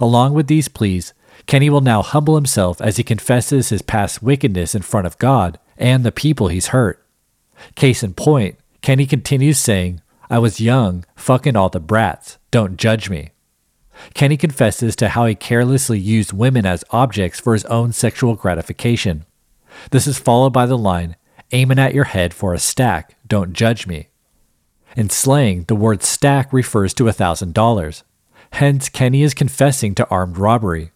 Along 0.00 0.32
with 0.32 0.46
these 0.46 0.68
pleas, 0.68 1.12
Kenny 1.46 1.68
will 1.68 1.80
now 1.80 2.02
humble 2.02 2.36
himself 2.36 2.80
as 2.80 2.98
he 2.98 3.02
confesses 3.02 3.70
his 3.70 3.82
past 3.82 4.22
wickedness 4.22 4.76
in 4.76 4.82
front 4.82 5.08
of 5.08 5.18
God 5.18 5.58
and 5.76 6.04
the 6.04 6.12
people 6.12 6.46
he's 6.46 6.68
hurt. 6.68 7.04
Case 7.74 8.04
in 8.04 8.14
point, 8.14 8.58
Kenny 8.80 9.06
continues 9.06 9.58
saying, 9.58 10.00
I 10.30 10.38
was 10.38 10.60
young, 10.60 11.04
fucking 11.16 11.56
all 11.56 11.68
the 11.68 11.80
brats, 11.80 12.38
don't 12.52 12.76
judge 12.76 13.10
me. 13.10 13.32
Kenny 14.14 14.36
confesses 14.36 14.94
to 14.96 15.08
how 15.08 15.26
he 15.26 15.34
carelessly 15.34 15.98
used 15.98 16.32
women 16.32 16.64
as 16.64 16.84
objects 16.92 17.40
for 17.40 17.54
his 17.54 17.64
own 17.64 17.90
sexual 17.90 18.36
gratification. 18.36 19.24
This 19.90 20.06
is 20.06 20.16
followed 20.16 20.52
by 20.52 20.66
the 20.66 20.78
line, 20.78 21.16
aiming 21.52 21.78
at 21.78 21.94
your 21.94 22.04
head 22.04 22.34
for 22.34 22.54
a 22.54 22.58
stack, 22.58 23.16
don't 23.26 23.52
judge 23.52 23.86
me. 23.86 24.08
In 24.96 25.10
slang, 25.10 25.64
the 25.64 25.76
word 25.76 26.02
stack 26.02 26.52
refers 26.52 26.94
to 26.94 27.04
$1,000. 27.04 28.02
Hence, 28.52 28.88
Kenny 28.88 29.22
is 29.22 29.34
confessing 29.34 29.94
to 29.94 30.08
armed 30.08 30.38
robbery. 30.38 30.92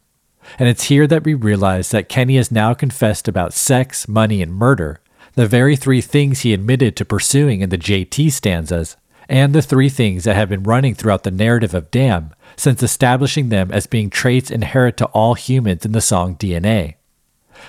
And 0.59 0.69
it's 0.69 0.85
here 0.85 1.07
that 1.07 1.25
we 1.25 1.35
realize 1.35 1.91
that 1.91 2.09
Kenny 2.09 2.37
has 2.37 2.51
now 2.51 2.75
confessed 2.75 3.29
about 3.29 3.53
sex, 3.53 4.09
money, 4.09 4.41
and 4.43 4.55
murder, 4.55 5.01
the 5.35 5.47
very 5.47 5.77
three 5.77 6.01
things 6.01 6.41
he 6.41 6.55
admitted 6.55 6.97
to 6.97 7.05
pursuing 7.05 7.61
in 7.61 7.71
the 7.71 7.79
JT 7.79 8.33
stanzas, 8.33 8.97
and 9.29 9.55
the 9.55 9.63
three 9.63 9.89
things 9.89 10.25
that 10.25 10.35
have 10.35 10.49
been 10.49 10.65
running 10.65 10.95
throughout 10.95 11.23
the 11.23 11.31
narrative 11.31 11.75
of 11.75 11.91
Damn 11.91 12.33
since 12.57 12.83
establishing 12.83 13.49
them 13.49 13.71
as 13.71 13.87
being 13.87 14.11
traits 14.11 14.51
inherent 14.51 14.97
to 14.97 15.07
all 15.07 15.35
humans 15.35 15.85
in 15.85 15.93
the 15.93 16.01
song 16.01 16.37
DNA. 16.37 16.97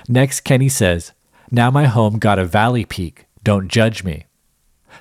Next, 0.07 0.41
Kenny 0.41 0.69
says, 0.69 1.11
Now 1.54 1.70
my 1.70 1.86
home 1.86 2.18
got 2.18 2.39
a 2.39 2.45
valley 2.45 2.86
peak, 2.86 3.26
don't 3.43 3.68
judge 3.68 4.06
me. 4.06 4.26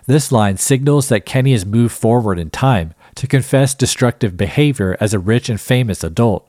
This 0.06 0.32
line 0.32 0.56
signals 0.56 1.08
that 1.08 1.24
Kenny 1.24 1.52
has 1.52 1.64
moved 1.64 1.94
forward 1.94 2.40
in 2.40 2.50
time 2.50 2.92
to 3.14 3.28
confess 3.28 3.72
destructive 3.74 4.36
behavior 4.36 4.96
as 4.98 5.14
a 5.14 5.20
rich 5.20 5.48
and 5.48 5.60
famous 5.60 6.02
adult. 6.02 6.48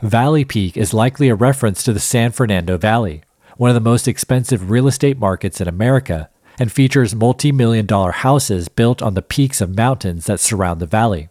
Valley 0.00 0.44
Peak 0.44 0.76
is 0.76 0.94
likely 0.94 1.28
a 1.28 1.34
reference 1.34 1.82
to 1.82 1.92
the 1.92 2.00
San 2.00 2.30
Fernando 2.30 2.76
Valley, 2.76 3.22
one 3.56 3.70
of 3.70 3.74
the 3.74 3.80
most 3.80 4.06
expensive 4.06 4.70
real 4.70 4.86
estate 4.86 5.18
markets 5.18 5.60
in 5.60 5.66
America, 5.66 6.30
and 6.58 6.70
features 6.70 7.14
multi 7.14 7.50
million 7.50 7.86
dollar 7.86 8.12
houses 8.12 8.68
built 8.68 9.02
on 9.02 9.14
the 9.14 9.22
peaks 9.22 9.60
of 9.60 9.76
mountains 9.76 10.26
that 10.26 10.40
surround 10.40 10.80
the 10.80 10.86
valley. 10.86 11.28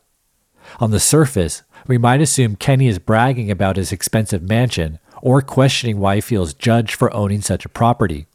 On 0.79 0.91
the 0.91 0.99
surface, 0.99 1.63
we 1.87 1.97
might 1.97 2.21
assume 2.21 2.55
Kenny 2.55 2.87
is 2.87 2.99
bragging 2.99 3.51
about 3.51 3.77
his 3.77 3.91
expensive 3.91 4.41
mansion 4.41 4.99
or 5.23 5.41
questioning 5.41 5.99
why 5.99 6.15
he 6.15 6.21
feels 6.21 6.53
judged 6.53 6.95
for 6.95 7.11
owning 7.13 7.41
such 7.41 7.63
a 7.63 7.69
property. 7.69 8.25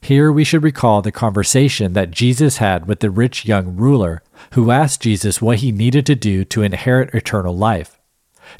Here 0.00 0.32
we 0.32 0.42
should 0.42 0.64
recall 0.64 1.00
the 1.00 1.12
conversation 1.12 1.92
that 1.92 2.10
Jesus 2.10 2.56
had 2.56 2.88
with 2.88 2.98
the 2.98 3.12
rich 3.12 3.46
young 3.46 3.76
ruler 3.76 4.24
who 4.54 4.72
asked 4.72 5.02
Jesus 5.02 5.40
what 5.40 5.58
he 5.58 5.70
needed 5.70 6.04
to 6.06 6.16
do 6.16 6.44
to 6.46 6.62
inherit 6.62 7.14
eternal 7.14 7.56
life. 7.56 8.00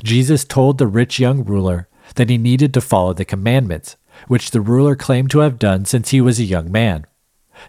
Jesus 0.01 0.45
told 0.45 0.79
the 0.79 0.87
rich 0.87 1.19
young 1.19 1.45
ruler 1.45 1.89
that 2.15 2.31
he 2.31 2.39
needed 2.39 2.73
to 2.73 2.81
follow 2.81 3.13
the 3.13 3.25
commandments, 3.25 3.97
which 4.29 4.53
the 4.53 4.61
ruler 4.61 4.95
claimed 4.95 5.33
to 5.33 5.41
have 5.41 5.59
done 5.59 5.85
since 5.85 6.11
he 6.11 6.21
was 6.21 6.39
a 6.39 6.45
young 6.45 6.71
man. 6.71 7.05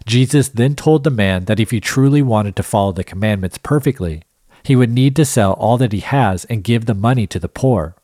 Jesus 0.06 0.48
then 0.48 0.76
told 0.76 1.02
the 1.02 1.10
man 1.10 1.46
that 1.46 1.58
if 1.58 1.72
he 1.72 1.80
truly 1.80 2.22
wanted 2.22 2.54
to 2.54 2.62
follow 2.62 2.92
the 2.92 3.02
commandments 3.02 3.58
perfectly, 3.58 4.22
he 4.62 4.76
would 4.76 4.90
need 4.90 5.16
to 5.16 5.24
sell 5.24 5.54
all 5.54 5.76
that 5.76 5.92
he 5.92 6.00
has 6.00 6.44
and 6.44 6.62
give 6.62 6.86
the 6.86 6.94
money 6.94 7.26
to 7.26 7.40
the 7.40 7.48
poor. 7.48 7.96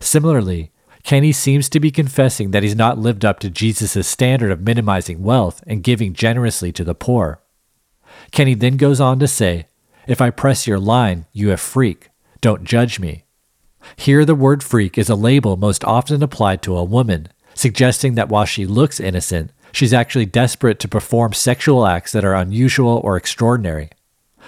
Similarly, 0.00 0.72
Kenny 1.08 1.32
seems 1.32 1.70
to 1.70 1.80
be 1.80 1.90
confessing 1.90 2.50
that 2.50 2.62
he's 2.62 2.76
not 2.76 2.98
lived 2.98 3.24
up 3.24 3.40
to 3.40 3.48
Jesus' 3.48 4.06
standard 4.06 4.50
of 4.50 4.60
minimizing 4.60 5.22
wealth 5.22 5.64
and 5.66 5.82
giving 5.82 6.12
generously 6.12 6.70
to 6.70 6.84
the 6.84 6.94
poor. 6.94 7.40
Kenny 8.30 8.52
then 8.52 8.76
goes 8.76 9.00
on 9.00 9.18
to 9.20 9.26
say, 9.26 9.68
If 10.06 10.20
I 10.20 10.28
press 10.28 10.66
your 10.66 10.78
line, 10.78 11.24
you 11.32 11.50
a 11.50 11.56
freak. 11.56 12.10
Don't 12.42 12.62
judge 12.62 13.00
me. 13.00 13.24
Here, 13.96 14.26
the 14.26 14.34
word 14.34 14.62
freak 14.62 14.98
is 14.98 15.08
a 15.08 15.14
label 15.14 15.56
most 15.56 15.82
often 15.82 16.22
applied 16.22 16.60
to 16.64 16.76
a 16.76 16.84
woman, 16.84 17.28
suggesting 17.54 18.14
that 18.16 18.28
while 18.28 18.44
she 18.44 18.66
looks 18.66 19.00
innocent, 19.00 19.50
she's 19.72 19.94
actually 19.94 20.26
desperate 20.26 20.78
to 20.80 20.88
perform 20.88 21.32
sexual 21.32 21.86
acts 21.86 22.12
that 22.12 22.26
are 22.26 22.34
unusual 22.34 23.00
or 23.02 23.16
extraordinary. 23.16 23.88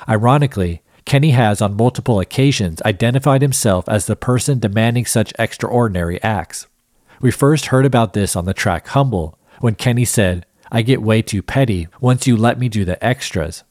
Ironically, 0.07 0.83
Kenny 1.11 1.31
has 1.31 1.61
on 1.61 1.75
multiple 1.75 2.21
occasions 2.21 2.81
identified 2.83 3.43
himself 3.43 3.89
as 3.89 4.07
the 4.07 4.15
person 4.15 4.61
demanding 4.61 5.05
such 5.05 5.33
extraordinary 5.41 6.23
acts. 6.23 6.69
We 7.21 7.33
first 7.33 7.67
heard 7.67 7.85
about 7.85 8.13
this 8.13 8.37
on 8.37 8.45
the 8.45 8.55
track 8.55 8.87
Humble, 8.87 9.37
when 9.59 9.75
Kenny 9.75 10.05
said, 10.05 10.47
I 10.71 10.83
get 10.83 11.03
way 11.03 11.21
too 11.21 11.43
petty 11.43 11.89
once 12.01 12.29
you 12.29 12.37
let 12.37 12.61
me 12.61 12.69
do 12.69 12.85
the 12.85 13.05
extras. 13.05 13.65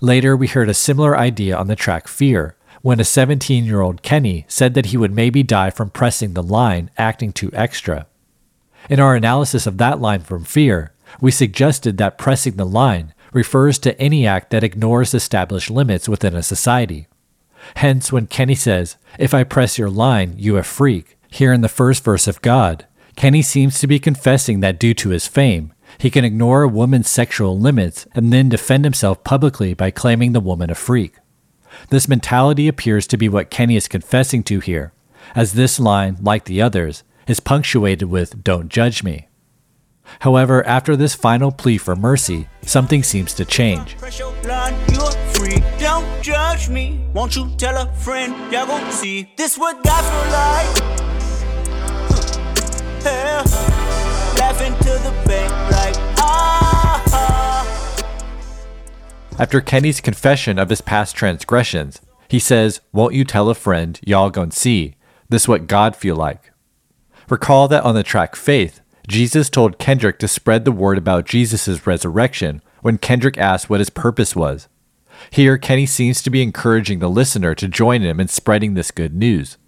Later, 0.00 0.34
we 0.34 0.46
heard 0.46 0.70
a 0.70 0.72
similar 0.72 1.14
idea 1.18 1.54
on 1.54 1.66
the 1.66 1.76
track 1.76 2.08
Fear, 2.08 2.56
when 2.80 2.98
a 2.98 3.04
17 3.04 3.66
year 3.66 3.82
old 3.82 4.00
Kenny 4.00 4.46
said 4.48 4.72
that 4.72 4.86
he 4.86 4.96
would 4.96 5.12
maybe 5.12 5.42
die 5.42 5.68
from 5.68 5.90
pressing 5.90 6.32
the 6.32 6.42
line, 6.42 6.90
acting 6.96 7.30
too 7.30 7.50
extra. 7.52 8.06
In 8.88 9.00
our 9.00 9.14
analysis 9.14 9.66
of 9.66 9.76
that 9.76 10.00
line 10.00 10.20
from 10.20 10.44
Fear, 10.44 10.94
we 11.20 11.30
suggested 11.30 11.98
that 11.98 12.16
pressing 12.16 12.56
the 12.56 12.64
line 12.64 13.12
refers 13.32 13.78
to 13.80 14.00
any 14.00 14.26
act 14.26 14.50
that 14.50 14.64
ignores 14.64 15.14
established 15.14 15.70
limits 15.70 16.08
within 16.08 16.34
a 16.34 16.42
society. 16.42 17.06
Hence, 17.76 18.12
when 18.12 18.26
Kenny 18.26 18.54
says, 18.54 18.96
If 19.18 19.34
I 19.34 19.44
press 19.44 19.78
your 19.78 19.90
line, 19.90 20.34
you 20.36 20.56
a 20.56 20.62
freak, 20.62 21.16
here 21.28 21.52
in 21.52 21.60
the 21.60 21.68
first 21.68 22.02
verse 22.02 22.26
of 22.26 22.42
God, 22.42 22.86
Kenny 23.16 23.42
seems 23.42 23.78
to 23.80 23.86
be 23.86 23.98
confessing 23.98 24.60
that 24.60 24.78
due 24.78 24.94
to 24.94 25.10
his 25.10 25.26
fame, 25.26 25.72
he 25.98 26.10
can 26.10 26.24
ignore 26.24 26.62
a 26.62 26.68
woman's 26.68 27.10
sexual 27.10 27.58
limits 27.58 28.06
and 28.14 28.32
then 28.32 28.48
defend 28.48 28.84
himself 28.84 29.22
publicly 29.24 29.74
by 29.74 29.90
claiming 29.90 30.32
the 30.32 30.40
woman 30.40 30.70
a 30.70 30.74
freak. 30.74 31.16
This 31.90 32.08
mentality 32.08 32.68
appears 32.68 33.06
to 33.08 33.16
be 33.16 33.28
what 33.28 33.50
Kenny 33.50 33.76
is 33.76 33.88
confessing 33.88 34.42
to 34.44 34.60
here, 34.60 34.92
as 35.34 35.52
this 35.52 35.78
line, 35.78 36.16
like 36.20 36.44
the 36.44 36.62
others, 36.62 37.04
is 37.26 37.40
punctuated 37.40 38.08
with 38.08 38.42
Don't 38.42 38.68
judge 38.68 39.02
me. 39.02 39.28
However, 40.18 40.66
after 40.66 40.96
this 40.96 41.14
final 41.14 41.50
plea 41.50 41.78
for 41.78 41.96
mercy, 41.96 42.48
something 42.62 43.02
seems 43.02 43.32
to 43.34 43.44
change. 43.44 43.96
Press 43.96 44.18
your 44.18 44.34
line, 44.42 44.74
you're 44.92 45.10
free. 45.32 45.62
Don't 45.78 46.06
judge 46.22 46.68
me. 46.68 47.04
Won't 47.14 47.36
you 47.36 47.50
tell 47.56 47.76
a 47.80 47.90
friend? 47.94 48.34
Y'all 48.52 48.66
gon' 48.66 48.92
see. 48.92 49.32
This 49.36 49.56
what 49.56 49.82
God 49.82 50.04
feel 50.04 50.32
like. 50.32 50.66
Huh. 53.02 53.10
Yeah. 53.10 53.42
Laughing 54.38 54.74
to 54.78 54.92
the 55.02 55.14
bank 55.26 55.50
like 55.72 55.96
ah. 56.18 57.02
ah. 57.12 57.96
After 59.38 59.60
Kenny's 59.60 60.00
confession 60.00 60.58
of 60.58 60.68
his 60.68 60.80
past 60.80 61.16
transgressions, 61.16 62.00
he 62.28 62.38
says, 62.38 62.80
Won't 62.92 63.14
you 63.14 63.24
tell 63.24 63.48
a 63.48 63.54
friend, 63.54 63.98
y'all 64.04 64.30
gon' 64.30 64.50
see? 64.50 64.96
This 65.30 65.48
what 65.48 65.66
God 65.66 65.96
feel 65.96 66.16
like. 66.16 66.52
Recall 67.28 67.68
that 67.68 67.84
on 67.84 67.94
the 67.94 68.02
track 68.02 68.34
Faith, 68.34 68.80
Jesus 69.10 69.50
told 69.50 69.80
Kendrick 69.80 70.20
to 70.20 70.28
spread 70.28 70.64
the 70.64 70.70
word 70.70 70.96
about 70.96 71.26
Jesus' 71.26 71.84
resurrection 71.84 72.62
when 72.80 72.96
Kendrick 72.96 73.36
asked 73.36 73.68
what 73.68 73.80
his 73.80 73.90
purpose 73.90 74.36
was. 74.36 74.68
Here, 75.30 75.58
Kenny 75.58 75.84
seems 75.84 76.22
to 76.22 76.30
be 76.30 76.42
encouraging 76.42 77.00
the 77.00 77.10
listener 77.10 77.56
to 77.56 77.66
join 77.66 78.02
him 78.02 78.20
in 78.20 78.28
spreading 78.28 78.74
this 78.74 78.92
good 78.92 79.12
news. 79.12 79.58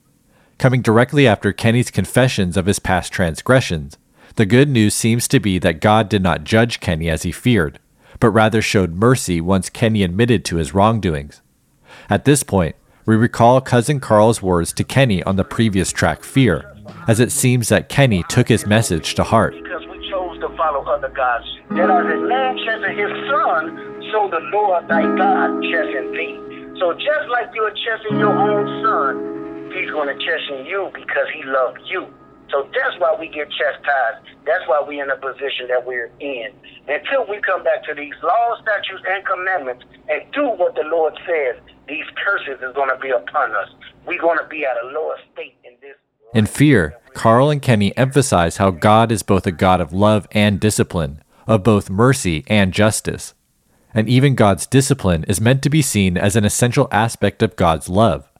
Coming 0.58 0.80
directly 0.80 1.26
after 1.26 1.52
Kenny's 1.52 1.90
confessions 1.90 2.56
of 2.56 2.66
his 2.66 2.78
past 2.78 3.12
transgressions, 3.12 3.98
the 4.36 4.46
good 4.46 4.68
news 4.68 4.94
seems 4.94 5.26
to 5.26 5.40
be 5.40 5.58
that 5.58 5.80
God 5.80 6.08
did 6.08 6.22
not 6.22 6.44
judge 6.44 6.78
Kenny 6.78 7.10
as 7.10 7.24
he 7.24 7.32
feared, 7.32 7.80
but 8.20 8.30
rather 8.30 8.62
showed 8.62 8.94
mercy 8.94 9.40
once 9.40 9.68
Kenny 9.68 10.04
admitted 10.04 10.44
to 10.44 10.56
his 10.58 10.72
wrongdoings. 10.72 11.42
At 12.08 12.26
this 12.26 12.44
point, 12.44 12.76
we 13.04 13.16
recall 13.16 13.60
Cousin 13.60 13.98
Carl's 13.98 14.40
words 14.40 14.72
to 14.74 14.84
Kenny 14.84 15.20
on 15.24 15.34
the 15.34 15.42
previous 15.42 15.90
track 15.90 16.22
Fear, 16.22 16.71
as 17.08 17.20
it 17.20 17.32
seems 17.32 17.68
that 17.68 17.88
Kenny 17.88 18.22
took 18.28 18.48
his 18.48 18.66
message 18.66 19.14
to 19.14 19.22
heart. 19.22 19.54
because 19.54 19.86
we 19.86 19.98
chose 20.10 20.38
to 20.40 20.48
follow 20.56 20.84
other 20.84 21.08
gods. 21.08 21.46
That 21.70 21.90
as 21.90 22.06
a 22.06 22.20
man 22.26 22.56
chasing 22.58 22.96
his 22.98 23.12
son, 23.30 23.62
so 24.12 24.28
the 24.30 24.40
Lord 24.52 24.88
thy 24.88 25.02
God 25.16 25.62
chasing 25.62 26.12
thee. 26.12 26.38
So 26.78 26.92
just 26.94 27.28
like 27.30 27.48
you're 27.54 27.70
chasing 27.70 28.18
your 28.18 28.34
own 28.34 28.66
son, 28.82 29.70
he's 29.72 29.90
going 29.90 30.08
to 30.08 30.18
chasing 30.18 30.66
you 30.66 30.90
because 30.94 31.28
he 31.34 31.42
loved 31.44 31.80
you. 31.86 32.06
So 32.50 32.68
that's 32.74 32.98
why 33.00 33.16
we 33.18 33.28
get 33.28 33.48
chastised. 33.48 34.28
That's 34.44 34.66
why 34.68 34.84
we're 34.84 35.00
in 35.00 35.08
the 35.08 35.16
position 35.16 35.68
that 35.68 35.86
we're 35.86 36.12
in. 36.20 36.52
Until 36.86 37.24
we 37.24 37.40
come 37.40 37.64
back 37.64 37.84
to 37.88 37.94
these 37.94 38.12
laws, 38.22 38.60
statutes, 38.60 39.00
and 39.08 39.24
commandments 39.24 39.84
and 40.10 40.20
do 40.32 40.50
what 40.60 40.74
the 40.74 40.84
Lord 40.84 41.14
says, 41.24 41.56
these 41.88 42.04
curses 42.20 42.60
is 42.60 42.74
going 42.74 42.90
to 42.92 43.00
be 43.00 43.08
upon 43.08 43.52
us. 43.56 43.70
We're 44.06 44.20
going 44.20 44.36
to 44.36 44.46
be 44.48 44.66
at 44.66 44.76
a 44.84 44.86
lower 44.92 45.16
state 45.32 45.56
in 45.64 45.72
this. 45.80 45.96
In 46.34 46.46
Fear, 46.46 46.98
Carl 47.12 47.50
and 47.50 47.60
Kenny 47.60 47.94
emphasize 47.94 48.56
how 48.56 48.70
God 48.70 49.12
is 49.12 49.22
both 49.22 49.46
a 49.46 49.52
God 49.52 49.82
of 49.82 49.92
love 49.92 50.26
and 50.32 50.58
discipline, 50.58 51.22
of 51.46 51.62
both 51.62 51.90
mercy 51.90 52.42
and 52.46 52.72
justice. 52.72 53.34
And 53.92 54.08
even 54.08 54.34
God's 54.34 54.66
discipline 54.66 55.24
is 55.24 55.42
meant 55.42 55.62
to 55.62 55.68
be 55.68 55.82
seen 55.82 56.16
as 56.16 56.34
an 56.34 56.46
essential 56.46 56.88
aspect 56.90 57.42
of 57.42 57.56
God's 57.56 57.90
love. 57.90 58.30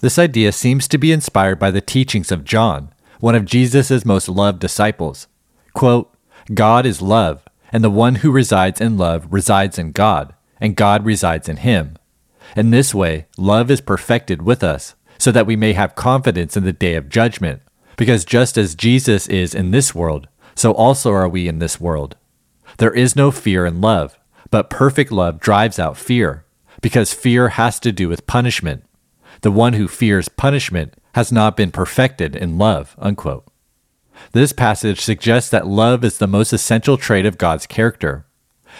This 0.00 0.18
idea 0.18 0.50
seems 0.50 0.88
to 0.88 0.98
be 0.98 1.12
inspired 1.12 1.60
by 1.60 1.70
the 1.70 1.80
teachings 1.80 2.32
of 2.32 2.44
John, 2.44 2.92
one 3.20 3.36
of 3.36 3.44
Jesus' 3.44 4.04
most 4.04 4.28
loved 4.28 4.58
disciples. 4.58 5.28
Quote, 5.72 6.12
God 6.52 6.84
is 6.84 7.00
love, 7.00 7.44
and 7.70 7.84
the 7.84 7.90
one 7.90 8.16
who 8.16 8.32
resides 8.32 8.80
in 8.80 8.98
love 8.98 9.28
resides 9.30 9.78
in 9.78 9.92
God, 9.92 10.34
and 10.60 10.74
God 10.74 11.04
resides 11.04 11.48
in 11.48 11.58
him. 11.58 11.96
In 12.56 12.70
this 12.70 12.92
way, 12.92 13.26
love 13.38 13.70
is 13.70 13.80
perfected 13.80 14.42
with 14.42 14.64
us, 14.64 14.96
so 15.20 15.30
that 15.30 15.46
we 15.46 15.54
may 15.54 15.74
have 15.74 15.94
confidence 15.94 16.56
in 16.56 16.64
the 16.64 16.72
day 16.72 16.94
of 16.94 17.10
judgment, 17.10 17.60
because 17.96 18.24
just 18.24 18.56
as 18.56 18.74
Jesus 18.74 19.28
is 19.28 19.54
in 19.54 19.70
this 19.70 19.94
world, 19.94 20.28
so 20.54 20.72
also 20.72 21.12
are 21.12 21.28
we 21.28 21.46
in 21.46 21.58
this 21.58 21.78
world. 21.78 22.16
There 22.78 22.94
is 22.94 23.14
no 23.14 23.30
fear 23.30 23.66
in 23.66 23.82
love, 23.82 24.18
but 24.50 24.70
perfect 24.70 25.12
love 25.12 25.38
drives 25.38 25.78
out 25.78 25.98
fear, 25.98 26.46
because 26.80 27.12
fear 27.12 27.50
has 27.50 27.78
to 27.80 27.92
do 27.92 28.08
with 28.08 28.26
punishment. 28.26 28.82
The 29.42 29.50
one 29.50 29.74
who 29.74 29.88
fears 29.88 30.30
punishment 30.30 30.94
has 31.14 31.30
not 31.30 31.54
been 31.54 31.70
perfected 31.70 32.34
in 32.34 32.56
love. 32.56 32.96
Unquote. 32.98 33.46
This 34.32 34.54
passage 34.54 35.00
suggests 35.00 35.50
that 35.50 35.66
love 35.66 36.02
is 36.02 36.16
the 36.16 36.26
most 36.26 36.54
essential 36.54 36.96
trait 36.96 37.26
of 37.26 37.36
God's 37.36 37.66
character. 37.66 38.24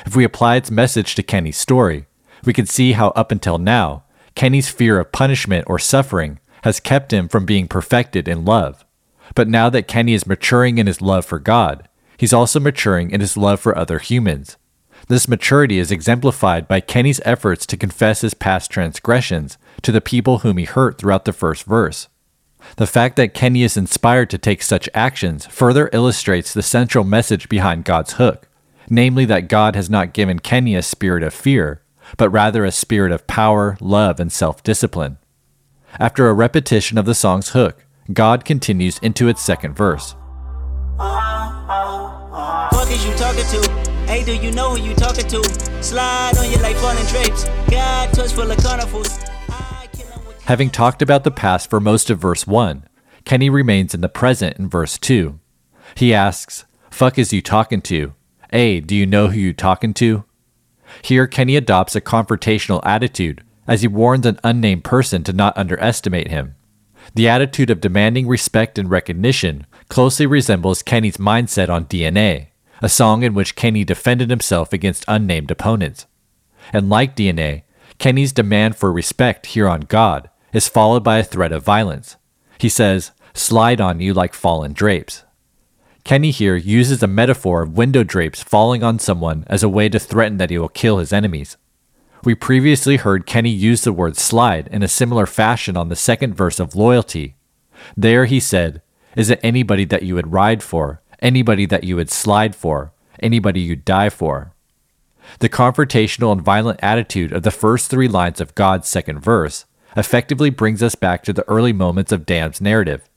If 0.06 0.16
we 0.16 0.24
apply 0.24 0.56
its 0.56 0.70
message 0.70 1.14
to 1.16 1.22
Kenny's 1.22 1.58
story, 1.58 2.06
we 2.46 2.54
can 2.54 2.64
see 2.64 2.92
how 2.92 3.08
up 3.10 3.30
until 3.30 3.58
now, 3.58 4.04
Kenny's 4.34 4.68
fear 4.68 4.98
of 4.98 5.12
punishment 5.12 5.64
or 5.68 5.78
suffering 5.78 6.38
has 6.62 6.80
kept 6.80 7.12
him 7.12 7.28
from 7.28 7.46
being 7.46 7.68
perfected 7.68 8.28
in 8.28 8.44
love. 8.44 8.84
But 9.34 9.48
now 9.48 9.70
that 9.70 9.88
Kenny 9.88 10.14
is 10.14 10.26
maturing 10.26 10.78
in 10.78 10.86
his 10.86 11.00
love 11.00 11.24
for 11.24 11.38
God, 11.38 11.88
he's 12.16 12.32
also 12.32 12.60
maturing 12.60 13.10
in 13.10 13.20
his 13.20 13.36
love 13.36 13.60
for 13.60 13.76
other 13.76 13.98
humans. 13.98 14.56
This 15.08 15.28
maturity 15.28 15.78
is 15.78 15.90
exemplified 15.90 16.68
by 16.68 16.80
Kenny's 16.80 17.20
efforts 17.24 17.66
to 17.66 17.76
confess 17.76 18.20
his 18.20 18.34
past 18.34 18.70
transgressions 18.70 19.58
to 19.82 19.92
the 19.92 20.00
people 20.00 20.38
whom 20.38 20.56
he 20.56 20.64
hurt 20.64 20.98
throughout 20.98 21.24
the 21.24 21.32
first 21.32 21.64
verse. 21.64 22.08
The 22.76 22.86
fact 22.86 23.16
that 23.16 23.34
Kenny 23.34 23.62
is 23.62 23.76
inspired 23.76 24.28
to 24.30 24.38
take 24.38 24.62
such 24.62 24.88
actions 24.92 25.46
further 25.46 25.88
illustrates 25.92 26.52
the 26.52 26.62
central 26.62 27.04
message 27.04 27.48
behind 27.48 27.84
God's 27.84 28.14
hook, 28.14 28.48
namely 28.88 29.24
that 29.24 29.48
God 29.48 29.74
has 29.74 29.88
not 29.88 30.12
given 30.12 30.38
Kenny 30.38 30.74
a 30.76 30.82
spirit 30.82 31.22
of 31.22 31.32
fear, 31.32 31.82
but 32.16 32.30
rather 32.30 32.64
a 32.64 32.70
spirit 32.70 33.12
of 33.12 33.26
power, 33.26 33.76
love, 33.80 34.20
and 34.20 34.32
self 34.32 34.62
discipline. 34.62 35.18
After 35.98 36.28
a 36.28 36.34
repetition 36.34 36.98
of 36.98 37.06
the 37.06 37.14
song's 37.14 37.50
hook, 37.50 37.84
God 38.12 38.44
continues 38.44 38.98
into 38.98 39.28
its 39.28 39.42
second 39.42 39.74
verse. 39.74 40.14
Fuck 40.98 42.90
is 42.90 43.06
you 43.06 43.14
talking 43.14 43.44
to? 43.44 43.90
Hey, 44.06 44.24
do 44.24 44.34
you 44.34 44.50
know 44.50 44.74
who 44.74 44.82
you 44.82 44.94
talking 44.94 45.26
to? 45.28 45.42
Slide 45.82 46.36
on 46.36 46.50
you 46.50 46.58
like 46.58 46.76
falling 46.76 47.06
drapes. 47.06 47.44
God 47.70 48.12
touch 48.12 48.32
full 48.32 48.50
of 48.50 48.58
carnivals. 48.58 49.18
Having 50.44 50.70
talked 50.70 51.00
about 51.00 51.22
the 51.22 51.30
past 51.30 51.70
for 51.70 51.78
most 51.78 52.10
of 52.10 52.18
verse 52.18 52.46
1, 52.46 52.88
Kenny 53.24 53.48
remains 53.48 53.94
in 53.94 54.00
the 54.00 54.08
present 54.08 54.56
in 54.58 54.68
verse 54.68 54.98
2. 54.98 55.38
He 55.94 56.12
asks, 56.12 56.64
Fuck 56.90 57.18
is 57.18 57.32
you 57.32 57.40
talking 57.40 57.80
to? 57.82 58.14
A, 58.52 58.80
do 58.80 58.96
you 58.96 59.06
know 59.06 59.28
who 59.28 59.38
you 59.38 59.52
talking 59.52 59.94
to? 59.94 60.24
Here, 61.02 61.26
Kenny 61.26 61.56
adopts 61.56 61.96
a 61.96 62.00
confrontational 62.00 62.80
attitude 62.84 63.42
as 63.66 63.82
he 63.82 63.88
warns 63.88 64.26
an 64.26 64.40
unnamed 64.42 64.84
person 64.84 65.22
to 65.24 65.32
not 65.32 65.56
underestimate 65.56 66.28
him. 66.28 66.54
The 67.14 67.28
attitude 67.28 67.70
of 67.70 67.80
demanding 67.80 68.28
respect 68.28 68.78
and 68.78 68.90
recognition 68.90 69.66
closely 69.88 70.26
resembles 70.26 70.82
Kenny's 70.82 71.16
mindset 71.16 71.68
on 71.68 71.86
DNA, 71.86 72.48
a 72.82 72.88
song 72.88 73.22
in 73.22 73.34
which 73.34 73.56
Kenny 73.56 73.84
defended 73.84 74.30
himself 74.30 74.72
against 74.72 75.04
unnamed 75.08 75.50
opponents. 75.50 76.06
And 76.72 76.88
like 76.88 77.16
DNA, 77.16 77.62
Kenny's 77.98 78.32
demand 78.32 78.76
for 78.76 78.92
respect 78.92 79.46
here 79.46 79.68
on 79.68 79.82
God 79.82 80.30
is 80.52 80.68
followed 80.68 81.04
by 81.04 81.18
a 81.18 81.24
threat 81.24 81.52
of 81.52 81.64
violence. 81.64 82.16
He 82.58 82.68
says, 82.68 83.12
slide 83.34 83.80
on 83.80 84.00
you 84.00 84.14
like 84.14 84.34
fallen 84.34 84.72
drapes. 84.72 85.24
Kenny 86.04 86.30
here 86.30 86.56
uses 86.56 87.02
a 87.02 87.06
metaphor 87.06 87.62
of 87.62 87.76
window 87.76 88.02
drapes 88.02 88.42
falling 88.42 88.82
on 88.82 88.98
someone 88.98 89.44
as 89.46 89.62
a 89.62 89.68
way 89.68 89.88
to 89.88 89.98
threaten 89.98 90.38
that 90.38 90.50
he 90.50 90.58
will 90.58 90.68
kill 90.68 90.98
his 90.98 91.12
enemies. 91.12 91.56
We 92.24 92.34
previously 92.34 92.96
heard 92.96 93.26
Kenny 93.26 93.50
use 93.50 93.82
the 93.82 93.92
word 93.92 94.16
slide 94.16 94.68
in 94.68 94.82
a 94.82 94.88
similar 94.88 95.26
fashion 95.26 95.76
on 95.76 95.88
the 95.88 95.96
second 95.96 96.34
verse 96.34 96.60
of 96.60 96.74
Loyalty. 96.74 97.36
There 97.96 98.26
he 98.26 98.40
said, 98.40 98.82
Is 99.16 99.30
it 99.30 99.40
anybody 99.42 99.84
that 99.86 100.02
you 100.02 100.14
would 100.14 100.32
ride 100.32 100.62
for, 100.62 101.00
anybody 101.20 101.66
that 101.66 101.84
you 101.84 101.96
would 101.96 102.10
slide 102.10 102.54
for, 102.54 102.92
anybody 103.20 103.60
you'd 103.60 103.84
die 103.84 104.10
for? 104.10 104.54
The 105.38 105.48
confrontational 105.48 106.32
and 106.32 106.42
violent 106.42 106.80
attitude 106.82 107.32
of 107.32 107.42
the 107.42 107.50
first 107.50 107.90
three 107.90 108.08
lines 108.08 108.40
of 108.40 108.54
God's 108.54 108.88
second 108.88 109.20
verse 109.20 109.64
effectively 109.96 110.50
brings 110.50 110.82
us 110.82 110.94
back 110.94 111.22
to 111.24 111.32
the 111.32 111.48
early 111.48 111.72
moments 111.72 112.12
of 112.12 112.26
Damn's 112.26 112.60
narrative. 112.60 113.08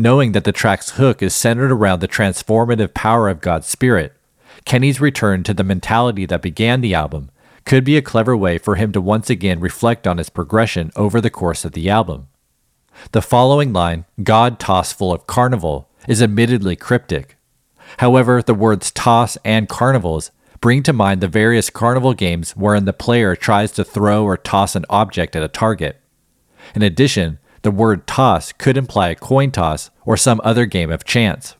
Knowing 0.00 0.32
that 0.32 0.44
the 0.44 0.50
track's 0.50 0.92
hook 0.92 1.22
is 1.22 1.34
centered 1.34 1.70
around 1.70 2.00
the 2.00 2.08
transformative 2.08 2.94
power 2.94 3.28
of 3.28 3.42
God's 3.42 3.66
Spirit, 3.66 4.14
Kenny's 4.64 4.98
return 4.98 5.42
to 5.42 5.52
the 5.52 5.62
mentality 5.62 6.24
that 6.24 6.40
began 6.40 6.80
the 6.80 6.94
album 6.94 7.30
could 7.66 7.84
be 7.84 7.98
a 7.98 8.00
clever 8.00 8.34
way 8.34 8.56
for 8.56 8.76
him 8.76 8.92
to 8.92 9.00
once 9.02 9.28
again 9.28 9.60
reflect 9.60 10.06
on 10.06 10.16
his 10.16 10.30
progression 10.30 10.90
over 10.96 11.20
the 11.20 11.28
course 11.28 11.66
of 11.66 11.72
the 11.72 11.90
album. 11.90 12.28
The 13.12 13.20
following 13.20 13.74
line, 13.74 14.06
God 14.22 14.58
toss 14.58 14.90
full 14.90 15.12
of 15.12 15.26
carnival, 15.26 15.90
is 16.08 16.22
admittedly 16.22 16.76
cryptic. 16.76 17.36
However, 17.98 18.40
the 18.40 18.54
words 18.54 18.90
toss 18.90 19.36
and 19.44 19.68
carnivals 19.68 20.30
bring 20.62 20.82
to 20.84 20.94
mind 20.94 21.20
the 21.20 21.28
various 21.28 21.68
carnival 21.68 22.14
games 22.14 22.52
wherein 22.52 22.86
the 22.86 22.94
player 22.94 23.36
tries 23.36 23.70
to 23.72 23.84
throw 23.84 24.24
or 24.24 24.38
toss 24.38 24.74
an 24.74 24.86
object 24.88 25.36
at 25.36 25.42
a 25.42 25.48
target. 25.48 26.00
In 26.74 26.80
addition, 26.80 27.38
the 27.62 27.70
word 27.70 28.06
toss 28.06 28.52
could 28.52 28.76
imply 28.76 29.08
a 29.08 29.14
coin 29.14 29.50
toss 29.50 29.90
or 30.04 30.16
some 30.16 30.40
other 30.42 30.66
game 30.66 30.90
of 30.90 31.04
chance. 31.04 31.56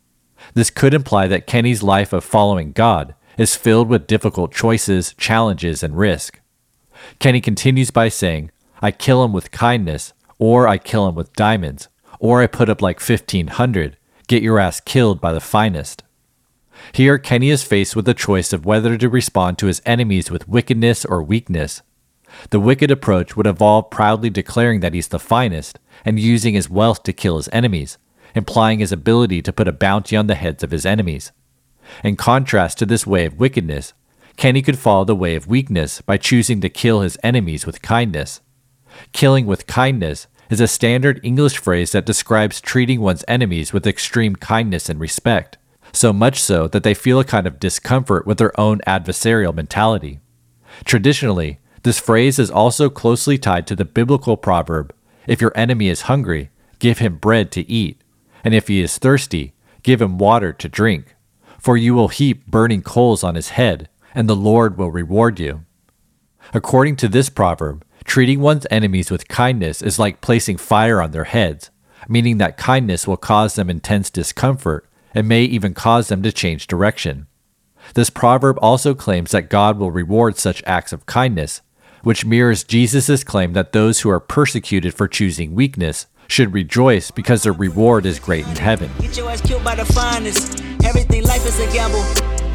This 0.54 0.70
could 0.70 0.94
imply 0.94 1.26
that 1.26 1.46
Kenny's 1.46 1.82
life 1.82 2.12
of 2.12 2.24
following 2.24 2.72
God 2.72 3.14
is 3.36 3.56
filled 3.56 3.88
with 3.88 4.06
difficult 4.06 4.52
choices, 4.52 5.14
challenges, 5.14 5.82
and 5.82 5.96
risk. 5.96 6.40
Kenny 7.18 7.40
continues 7.40 7.90
by 7.90 8.08
saying, 8.08 8.50
I 8.82 8.90
kill 8.90 9.24
him 9.24 9.32
with 9.32 9.50
kindness, 9.50 10.12
or 10.38 10.66
I 10.66 10.78
kill 10.78 11.06
him 11.08 11.14
with 11.14 11.32
diamonds, 11.34 11.88
or 12.18 12.42
I 12.42 12.46
put 12.46 12.68
up 12.68 12.82
like 12.82 13.00
1500, 13.00 13.96
get 14.26 14.42
your 14.42 14.58
ass 14.58 14.80
killed 14.80 15.20
by 15.20 15.32
the 15.32 15.40
finest. 15.40 16.02
Here, 16.92 17.18
Kenny 17.18 17.50
is 17.50 17.62
faced 17.62 17.94
with 17.94 18.06
the 18.06 18.14
choice 18.14 18.52
of 18.52 18.64
whether 18.64 18.96
to 18.96 19.08
respond 19.08 19.58
to 19.58 19.66
his 19.66 19.82
enemies 19.84 20.30
with 20.30 20.48
wickedness 20.48 21.04
or 21.04 21.22
weakness. 21.22 21.82
The 22.50 22.60
wicked 22.60 22.90
approach 22.90 23.36
would 23.36 23.46
involve 23.46 23.90
proudly 23.90 24.30
declaring 24.30 24.80
that 24.80 24.94
he's 24.94 25.08
the 25.08 25.18
finest 25.18 25.78
and 26.04 26.18
using 26.18 26.54
his 26.54 26.70
wealth 26.70 27.02
to 27.04 27.12
kill 27.12 27.36
his 27.36 27.48
enemies, 27.52 27.98
implying 28.34 28.78
his 28.78 28.92
ability 28.92 29.42
to 29.42 29.52
put 29.52 29.68
a 29.68 29.72
bounty 29.72 30.16
on 30.16 30.26
the 30.26 30.34
heads 30.34 30.62
of 30.62 30.70
his 30.70 30.86
enemies. 30.86 31.32
In 32.04 32.16
contrast 32.16 32.78
to 32.78 32.86
this 32.86 33.06
way 33.06 33.26
of 33.26 33.38
wickedness, 33.38 33.92
Kenny 34.36 34.62
could 34.62 34.78
follow 34.78 35.04
the 35.04 35.16
way 35.16 35.34
of 35.34 35.48
weakness 35.48 36.00
by 36.00 36.16
choosing 36.16 36.60
to 36.60 36.68
kill 36.68 37.00
his 37.00 37.18
enemies 37.22 37.66
with 37.66 37.82
kindness. 37.82 38.40
Killing 39.12 39.46
with 39.46 39.66
kindness 39.66 40.26
is 40.48 40.60
a 40.60 40.68
standard 40.68 41.20
English 41.22 41.58
phrase 41.58 41.92
that 41.92 42.06
describes 42.06 42.60
treating 42.60 43.00
one's 43.00 43.24
enemies 43.28 43.72
with 43.72 43.86
extreme 43.86 44.34
kindness 44.36 44.88
and 44.88 44.98
respect, 44.98 45.58
so 45.92 46.12
much 46.12 46.40
so 46.40 46.66
that 46.68 46.82
they 46.82 46.94
feel 46.94 47.20
a 47.20 47.24
kind 47.24 47.46
of 47.46 47.60
discomfort 47.60 48.26
with 48.26 48.38
their 48.38 48.58
own 48.58 48.80
adversarial 48.86 49.54
mentality. 49.54 50.20
Traditionally, 50.84 51.58
this 51.82 52.00
phrase 52.00 52.38
is 52.38 52.50
also 52.50 52.90
closely 52.90 53.38
tied 53.38 53.66
to 53.66 53.76
the 53.76 53.84
biblical 53.84 54.36
proverb 54.36 54.92
if 55.30 55.40
your 55.40 55.52
enemy 55.54 55.88
is 55.88 56.02
hungry, 56.02 56.50
give 56.80 56.98
him 56.98 57.14
bread 57.14 57.52
to 57.52 57.70
eat, 57.70 58.02
and 58.42 58.52
if 58.52 58.66
he 58.66 58.80
is 58.80 58.98
thirsty, 58.98 59.54
give 59.84 60.02
him 60.02 60.18
water 60.18 60.52
to 60.52 60.68
drink. 60.68 61.14
For 61.56 61.76
you 61.76 61.94
will 61.94 62.08
heap 62.08 62.48
burning 62.48 62.82
coals 62.82 63.22
on 63.22 63.36
his 63.36 63.50
head, 63.50 63.88
and 64.12 64.28
the 64.28 64.34
Lord 64.34 64.76
will 64.76 64.90
reward 64.90 65.38
you. 65.38 65.64
According 66.52 66.96
to 66.96 67.08
this 67.08 67.28
proverb, 67.28 67.84
treating 68.02 68.40
one's 68.40 68.66
enemies 68.72 69.08
with 69.08 69.28
kindness 69.28 69.82
is 69.82 70.00
like 70.00 70.20
placing 70.20 70.56
fire 70.56 71.00
on 71.00 71.12
their 71.12 71.30
heads, 71.30 71.70
meaning 72.08 72.38
that 72.38 72.56
kindness 72.56 73.06
will 73.06 73.16
cause 73.16 73.54
them 73.54 73.70
intense 73.70 74.10
discomfort 74.10 74.88
and 75.14 75.28
may 75.28 75.44
even 75.44 75.74
cause 75.74 76.08
them 76.08 76.24
to 76.24 76.32
change 76.32 76.66
direction. 76.66 77.28
This 77.94 78.10
proverb 78.10 78.58
also 78.60 78.96
claims 78.96 79.30
that 79.30 79.48
God 79.48 79.78
will 79.78 79.92
reward 79.92 80.36
such 80.36 80.60
acts 80.66 80.92
of 80.92 81.06
kindness, 81.06 81.62
which 82.02 82.24
mirrors 82.24 82.64
Jesus' 82.64 83.24
claim 83.24 83.52
that 83.52 83.72
those 83.72 84.00
who 84.00 84.10
are 84.10 84.20
persecuted 84.20 84.94
for 84.94 85.08
choosing 85.08 85.54
weakness 85.54 86.06
should 86.28 86.54
rejoice 86.54 87.10
because 87.10 87.42
their 87.42 87.52
reward 87.52 88.06
is 88.06 88.18
great 88.18 88.46
in 88.46 88.56
heaven. 88.56 88.90
Get 89.00 89.16
your 89.16 89.30
ass 89.30 89.40
killed 89.40 89.64
by 89.64 89.74
the 89.74 89.84
finest. 89.84 90.62
Everything 90.84 91.24
life 91.24 91.44
is 91.46 91.58
a 91.58 91.72
gamble. 91.72 92.02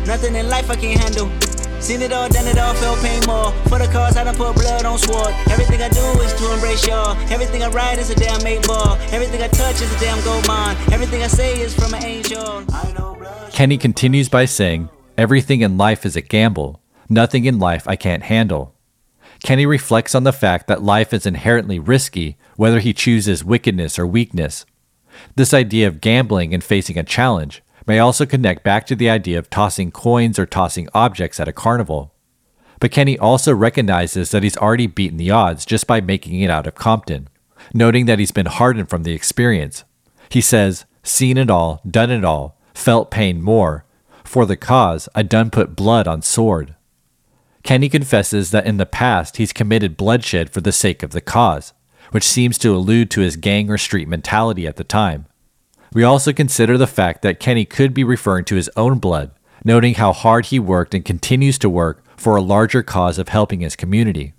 Nothing 0.05 0.35
in 0.35 0.49
life 0.49 0.69
I 0.69 0.75
can't 0.75 0.99
handle. 0.99 1.29
Seen 1.81 2.01
it 2.01 2.11
all, 2.11 2.29
done 2.29 2.47
it 2.47 2.57
all, 2.57 2.73
felt 2.75 2.99
pain 2.99 3.21
more. 3.27 3.51
For 3.69 3.77
the 3.77 3.89
cause, 3.91 4.17
I 4.17 4.23
done 4.23 4.35
put 4.35 4.55
blood 4.55 4.85
on 4.85 4.97
sword. 4.97 5.33
Everything 5.49 5.81
I 5.81 5.89
do 5.89 6.01
is 6.21 6.33
to 6.33 6.53
embrace 6.53 6.87
y'all. 6.87 7.17
Everything 7.31 7.63
I 7.63 7.69
write 7.69 7.99
is 7.99 8.09
a 8.09 8.15
damn 8.15 8.45
eight 8.47 8.65
ball. 8.65 8.97
Everything 9.11 9.41
I 9.41 9.47
touch 9.49 9.81
is 9.81 9.93
a 9.93 9.99
damn 9.99 10.23
gold 10.23 10.47
mine. 10.47 10.77
Everything 10.91 11.21
I 11.21 11.27
say 11.27 11.59
is 11.59 11.75
from 11.75 11.93
an 11.93 12.03
angel. 12.03 12.63
I 12.73 12.91
know 12.97 13.15
blood. 13.15 13.51
Kenny 13.51 13.77
continues 13.77 14.29
by 14.29 14.45
saying, 14.45 14.89
Everything 15.17 15.61
in 15.61 15.77
life 15.77 16.05
is 16.05 16.15
a 16.15 16.21
gamble. 16.21 16.81
Nothing 17.09 17.45
in 17.45 17.59
life 17.59 17.87
I 17.87 17.95
can't 17.95 18.23
handle. 18.23 18.74
Kenny 19.45 19.67
reflects 19.67 20.15
on 20.15 20.23
the 20.23 20.33
fact 20.33 20.65
that 20.65 20.81
life 20.81 21.13
is 21.13 21.27
inherently 21.27 21.77
risky, 21.77 22.35
whether 22.55 22.79
he 22.79 22.93
chooses 22.93 23.43
wickedness 23.43 23.99
or 23.99 24.07
weakness. 24.07 24.65
This 25.35 25.53
idea 25.53 25.87
of 25.87 26.01
gambling 26.01 26.51
and 26.51 26.63
facing 26.63 26.97
a 26.97 27.03
challenge 27.03 27.61
may 27.85 27.99
also 27.99 28.25
connect 28.25 28.63
back 28.63 28.87
to 28.87 28.95
the 28.95 29.07
idea 29.07 29.37
of 29.37 29.51
tossing 29.51 29.91
coins 29.91 30.39
or 30.39 30.47
tossing 30.47 30.89
objects 30.95 31.39
at 31.39 31.47
a 31.47 31.53
carnival. 31.53 32.11
But 32.79 32.89
Kenny 32.89 33.19
also 33.19 33.53
recognizes 33.53 34.31
that 34.31 34.41
he's 34.41 34.57
already 34.57 34.87
beaten 34.87 35.17
the 35.17 35.29
odds 35.29 35.63
just 35.63 35.85
by 35.85 36.01
making 36.01 36.41
it 36.41 36.49
out 36.49 36.65
of 36.65 36.73
Compton, 36.73 37.27
noting 37.71 38.07
that 38.07 38.17
he's 38.17 38.31
been 38.31 38.47
hardened 38.47 38.89
from 38.89 39.03
the 39.03 39.13
experience. 39.13 39.83
He 40.27 40.41
says, 40.41 40.85
Seen 41.03 41.37
it 41.37 41.51
all, 41.51 41.81
done 41.87 42.09
it 42.09 42.25
all, 42.25 42.57
felt 42.73 43.11
pain 43.11 43.43
more. 43.43 43.85
For 44.23 44.47
the 44.47 44.57
cause, 44.57 45.07
I 45.13 45.21
done 45.21 45.51
put 45.51 45.75
blood 45.75 46.07
on 46.07 46.23
sword. 46.23 46.73
Kenny 47.65 47.89
confesses 47.89 48.51
that 48.51 48.67
in 48.67 48.77
the 48.77 48.85
past 48.85 49.37
he's 49.37 49.51
committed 49.51 49.97
bloodshed 49.97 50.51
for 50.51 50.61
the 50.61 50.71
sake 50.71 51.01
of 51.01 51.09
the 51.09 51.19
cause, 51.19 51.73
which 52.11 52.23
seems 52.23 52.59
to 52.59 52.75
allude 52.75 53.09
to 53.09 53.21
his 53.21 53.37
gang 53.37 53.71
or 53.71 53.77
street 53.79 54.07
mentality 54.07 54.67
at 54.67 54.75
the 54.75 54.83
time. 54.83 55.25
We 55.91 56.03
also 56.03 56.31
consider 56.31 56.77
the 56.77 56.85
fact 56.85 57.23
that 57.23 57.39
Kenny 57.39 57.65
could 57.65 57.91
be 57.91 58.03
referring 58.03 58.45
to 58.45 58.55
his 58.55 58.69
own 58.77 58.99
blood, 58.99 59.31
noting 59.63 59.95
how 59.95 60.13
hard 60.13 60.45
he 60.45 60.59
worked 60.59 60.93
and 60.93 61.03
continues 61.03 61.57
to 61.57 61.69
work 61.69 62.03
for 62.15 62.35
a 62.35 62.41
larger 62.41 62.83
cause 62.83 63.17
of 63.17 63.29
helping 63.29 63.61
his 63.61 63.75
community. 63.75 64.33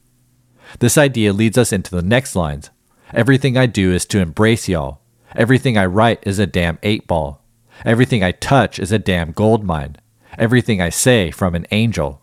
This 0.78 0.96
idea 0.96 1.32
leads 1.32 1.58
us 1.58 1.72
into 1.72 1.90
the 1.90 2.02
next 2.02 2.36
lines 2.36 2.70
Everything 3.12 3.56
I 3.56 3.66
do 3.66 3.92
is 3.92 4.04
to 4.06 4.20
embrace 4.20 4.68
y'all. 4.68 5.00
Everything 5.34 5.76
I 5.76 5.86
write 5.86 6.20
is 6.22 6.38
a 6.38 6.46
damn 6.46 6.78
eight 6.84 7.08
ball. 7.08 7.42
Everything 7.84 8.22
I 8.22 8.30
touch 8.30 8.78
is 8.78 8.92
a 8.92 8.98
damn 8.98 9.32
gold 9.32 9.64
mine. 9.64 9.96
Everything 10.38 10.80
I 10.80 10.90
say 10.90 11.32
from 11.32 11.54
an 11.54 11.66
angel. 11.72 12.22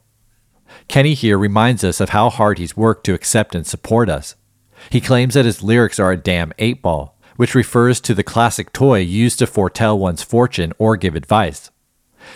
Kenny 0.88 1.14
here 1.14 1.38
reminds 1.38 1.84
us 1.84 2.00
of 2.00 2.10
how 2.10 2.30
hard 2.30 2.58
he's 2.58 2.78
worked 2.78 3.06
to 3.06 3.14
accept 3.14 3.56
and 3.56 3.66
support 3.66 4.10
us. 4.10 4.36
He 4.90 5.02
claims 5.02 5.34
that 5.34 5.46
his 5.46 5.64
lyrics 5.64 6.00
are 6.00 6.12
a 6.12 6.18
damn 6.18 6.54
eight 6.60 6.82
ball, 6.82 7.18
which 7.36 7.56
refers 7.56 8.00
to 8.02 8.14
the 8.14 8.24
classic 8.24 8.74
toy 8.74 9.00
used 9.00 9.40
to 9.40 9.48
foretell 9.48 9.98
one's 9.98 10.24
fortune 10.24 10.74
or 10.78 10.98
give 10.98 11.16
advice. 11.16 11.72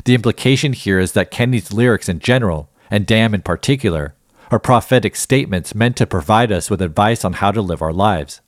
The 0.06 0.16
implication 0.16 0.74
here 0.74 1.00
is 1.00 1.14
that 1.14 1.32
Kenny's 1.32 1.72
lyrics 1.72 2.10
in 2.10 2.20
general, 2.20 2.70
and 2.90 3.06
Damn 3.06 3.34
in 3.34 3.42
particular, 3.42 4.16
are 4.52 4.60
prophetic 4.60 5.16
statements 5.16 5.76
meant 5.76 5.98
to 5.98 6.06
provide 6.06 6.52
us 6.52 6.70
with 6.70 6.82
advice 6.82 7.26
on 7.26 7.34
how 7.34 7.52
to 7.52 7.62
live 7.62 7.82
our 7.82 7.94
lives. 7.94 8.42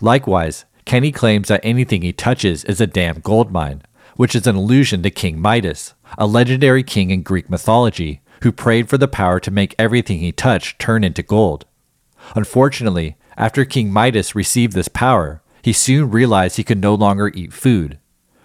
Likewise, 0.00 0.64
Kenny 0.84 1.12
claims 1.12 1.48
that 1.48 1.60
anything 1.62 2.02
he 2.02 2.12
touches 2.12 2.64
is 2.64 2.80
a 2.80 2.86
damn 2.86 3.20
gold 3.20 3.50
mine, 3.50 3.82
which 4.16 4.34
is 4.34 4.46
an 4.46 4.56
allusion 4.56 5.02
to 5.02 5.10
King 5.10 5.40
Midas, 5.40 5.94
a 6.18 6.26
legendary 6.26 6.82
king 6.82 7.10
in 7.10 7.22
Greek 7.22 7.48
mythology 7.48 8.20
who 8.42 8.52
prayed 8.52 8.88
for 8.88 8.98
the 8.98 9.08
power 9.08 9.40
to 9.40 9.50
make 9.50 9.74
everything 9.78 10.18
he 10.18 10.32
touched 10.32 10.78
turn 10.78 11.04
into 11.04 11.22
gold. 11.22 11.66
Unfortunately, 12.34 13.16
after 13.36 13.64
King 13.64 13.92
Midas 13.92 14.34
received 14.34 14.74
this 14.74 14.88
power, 14.88 15.42
he 15.62 15.72
soon 15.72 16.10
realized 16.10 16.56
he 16.56 16.64
could 16.64 16.80
no 16.80 16.94
longer 16.94 17.30
eat 17.34 17.52
food. 17.52 17.98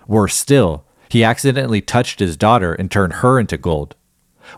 Worse 0.07 0.35
still, 0.35 0.85
he 1.09 1.23
accidentally 1.23 1.81
touched 1.81 2.19
his 2.19 2.37
daughter 2.37 2.73
and 2.73 2.91
turned 2.91 3.13
her 3.13 3.39
into 3.39 3.57
gold. 3.57 3.95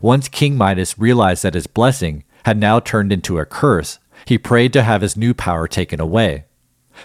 Once 0.01 0.27
King 0.27 0.57
Midas 0.57 0.99
realized 0.99 1.43
that 1.43 1.53
his 1.53 1.67
blessing 1.67 2.23
had 2.45 2.57
now 2.57 2.79
turned 2.79 3.11
into 3.11 3.39
a 3.39 3.45
curse, 3.45 3.99
he 4.25 4.37
prayed 4.37 4.73
to 4.73 4.83
have 4.83 5.01
his 5.01 5.17
new 5.17 5.33
power 5.33 5.67
taken 5.67 5.99
away. 5.99 6.45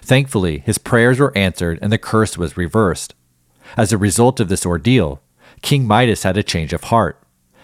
Thankfully, 0.01 0.59
his 0.61 0.79
prayers 0.79 1.21
were 1.21 1.37
answered 1.37 1.79
and 1.83 1.93
the 1.93 1.99
curse 1.99 2.39
was 2.39 2.57
reversed. 2.57 3.15
As 3.77 3.93
a 3.93 3.99
result 3.99 4.41
of 4.41 4.49
this 4.49 4.67
ordeal, 4.67 5.21
King 5.61 5.87
Midas 5.87 6.23
had 6.23 6.37
a 6.37 6.43
change 6.43 6.73
of 6.73 6.85
heart. 6.85 7.22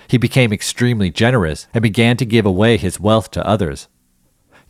He 0.08 0.16
became 0.16 0.52
extremely 0.52 1.10
generous 1.10 1.68
and 1.74 1.82
began 1.82 2.16
to 2.16 2.24
give 2.24 2.46
away 2.46 2.78
his 2.78 2.98
wealth 2.98 3.30
to 3.32 3.46
others. 3.46 3.88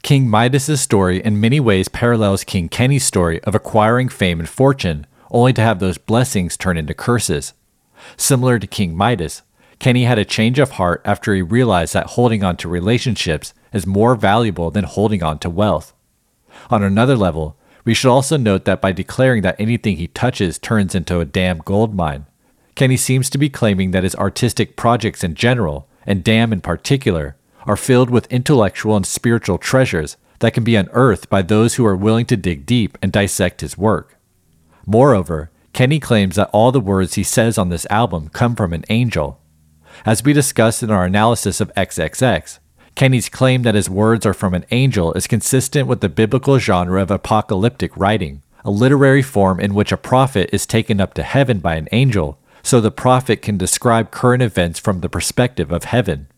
King 0.03 0.29
Midas's 0.29 0.81
story 0.81 1.23
in 1.25 1.41
many 1.41 1.61
ways 1.61 1.89
parallels 1.89 2.45
King 2.45 2.69
Kenny's 2.69 3.05
story 3.05 3.43
of 3.45 3.55
acquiring 3.55 4.09
fame 4.09 4.41
and 4.41 4.49
fortune, 4.49 5.07
only 5.31 5.53
to 5.53 5.63
have 5.63 5.79
those 5.79 5.99
blessings 5.99 6.57
turn 6.57 6.77
into 6.77 6.93
curses. 6.93 7.55
Similar 8.17 8.59
to 8.59 8.67
King 8.67 8.97
Midas, 8.97 9.43
Kenny 9.79 10.05
had 10.05 10.19
a 10.19 10.25
change 10.25 10.59
of 10.59 10.73
heart 10.73 11.01
after 11.05 11.35
he 11.35 11.43
realized 11.43 11.95
that 11.95 12.07
holding 12.07 12.43
on 12.43 12.57
to 12.59 12.69
relationships 12.69 13.55
is 13.73 13.87
more 13.87 14.17
valuable 14.17 14.71
than 14.71 14.85
holding 14.85 15.23
on 15.23 15.39
to 15.41 15.51
wealth. 15.51 15.95
On 16.71 16.83
another 16.83 17.17
level, 17.17 17.57
we 17.85 17.95
should 17.95 18.11
also 18.11 18.37
note 18.37 18.65
that 18.65 18.81
by 18.81 18.93
declaring 18.93 19.43
that 19.43 19.61
anything 19.61 19.97
he 19.97 20.09
touches 20.09 20.59
turns 20.59 20.95
into 20.95 21.21
a 21.21 21.25
damn 21.25 21.59
gold 21.59 21.95
mine, 21.95 22.27
Kenny 22.79 22.97
seems 22.97 23.29
to 23.31 23.39
be 23.39 23.49
claiming 23.49 23.91
that 23.91 24.05
his 24.05 24.15
artistic 24.15 24.77
projects 24.77 25.25
in 25.25 25.35
general, 25.35 25.89
and 26.07 26.23
Damn 26.23 26.53
in 26.53 26.61
particular, 26.61 27.35
are 27.67 27.77
filled 27.77 28.09
with 28.09 28.33
intellectual 28.33 28.95
and 28.95 29.05
spiritual 29.05 29.59
treasures 29.59 30.17
that 30.39 30.55
can 30.55 30.63
be 30.63 30.77
unearthed 30.77 31.29
by 31.29 31.43
those 31.43 31.75
who 31.75 31.85
are 31.85 31.97
willing 31.97 32.25
to 32.27 32.37
dig 32.37 32.67
deep 32.67 32.97
and 33.03 33.11
dissect 33.11 33.63
his 33.63 33.77
work. 33.77 34.17
Moreover, 34.87 35.51
Kenny 35.73 35.99
claims 35.99 36.37
that 36.37 36.51
all 36.53 36.71
the 36.71 36.79
words 36.79 37.15
he 37.15 37.25
says 37.25 37.59
on 37.59 37.69
this 37.69 37.85
album 37.91 38.29
come 38.29 38.55
from 38.55 38.73
an 38.73 38.85
angel. 38.91 39.41
As 40.07 40.23
we 40.23 40.33
discussed 40.33 40.81
in 40.81 40.91
our 40.93 41.05
analysis 41.05 41.61
of 41.61 41.75
XXX, 41.75 42.61
Kenny's 42.95 43.29
claim 43.29 43.63
that 43.63 43.75
his 43.75 43.91
words 43.91 44.25
are 44.25 44.33
from 44.33 44.55
an 44.55 44.65
angel 44.71 45.13
is 45.15 45.27
consistent 45.27 45.89
with 45.89 46.01
the 46.01 46.09
biblical 46.09 46.61
genre 46.61 47.03
of 47.03 47.11
apocalyptic 47.11 47.97
writing, 47.97 48.43
a 48.65 48.71
literary 48.71 49.23
form 49.23 49.59
in 49.59 49.75
which 49.75 49.91
a 49.91 49.97
prophet 49.97 50.49
is 50.53 50.65
taken 50.65 51.01
up 51.01 51.13
to 51.15 51.25
heaven 51.25 51.59
by 51.59 51.75
an 51.75 51.89
angel, 51.91 52.38
so 52.63 52.81
the 52.81 52.91
prophet 52.91 53.43
can 53.43 53.57
describe 53.57 54.11
current 54.11 54.43
events 54.43 54.79
from 54.79 55.01
the 55.01 55.09
perspective 55.09 55.73
of 55.73 55.85
heaven. 55.85 56.29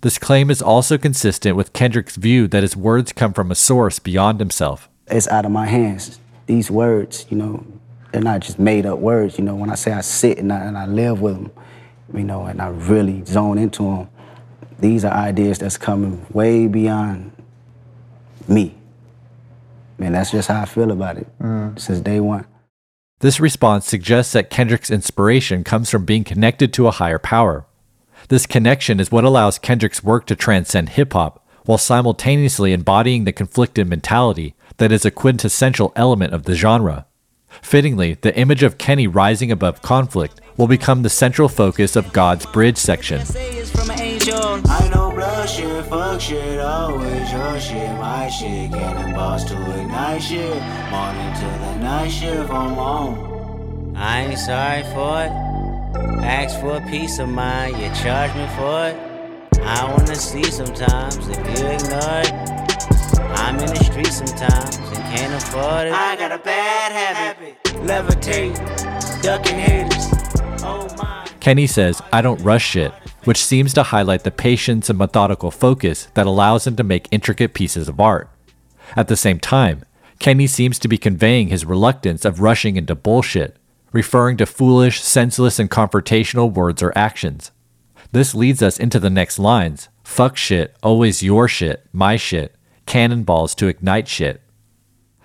This 0.00 0.18
claim 0.18 0.50
is 0.50 0.62
also 0.62 0.96
consistent 0.96 1.56
with 1.56 1.72
Kendrick's 1.72 2.16
view 2.16 2.46
that 2.48 2.62
his 2.62 2.76
words 2.76 3.12
come 3.12 3.32
from 3.32 3.50
a 3.50 3.56
source 3.56 3.98
beyond 3.98 4.38
himself. 4.38 4.88
It's 5.08 5.26
out 5.28 5.44
of 5.44 5.50
my 5.50 5.66
hands. 5.66 6.20
These 6.46 6.70
words, 6.70 7.26
you 7.30 7.36
know, 7.36 7.66
they're 8.12 8.22
not 8.22 8.40
just 8.40 8.58
made 8.58 8.86
up 8.86 8.98
words. 8.98 9.38
You 9.38 9.44
know, 9.44 9.54
when 9.54 9.70
I 9.70 9.74
say 9.74 9.92
I 9.92 10.02
sit 10.02 10.38
and 10.38 10.52
I, 10.52 10.60
and 10.60 10.78
I 10.78 10.86
live 10.86 11.20
with 11.20 11.34
them, 11.34 11.50
you 12.14 12.24
know, 12.24 12.44
and 12.44 12.62
I 12.62 12.68
really 12.68 13.24
zone 13.24 13.58
into 13.58 13.82
them, 13.82 14.08
these 14.78 15.04
are 15.04 15.12
ideas 15.12 15.58
that's 15.58 15.76
coming 15.76 16.24
way 16.32 16.68
beyond 16.68 17.32
me. 18.46 18.74
Man, 19.98 20.12
that's 20.12 20.30
just 20.30 20.48
how 20.48 20.62
I 20.62 20.64
feel 20.64 20.92
about 20.92 21.18
it 21.18 21.26
mm. 21.40 21.78
since 21.78 22.00
day 22.00 22.20
one. 22.20 22.46
This 23.20 23.40
response 23.40 23.84
suggests 23.86 24.32
that 24.32 24.48
Kendrick's 24.48 24.92
inspiration 24.92 25.64
comes 25.64 25.90
from 25.90 26.04
being 26.04 26.22
connected 26.22 26.72
to 26.74 26.86
a 26.86 26.92
higher 26.92 27.18
power. 27.18 27.66
This 28.28 28.46
connection 28.46 29.00
is 29.00 29.10
what 29.10 29.24
allows 29.24 29.58
Kendrick's 29.58 30.04
work 30.04 30.24
to 30.26 30.36
transcend 30.36 30.90
hip 30.90 31.14
hop 31.14 31.44
while 31.64 31.78
simultaneously 31.78 32.72
embodying 32.72 33.24
the 33.24 33.32
conflicted 33.32 33.88
mentality 33.88 34.54
that 34.76 34.92
is 34.92 35.04
a 35.04 35.10
quintessential 35.10 35.92
element 35.96 36.32
of 36.32 36.44
the 36.44 36.54
genre. 36.54 37.06
Fittingly, 37.60 38.14
the 38.14 38.36
image 38.38 38.62
of 38.62 38.78
Kenny 38.78 39.08
rising 39.08 39.50
above 39.50 39.82
conflict 39.82 40.40
will 40.56 40.68
become 40.68 41.02
the 41.02 41.10
central 41.10 41.48
focus 41.48 41.96
of 41.96 42.12
God's 42.12 42.46
Bridge 42.46 42.78
section. 42.78 43.20
Fuck 45.88 46.20
shit, 46.20 46.60
always 46.60 47.32
your 47.32 47.60
shit, 47.60 47.90
my 47.98 48.28
shit. 48.28 48.70
Cannonballs 48.70 49.44
to 49.46 49.54
ignite 49.80 50.22
shit. 50.22 50.62
Morning 50.90 51.34
to 51.34 51.48
the 51.62 51.76
night 51.80 52.10
shift, 52.10 52.50
I'm 52.50 52.78
on. 52.78 53.96
I 53.96 54.26
ain't 54.26 54.38
sorry 54.38 54.82
for 54.94 55.24
it. 55.24 55.32
Ask 56.22 56.60
for 56.60 56.76
a 56.76 56.86
piece 56.88 57.18
of 57.18 57.28
mind, 57.28 57.76
you 57.78 57.88
charge 58.02 58.34
me 58.34 58.46
for 58.56 58.88
it. 58.88 58.96
I 59.62 59.84
wanna 59.90 60.14
see 60.14 60.44
sometimes 60.44 61.16
if 61.28 61.38
you 61.38 61.66
ignore 61.66 62.20
it. 62.20 62.32
I'm 63.40 63.58
in 63.58 63.66
the 63.66 63.84
street 63.84 64.12
sometimes 64.12 64.76
and 64.76 65.16
can't 65.16 65.34
afford 65.34 65.88
it. 65.88 65.92
I 65.92 66.16
got 66.16 66.32
a 66.32 66.38
bad 66.38 66.92
habit, 66.92 67.62
levitate, 67.64 68.56
ducking 69.22 69.58
haters. 69.58 70.27
Kenny 71.40 71.66
says, 71.66 72.02
I 72.12 72.20
don't 72.20 72.42
rush 72.42 72.64
shit, 72.64 72.92
which 73.24 73.44
seems 73.44 73.72
to 73.74 73.84
highlight 73.84 74.24
the 74.24 74.30
patience 74.30 74.90
and 74.90 74.98
methodical 74.98 75.50
focus 75.50 76.08
that 76.14 76.26
allows 76.26 76.66
him 76.66 76.76
to 76.76 76.84
make 76.84 77.08
intricate 77.10 77.54
pieces 77.54 77.88
of 77.88 78.00
art. 78.00 78.28
At 78.96 79.08
the 79.08 79.16
same 79.16 79.38
time, 79.38 79.84
Kenny 80.18 80.46
seems 80.46 80.78
to 80.80 80.88
be 80.88 80.98
conveying 80.98 81.48
his 81.48 81.64
reluctance 81.64 82.24
of 82.24 82.40
rushing 82.40 82.76
into 82.76 82.94
bullshit, 82.94 83.56
referring 83.92 84.36
to 84.38 84.46
foolish, 84.46 85.00
senseless, 85.00 85.58
and 85.58 85.70
confrontational 85.70 86.52
words 86.52 86.82
or 86.82 86.92
actions. 86.96 87.50
This 88.12 88.34
leads 88.34 88.62
us 88.62 88.78
into 88.78 88.98
the 88.98 89.10
next 89.10 89.38
lines 89.38 89.88
fuck 90.02 90.36
shit, 90.36 90.74
always 90.82 91.22
your 91.22 91.46
shit, 91.48 91.86
my 91.92 92.16
shit, 92.16 92.56
cannonballs 92.86 93.54
to 93.54 93.68
ignite 93.68 94.08
shit. 94.08 94.40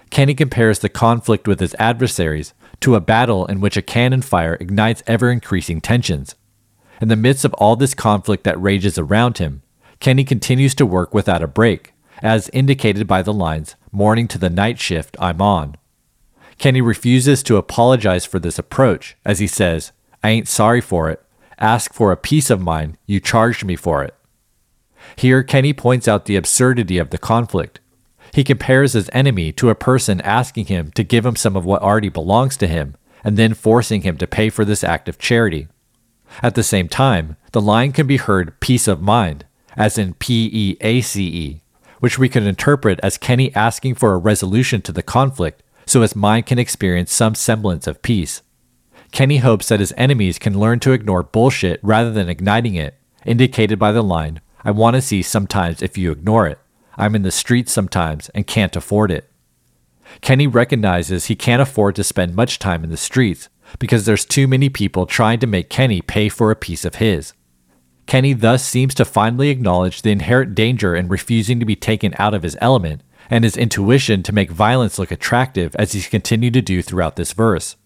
Kenny 0.10 0.36
compares 0.36 0.80
the 0.80 0.90
conflict 0.90 1.48
with 1.48 1.60
his 1.60 1.76
adversaries 1.80 2.54
to 2.84 2.96
a 2.96 3.02
battle 3.02 3.46
in 3.46 3.62
which 3.62 3.78
a 3.78 3.82
cannon 3.82 4.22
fire 4.22 4.58
ignites 4.60 5.02
ever 5.08 5.32
increasing 5.32 5.80
tensions. 5.80 6.36
In 7.00 7.08
the 7.08 7.16
midst 7.16 7.46
of 7.46 7.54
all 7.54 7.78
this 7.78 7.94
conflict 7.94 8.44
that 8.44 8.62
rages 8.62 8.98
around 8.98 9.38
him, 9.38 9.62
Kenny 10.02 10.26
continues 10.26 10.76
to 10.76 10.86
work 10.86 11.14
without 11.14 11.42
a 11.42 11.48
break, 11.48 11.94
as 12.22 12.50
indicated 12.50 13.08
by 13.08 13.22
the 13.22 13.32
lines, 13.32 13.76
Morning 13.94 14.28
to 14.28 14.38
the 14.38 14.50
night 14.50 14.82
shift, 14.82 15.16
I'm 15.18 15.42
on. 15.42 15.78
Kenny 16.58 16.82
refuses 16.82 17.42
to 17.44 17.56
apologize 17.56 18.26
for 18.26 18.38
this 18.38 18.60
approach, 18.60 19.16
as 19.24 19.40
he 19.40 19.48
says, 19.48 19.94
I 20.22 20.32
ain't 20.32 20.50
sorry 20.50 20.82
for 20.82 21.10
it. 21.10 21.24
Ask 21.60 21.94
for 21.94 22.12
a 22.12 22.18
piece 22.18 22.50
of 22.50 22.60
mine, 22.60 22.98
you 23.06 23.22
charged 23.22 23.64
me 23.64 23.78
for 23.78 24.04
it. 24.04 24.14
Here, 25.16 25.42
Kenny 25.42 25.72
points 25.72 26.10
out 26.10 26.26
the 26.26 26.36
absurdity 26.36 26.98
of 26.98 27.12
the 27.12 27.18
conflict. 27.18 27.80
He 28.34 28.44
compares 28.44 28.94
his 28.94 29.10
enemy 29.14 29.52
to 29.54 29.70
a 29.70 29.76
person 29.76 30.20
asking 30.22 30.66
him 30.66 30.92
to 30.92 31.04
give 31.04 31.26
him 31.26 31.36
some 31.36 31.56
of 31.56 31.66
what 31.66 31.84
already 31.84 32.10
belongs 32.10 32.58
to 32.58 32.68
him, 32.68 32.96
and 33.24 33.38
then 33.38 33.54
forcing 33.54 34.02
him 34.02 34.18
to 34.18 34.28
pay 34.28 34.50
for 34.50 34.66
this 34.66 34.84
act 34.84 35.08
of 35.08 35.20
charity. 35.20 35.68
At 36.42 36.56
the 36.56 36.64
same 36.64 36.90
time, 36.90 37.38
the 37.52 37.62
line 37.62 37.92
can 37.92 38.08
be 38.08 38.18
heard 38.18 38.60
peace 38.60 38.88
of 38.88 39.02
mind, 39.02 39.46
as 39.78 40.00
in 40.00 40.16
P 40.16 40.50
E 40.52 40.78
A 40.82 41.02
C 41.02 41.28
E, 41.28 41.62
which 42.00 42.18
we 42.18 42.28
could 42.28 42.44
interpret 42.44 43.00
as 43.04 43.20
Kenny 43.20 43.54
asking 43.56 43.96
for 43.96 44.14
a 44.14 44.18
resolution 44.18 44.82
to 44.82 44.92
the 44.92 45.04
conflict 45.04 45.62
so 45.86 46.02
his 46.02 46.16
mind 46.16 46.48
can 46.48 46.58
experience 46.58 47.14
some 47.14 47.36
semblance 47.36 47.86
of 47.86 48.02
peace. 48.02 48.42
Kenny 49.12 49.38
hopes 49.38 49.70
that 49.70 49.80
his 49.80 49.94
enemies 49.96 50.40
can 50.40 50.60
learn 50.60 50.80
to 50.80 50.92
ignore 50.92 51.22
bullshit 51.22 51.80
rather 51.84 52.12
than 52.12 52.30
igniting 52.30 52.74
it, 52.74 52.98
indicated 53.28 53.78
by 53.78 53.92
the 53.92 54.02
line, 54.02 54.42
I 54.66 54.72
want 54.72 54.96
to 54.96 55.02
see 55.02 55.22
sometimes 55.22 55.84
if 55.84 56.00
you 56.00 56.12
ignore 56.12 56.48
it. 56.48 56.58
I'm 56.98 57.16
in 57.16 57.24
the 57.24 57.32
streets 57.32 57.72
sometimes 57.72 58.30
and 58.30 58.48
can't 58.48 58.76
afford 58.76 59.12
it. 59.12 59.30
Kenny 60.22 60.48
recognizes 60.48 61.26
he 61.26 61.36
can't 61.36 61.62
afford 61.62 61.96
to 61.96 62.04
spend 62.04 62.36
much 62.36 62.60
time 62.60 62.84
in 62.84 62.89
the 62.89 62.98
streets 62.98 63.50
because 63.80 64.06
there's 64.06 64.26
too 64.26 64.48
many 64.48 64.70
people 64.70 65.06
trying 65.06 65.39
to 65.39 65.48
make 65.48 65.70
Kenny 65.70 66.02
pay 66.02 66.30
for 66.30 66.52
a 66.52 66.56
piece 66.56 66.86
of 66.86 66.96
his. 66.96 67.34
Kenny 68.06 68.34
thus 68.34 68.64
seems 68.64 68.94
to 68.96 69.06
finally 69.06 69.50
acknowledge 69.50 70.02
the 70.02 70.12
inherent 70.12 70.56
danger 70.56 70.96
in 70.96 71.08
refusing 71.08 71.60
to 71.60 71.66
be 71.66 71.76
taken 71.76 72.14
out 72.20 72.34
of 72.34 72.44
his 72.44 72.58
element 72.62 73.02
and 73.30 73.44
his 73.44 73.58
intuition 73.58 74.22
to 74.24 74.34
make 74.34 74.52
violence 74.52 75.00
look 75.00 75.12
attractive 75.12 75.76
as 75.78 75.94
he's 75.94 76.08
continued 76.08 76.54
to 76.54 76.62
do 76.62 76.82
throughout 76.82 77.16
this 77.16 77.34
verse. 77.34 77.78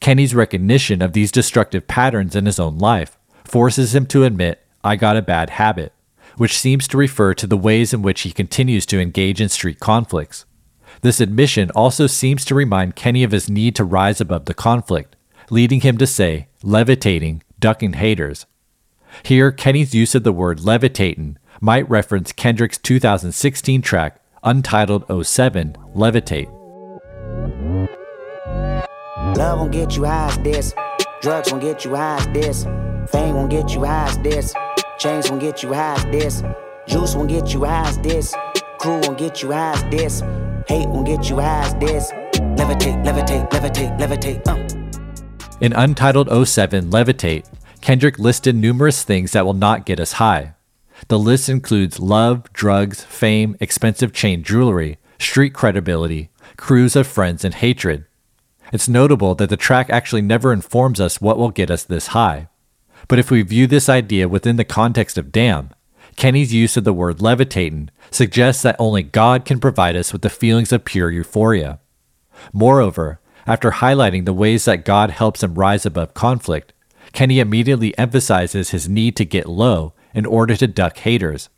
Kenny's 0.00 0.34
recognition 0.34 1.00
of 1.00 1.14
these 1.14 1.32
destructive 1.32 1.88
patterns 1.88 2.36
in 2.36 2.46
his 2.46 2.60
own 2.60 2.78
life 2.78 3.18
forces 3.44 3.94
him 3.94 4.06
to 4.06 4.24
admit, 4.24 4.62
I 4.84 4.96
got 4.96 5.16
a 5.16 5.22
bad 5.22 5.50
habit, 5.50 5.92
which 6.36 6.58
seems 6.58 6.86
to 6.88 6.96
refer 6.96 7.34
to 7.34 7.46
the 7.46 7.56
ways 7.56 7.92
in 7.92 8.02
which 8.02 8.22
he 8.22 8.32
continues 8.32 8.86
to 8.86 9.00
engage 9.00 9.40
in 9.40 9.48
street 9.48 9.80
conflicts. 9.80 10.44
This 11.02 11.20
admission 11.20 11.70
also 11.70 12.06
seems 12.06 12.44
to 12.46 12.54
remind 12.54 12.96
Kenny 12.96 13.22
of 13.22 13.32
his 13.32 13.50
need 13.50 13.74
to 13.76 13.84
rise 13.84 14.20
above 14.20 14.46
the 14.46 14.54
conflict, 14.54 15.16
leading 15.50 15.80
him 15.80 15.98
to 15.98 16.06
say, 16.06 16.48
levitating, 16.62 17.42
ducking 17.58 17.94
haters. 17.94 18.46
Here, 19.22 19.50
Kenny's 19.52 19.94
use 19.94 20.14
of 20.14 20.24
the 20.24 20.32
word 20.32 20.60
levitating 20.60 21.38
might 21.60 21.88
reference 21.88 22.32
Kendrick's 22.32 22.78
2016 22.78 23.82
track, 23.82 24.20
untitled 24.42 25.04
07, 25.26 25.76
Levitate. 25.94 26.52
Love 29.36 29.58
won't 29.58 29.72
get 29.72 29.96
you 29.96 30.04
high 30.04 30.28
as 30.28 30.38
this. 30.38 30.74
Drugs 31.20 31.50
won't 31.50 31.62
get 31.62 31.84
you 31.84 31.94
high 31.94 32.16
as 32.16 32.26
this. 32.28 32.64
Fame 33.10 33.34
won't 33.34 33.50
get 33.50 33.74
you 33.74 33.84
high 33.84 34.08
as 34.08 34.18
this. 34.18 34.54
Chains 35.06 35.30
won't 35.30 35.40
get 35.40 35.62
you 35.62 35.72
high 35.72 35.94
as 35.94 36.04
this. 36.06 36.42
Juice 36.88 37.14
won't 37.14 37.28
get 37.28 37.54
you 37.54 37.64
high 37.64 37.88
as 37.88 37.96
this. 37.98 38.34
Crew 38.80 38.98
won't 38.98 39.16
get 39.16 39.40
you 39.40 39.52
high 39.52 39.70
as 39.70 39.84
this. 39.84 40.20
Hate 40.66 40.88
won't 40.88 41.06
get 41.06 41.30
you 41.30 41.36
high 41.36 41.60
as 41.60 41.74
this. 41.74 42.10
Levitate, 42.58 43.04
levitate, 43.04 43.48
levitate, 43.50 43.96
levitate. 44.00 44.42
Uh. 44.48 45.58
In 45.60 45.72
Untitled 45.74 46.48
07 46.48 46.90
Levitate, 46.90 47.48
Kendrick 47.80 48.18
listed 48.18 48.56
numerous 48.56 49.04
things 49.04 49.30
that 49.30 49.46
will 49.46 49.54
not 49.54 49.86
get 49.86 50.00
us 50.00 50.14
high. 50.14 50.54
The 51.06 51.20
list 51.20 51.48
includes 51.48 52.00
love, 52.00 52.52
drugs, 52.52 53.04
fame, 53.04 53.56
expensive 53.60 54.12
chain 54.12 54.42
jewelry, 54.42 54.98
street 55.20 55.54
credibility, 55.54 56.30
crews 56.56 56.96
of 56.96 57.06
friends, 57.06 57.44
and 57.44 57.54
hatred. 57.54 58.06
It's 58.72 58.88
notable 58.88 59.36
that 59.36 59.50
the 59.50 59.56
track 59.56 59.88
actually 59.88 60.22
never 60.22 60.52
informs 60.52 61.00
us 61.00 61.20
what 61.20 61.38
will 61.38 61.52
get 61.52 61.70
us 61.70 61.84
this 61.84 62.08
high. 62.08 62.48
But 63.08 63.18
if 63.18 63.30
we 63.30 63.42
view 63.42 63.66
this 63.66 63.88
idea 63.88 64.28
within 64.28 64.56
the 64.56 64.64
context 64.64 65.16
of 65.16 65.32
Damn, 65.32 65.70
Kenny's 66.16 66.54
use 66.54 66.76
of 66.76 66.84
the 66.84 66.92
word 66.92 67.20
levitating 67.20 67.90
suggests 68.10 68.62
that 68.62 68.76
only 68.78 69.02
God 69.02 69.44
can 69.44 69.60
provide 69.60 69.96
us 69.96 70.12
with 70.12 70.22
the 70.22 70.30
feelings 70.30 70.72
of 70.72 70.84
pure 70.84 71.10
euphoria. 71.10 71.78
Moreover, 72.52 73.20
after 73.46 73.70
highlighting 73.70 74.24
the 74.24 74.32
ways 74.32 74.64
that 74.64 74.84
God 74.84 75.10
helps 75.10 75.42
him 75.42 75.54
rise 75.54 75.86
above 75.86 76.14
conflict, 76.14 76.72
Kenny 77.12 77.38
immediately 77.38 77.96
emphasizes 77.96 78.70
his 78.70 78.88
need 78.88 79.16
to 79.16 79.24
get 79.24 79.48
low 79.48 79.92
in 80.14 80.26
order 80.26 80.56
to 80.56 80.66
duck 80.66 80.98
haters. 80.98 81.48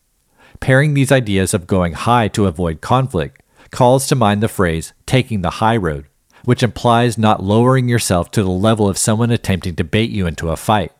Pairing 0.61 0.95
these 0.95 1.13
ideas 1.13 1.55
of 1.55 1.67
going 1.67 1.93
high 1.93 2.29
to 2.29 2.47
avoid 2.47 2.81
conflict 2.81 3.43
calls 3.71 4.07
to 4.07 4.15
mind 4.15 4.43
the 4.43 4.49
phrase 4.49 4.93
taking 5.07 5.43
the 5.43 5.51
high 5.51 5.77
road, 5.77 6.07
which 6.45 6.63
implies 6.63 7.17
not 7.17 7.43
lowering 7.43 7.89
yourself 7.89 8.31
to 8.33 8.43
the 8.43 8.51
level 8.51 8.89
of 8.89 8.99
someone 8.99 9.31
attempting 9.31 9.77
to 9.77 9.85
bait 9.85 10.11
you 10.11 10.27
into 10.27 10.51
a 10.51 10.57
fight. 10.57 10.93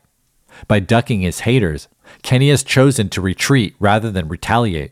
By 0.67 0.79
ducking 0.79 1.21
his 1.21 1.41
haters, 1.41 1.87
Kenny 2.21 2.49
has 2.49 2.63
chosen 2.63 3.09
to 3.09 3.21
retreat 3.21 3.75
rather 3.79 4.11
than 4.11 4.27
retaliate. 4.27 4.91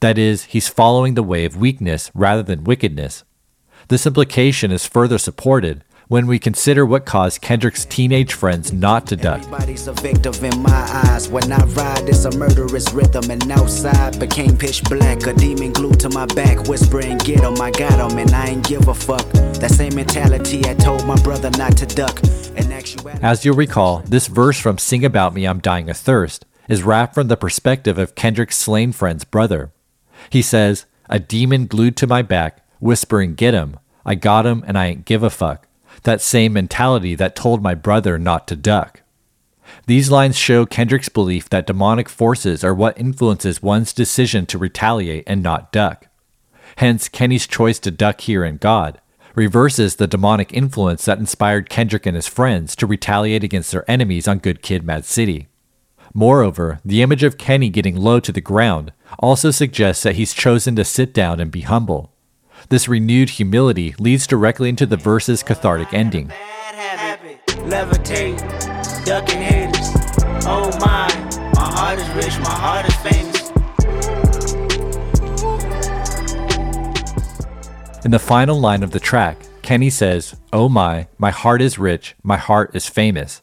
That 0.00 0.18
is, 0.18 0.44
he's 0.44 0.68
following 0.68 1.14
the 1.14 1.22
way 1.22 1.44
of 1.44 1.56
weakness 1.56 2.10
rather 2.14 2.42
than 2.42 2.64
wickedness. 2.64 3.24
This 3.88 4.06
implication 4.06 4.70
is 4.70 4.86
further 4.86 5.18
supported 5.18 5.84
when 6.12 6.26
we 6.26 6.38
consider 6.38 6.84
what 6.84 7.06
caused 7.06 7.40
Kendrick's 7.40 7.86
teenage 7.86 8.34
friends 8.34 8.70
not 8.70 9.06
to 9.06 9.16
duck. 9.16 9.38
Everybody's 9.38 9.88
a 9.88 9.94
victim 9.94 10.34
in 10.44 10.60
my 10.62 11.02
eyes. 11.06 11.26
When 11.26 11.50
I 11.50 11.64
ride, 11.64 12.06
it's 12.06 12.26
a 12.26 12.36
murderous 12.36 12.92
rhythm. 12.92 13.30
And 13.30 13.50
outside 13.50 14.20
became 14.20 14.54
pitch 14.58 14.84
black. 14.84 15.26
A 15.26 15.32
demon 15.32 15.72
glued 15.72 15.98
to 16.00 16.10
my 16.10 16.26
back, 16.26 16.68
whispering, 16.68 17.16
Get 17.16 17.40
him, 17.40 17.58
I 17.62 17.70
got 17.70 17.98
him, 17.98 18.18
and 18.18 18.30
I 18.30 18.48
ain't 18.48 18.68
give 18.68 18.88
a 18.88 18.94
fuck. 18.94 19.26
That 19.32 19.70
same 19.70 19.94
mentality 19.94 20.60
I 20.66 20.74
told 20.74 21.06
my 21.06 21.16
brother 21.22 21.48
not 21.52 21.78
to 21.78 21.86
duck. 21.86 22.20
As 23.22 23.46
you'll 23.46 23.56
recall, 23.56 24.00
this 24.00 24.26
verse 24.26 24.60
from 24.60 24.76
Sing 24.76 25.06
About 25.06 25.32
Me, 25.32 25.46
I'm 25.46 25.60
Dying 25.60 25.88
of 25.88 25.96
Thirst 25.96 26.44
is 26.68 26.82
rapped 26.82 27.14
from 27.14 27.28
the 27.28 27.38
perspective 27.38 27.96
of 27.96 28.14
Kendrick's 28.14 28.58
slain 28.58 28.92
friend's 28.92 29.24
brother. 29.24 29.72
He 30.28 30.42
says, 30.42 30.84
A 31.08 31.18
demon 31.18 31.64
glued 31.66 31.96
to 31.96 32.06
my 32.06 32.20
back, 32.20 32.62
whispering, 32.80 33.34
Get 33.34 33.54
him. 33.54 33.78
I 34.04 34.14
got 34.14 34.44
him 34.44 34.62
and 34.66 34.76
I 34.76 34.88
ain't 34.88 35.06
give 35.06 35.22
a 35.22 35.30
fuck. 35.30 35.68
That 36.02 36.20
same 36.20 36.52
mentality 36.52 37.14
that 37.14 37.36
told 37.36 37.62
my 37.62 37.74
brother 37.74 38.18
not 38.18 38.48
to 38.48 38.56
duck. 38.56 39.02
These 39.86 40.10
lines 40.10 40.36
show 40.36 40.66
Kendrick's 40.66 41.08
belief 41.08 41.48
that 41.48 41.66
demonic 41.66 42.08
forces 42.08 42.62
are 42.64 42.74
what 42.74 42.98
influences 42.98 43.62
one's 43.62 43.92
decision 43.92 44.46
to 44.46 44.58
retaliate 44.58 45.24
and 45.26 45.42
not 45.42 45.72
duck. 45.72 46.08
Hence, 46.76 47.08
Kenny's 47.08 47.46
choice 47.46 47.78
to 47.80 47.90
duck 47.90 48.22
here 48.22 48.44
in 48.44 48.56
God 48.56 49.00
reverses 49.34 49.96
the 49.96 50.06
demonic 50.06 50.52
influence 50.52 51.04
that 51.04 51.18
inspired 51.18 51.70
Kendrick 51.70 52.06
and 52.06 52.16
his 52.16 52.28
friends 52.28 52.76
to 52.76 52.86
retaliate 52.86 53.44
against 53.44 53.72
their 53.72 53.90
enemies 53.90 54.28
on 54.28 54.38
Good 54.38 54.62
Kid 54.62 54.84
Mad 54.84 55.04
City. 55.04 55.48
Moreover, 56.14 56.80
the 56.84 57.00
image 57.00 57.22
of 57.22 57.38
Kenny 57.38 57.70
getting 57.70 57.96
low 57.96 58.20
to 58.20 58.32
the 58.32 58.40
ground 58.40 58.92
also 59.18 59.50
suggests 59.50 60.02
that 60.02 60.16
he's 60.16 60.34
chosen 60.34 60.76
to 60.76 60.84
sit 60.84 61.14
down 61.14 61.40
and 61.40 61.50
be 61.50 61.62
humble. 61.62 62.11
This 62.68 62.88
renewed 62.88 63.30
humility 63.30 63.94
leads 63.98 64.26
directly 64.26 64.68
into 64.68 64.86
the 64.86 64.96
verse's 64.96 65.42
cathartic 65.42 65.92
ending. 65.92 66.32
Levitate, 67.68 68.38
ducking 69.04 69.40
haters. 69.40 69.90
Oh 70.46 70.70
my, 70.80 71.08
my 71.54 71.70
heart 71.70 71.98
is 71.98 72.08
rich, 72.10 72.38
my 72.40 72.50
heart 72.50 72.86
is 72.86 72.94
famous. 72.96 73.32
In 78.04 78.10
the 78.10 78.18
final 78.18 78.58
line 78.58 78.82
of 78.82 78.90
the 78.90 79.00
track, 79.00 79.38
Kenny 79.62 79.90
says, 79.90 80.34
Oh 80.52 80.68
my, 80.68 81.06
my 81.18 81.30
heart 81.30 81.62
is 81.62 81.78
rich, 81.78 82.16
my 82.22 82.36
heart 82.36 82.74
is 82.74 82.88
famous. 82.88 83.42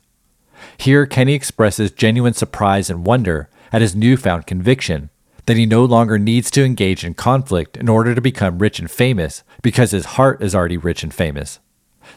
Here, 0.78 1.06
Kenny 1.06 1.34
expresses 1.34 1.92
genuine 1.92 2.34
surprise 2.34 2.90
and 2.90 3.06
wonder 3.06 3.50
at 3.72 3.82
his 3.82 3.96
newfound 3.96 4.48
conviction 4.48 5.10
that 5.50 5.58
he 5.58 5.66
no 5.66 5.84
longer 5.84 6.20
needs 6.20 6.52
to 6.52 6.64
engage 6.64 7.04
in 7.04 7.16
conflict 7.16 7.76
in 7.76 7.90
order 7.90 8.14
to 8.14 8.22
become 8.22 8.60
rich 8.60 8.78
and 8.78 8.92
famous 8.92 9.42
because 9.64 9.90
his 9.90 10.06
heart 10.06 10.44
is 10.44 10.54
already 10.54 10.78
rich 10.78 11.02
and 11.02 11.12
famous. 11.12 11.58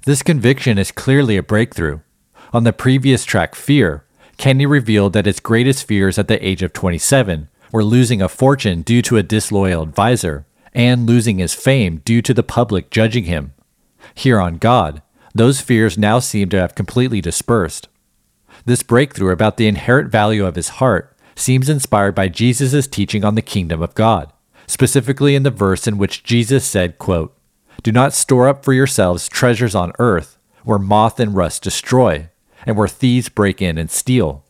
This 0.04 0.22
conviction 0.22 0.76
is 0.76 0.92
clearly 0.92 1.38
a 1.38 1.42
breakthrough. 1.42 2.00
On 2.52 2.64
the 2.64 2.74
previous 2.74 3.24
track, 3.24 3.54
Fear, 3.54 4.04
Kenny 4.36 4.66
revealed 4.66 5.14
that 5.14 5.24
his 5.24 5.40
greatest 5.40 5.88
fears 5.88 6.18
at 6.18 6.28
the 6.28 6.46
age 6.46 6.62
of 6.62 6.74
27 6.74 7.48
were 7.72 7.82
losing 7.82 8.20
a 8.20 8.28
fortune 8.28 8.82
due 8.82 9.00
to 9.00 9.16
a 9.16 9.22
disloyal 9.22 9.82
advisor 9.82 10.44
and 10.74 11.06
losing 11.06 11.38
his 11.38 11.54
fame 11.54 12.02
due 12.04 12.20
to 12.20 12.34
the 12.34 12.42
public 12.42 12.90
judging 12.90 13.24
him. 13.24 13.54
Here 14.14 14.38
on 14.38 14.58
God, 14.58 15.00
those 15.34 15.62
fears 15.62 15.96
now 15.96 16.18
seem 16.18 16.50
to 16.50 16.58
have 16.58 16.74
completely 16.74 17.22
dispersed. 17.22 17.88
This 18.66 18.82
breakthrough 18.82 19.32
about 19.32 19.56
the 19.56 19.68
inherent 19.68 20.10
value 20.10 20.44
of 20.44 20.56
his 20.56 20.68
heart 20.68 21.11
seems 21.42 21.68
inspired 21.68 22.14
by 22.14 22.28
Jesus' 22.28 22.86
teaching 22.86 23.24
on 23.24 23.34
the 23.34 23.42
kingdom 23.42 23.82
of 23.82 23.94
God, 23.94 24.32
specifically 24.66 25.34
in 25.34 25.42
the 25.42 25.50
verse 25.50 25.86
in 25.86 25.98
which 25.98 26.22
Jesus 26.22 26.64
said, 26.64 26.98
quote, 26.98 27.36
Do 27.82 27.92
not 27.92 28.14
store 28.14 28.48
up 28.48 28.64
for 28.64 28.72
yourselves 28.72 29.28
treasures 29.28 29.74
on 29.74 29.92
earth, 29.98 30.38
where 30.64 30.78
moth 30.78 31.18
and 31.18 31.34
rust 31.34 31.62
destroy, 31.62 32.28
and 32.64 32.76
where 32.76 32.88
thieves 32.88 33.28
break 33.28 33.60
in 33.60 33.76
and 33.76 33.90
steal. 33.90 34.44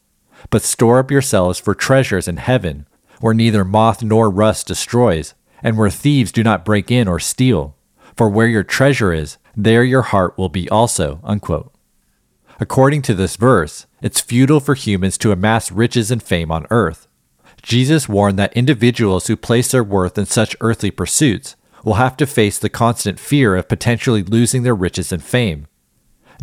But 0.50 0.62
store 0.62 0.98
up 0.98 1.10
yourselves 1.10 1.58
for 1.58 1.74
treasures 1.74 2.28
in 2.28 2.36
heaven, 2.36 2.86
where 3.20 3.34
neither 3.34 3.64
moth 3.64 4.02
nor 4.02 4.28
rust 4.28 4.66
destroys, 4.66 5.34
and 5.62 5.78
where 5.78 5.90
thieves 5.90 6.32
do 6.32 6.42
not 6.42 6.64
break 6.64 6.90
in 6.90 7.08
or 7.08 7.18
steal. 7.18 7.76
For 8.16 8.28
where 8.28 8.48
your 8.48 8.64
treasure 8.64 9.12
is, 9.12 9.38
there 9.56 9.84
your 9.84 10.02
heart 10.02 10.36
will 10.36 10.48
be 10.48 10.68
also. 10.68 11.20
Unquote. 11.24 11.72
According 12.60 13.02
to 13.02 13.14
this 13.14 13.36
verse, 13.36 13.86
it's 14.02 14.20
futile 14.20 14.60
for 14.60 14.74
humans 14.74 15.16
to 15.18 15.32
amass 15.32 15.72
riches 15.72 16.10
and 16.10 16.22
fame 16.22 16.50
on 16.50 16.66
earth. 16.70 17.06
Jesus 17.62 18.08
warned 18.08 18.38
that 18.38 18.52
individuals 18.54 19.28
who 19.28 19.36
place 19.36 19.70
their 19.70 19.84
worth 19.84 20.18
in 20.18 20.26
such 20.26 20.56
earthly 20.60 20.90
pursuits 20.90 21.54
will 21.84 21.94
have 21.94 22.16
to 22.16 22.26
face 22.26 22.58
the 22.58 22.68
constant 22.68 23.18
fear 23.18 23.54
of 23.56 23.68
potentially 23.68 24.22
losing 24.22 24.62
their 24.62 24.74
riches 24.74 25.12
and 25.12 25.22
fame. 25.22 25.66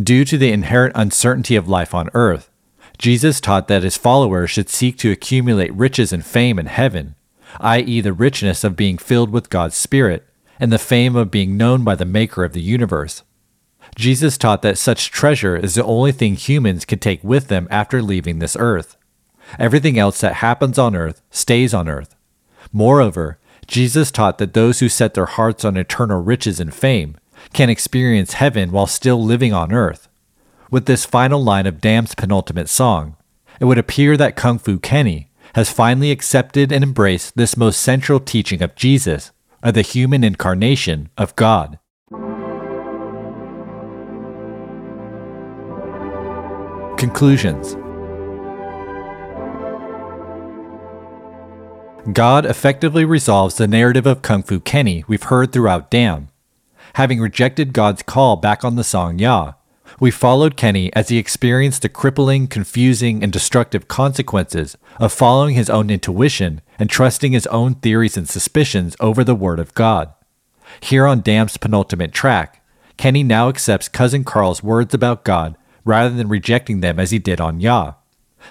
Due 0.02 0.24
to 0.24 0.38
the 0.38 0.52
inherent 0.52 0.94
uncertainty 0.96 1.56
of 1.56 1.68
life 1.68 1.94
on 1.94 2.10
earth, 2.14 2.50
Jesus 2.98 3.40
taught 3.40 3.68
that 3.68 3.84
his 3.84 3.98
followers 3.98 4.50
should 4.50 4.70
seek 4.70 4.98
to 5.00 5.12
accumulate 5.12 5.74
riches 5.74 6.12
and 6.14 6.26
fame 6.26 6.60
in 6.60 6.68
heaven, 6.68 7.16
i.e., 7.60 8.02
the 8.02 8.14
richness 8.14 8.64
of 8.64 8.76
being 8.76 8.98
filled 8.98 9.30
with 9.30 9.50
God's 9.50 9.76
Spirit 9.76 10.26
and 10.60 10.72
the 10.72 10.78
fame 10.78 11.16
of 11.16 11.32
being 11.32 11.58
known 11.58 11.84
by 11.84 11.96
the 11.96 12.06
Maker 12.06 12.44
of 12.44 12.54
the 12.54 12.62
universe. 12.62 13.24
Jesus 13.96 14.38
taught 14.38 14.62
that 14.62 14.78
such 14.78 15.12
treasure 15.12 15.56
is 15.56 15.76
the 15.76 15.84
only 15.84 16.12
thing 16.12 16.36
humans 16.36 16.86
can 16.86 17.00
take 17.00 17.24
with 17.24 17.48
them 17.48 17.68
after 17.70 18.02
leaving 18.02 18.40
this 18.40 18.56
earth. 18.60 18.98
Everything 19.58 19.98
else 19.98 20.22
that 20.22 20.36
happens 20.36 20.78
on 20.78 20.96
earth 20.96 21.22
stays 21.32 21.74
on 21.74 21.90
earth. 21.90 22.16
Moreover, 22.72 23.40
Jesus 23.68 24.12
taught 24.12 24.38
that 24.38 24.54
those 24.54 24.80
who 24.80 24.90
set 24.90 25.14
their 25.14 25.26
hearts 25.26 25.64
on 25.64 25.78
eternal 25.78 26.22
riches 26.22 26.60
and 26.60 26.74
fame 26.74 27.18
can 27.54 27.70
experience 27.70 28.34
heaven 28.34 28.72
while 28.72 28.88
still 28.88 29.24
living 29.24 29.54
on 29.54 29.72
earth. 29.72 30.08
With 30.72 30.86
this 30.86 31.06
final 31.06 31.44
line 31.44 31.66
of 31.66 31.82
Damn's 31.82 32.16
penultimate 32.16 32.70
song, 32.70 33.16
it 33.60 33.66
would 33.66 33.78
appear 33.78 34.18
that 34.18 34.36
Kung 34.36 34.60
Fu 34.60 34.78
Kenny 34.80 35.30
has 35.56 35.72
finally 35.72 36.12
accepted 36.12 36.72
and 36.72 36.84
embraced 36.84 37.36
this 37.36 37.58
most 37.58 37.82
central 37.82 38.20
teaching 38.20 38.62
of 38.62 38.76
Jesus, 38.76 39.32
of 39.64 39.74
the 39.74 39.82
human 39.82 40.24
incarnation 40.24 41.10
of 41.18 41.36
God. 41.36 41.80
Conclusions 47.00 47.76
God 52.14 52.46
effectively 52.46 53.06
resolves 53.06 53.56
the 53.56 53.70
narrative 53.70 54.06
of 54.06 54.22
Kung 54.22 54.44
Fu 54.44 54.60
Kenny 54.60 55.06
we've 55.08 55.24
heard 55.24 55.54
throughout 55.54 55.90
Damn. 55.90 56.28
Having 56.96 57.22
rejected 57.22 57.72
God's 57.72 58.04
call 58.04 58.36
back 58.36 58.66
on 58.66 58.76
the 58.76 58.84
song 58.84 59.18
Yah, 59.18 59.54
we 60.02 60.12
followed 60.12 60.58
Kenny 60.58 60.92
as 60.94 61.08
he 61.08 61.18
experienced 61.18 61.84
the 61.84 61.90
crippling, 61.90 62.48
confusing, 62.48 63.24
and 63.24 63.32
destructive 63.32 63.88
consequences 63.88 64.78
of 64.98 65.14
following 65.14 65.56
his 65.56 65.70
own 65.70 65.90
intuition 65.90 66.60
and 66.78 66.90
trusting 66.90 67.32
his 67.32 67.48
own 67.48 67.76
theories 67.76 68.18
and 68.18 68.28
suspicions 68.28 68.98
over 69.00 69.24
the 69.24 69.36
Word 69.36 69.60
of 69.60 69.74
God. 69.74 70.12
Here 70.82 71.08
on 71.08 71.22
Damn's 71.22 71.56
penultimate 71.56 72.12
track, 72.12 72.62
Kenny 72.98 73.24
now 73.24 73.48
accepts 73.48 73.88
Cousin 73.88 74.26
Carl's 74.26 74.62
words 74.62 74.94
about 74.94 75.24
God 75.24 75.56
rather 75.86 76.10
than 76.10 76.28
rejecting 76.28 76.82
them 76.82 77.00
as 77.00 77.12
he 77.12 77.20
did 77.20 77.40
on 77.42 77.60
Yah. 77.60 77.94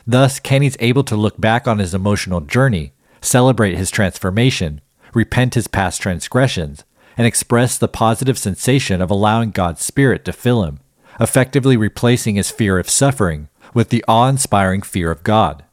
Thus, 0.06 0.38
Kenny's 0.40 0.76
able 0.80 1.04
to 1.04 1.16
look 1.16 1.40
back 1.40 1.66
on 1.66 1.78
his 1.78 1.94
emotional 1.94 2.40
journey, 2.40 2.92
celebrate 3.20 3.76
his 3.76 3.90
transformation, 3.90 4.80
repent 5.14 5.54
his 5.54 5.68
past 5.68 6.00
transgressions, 6.00 6.84
and 7.16 7.26
express 7.26 7.76
the 7.76 7.88
positive 7.88 8.38
sensation 8.38 9.00
of 9.00 9.10
allowing 9.10 9.50
God's 9.50 9.82
Spirit 9.82 10.24
to 10.24 10.32
fill 10.32 10.64
him, 10.64 10.80
effectively 11.18 11.76
replacing 11.76 12.36
his 12.36 12.50
fear 12.50 12.78
of 12.78 12.88
suffering 12.88 13.48
with 13.74 13.88
the 13.88 14.04
awe 14.06 14.28
inspiring 14.28 14.82
fear 14.82 15.10
of 15.10 15.24
God. 15.24 15.64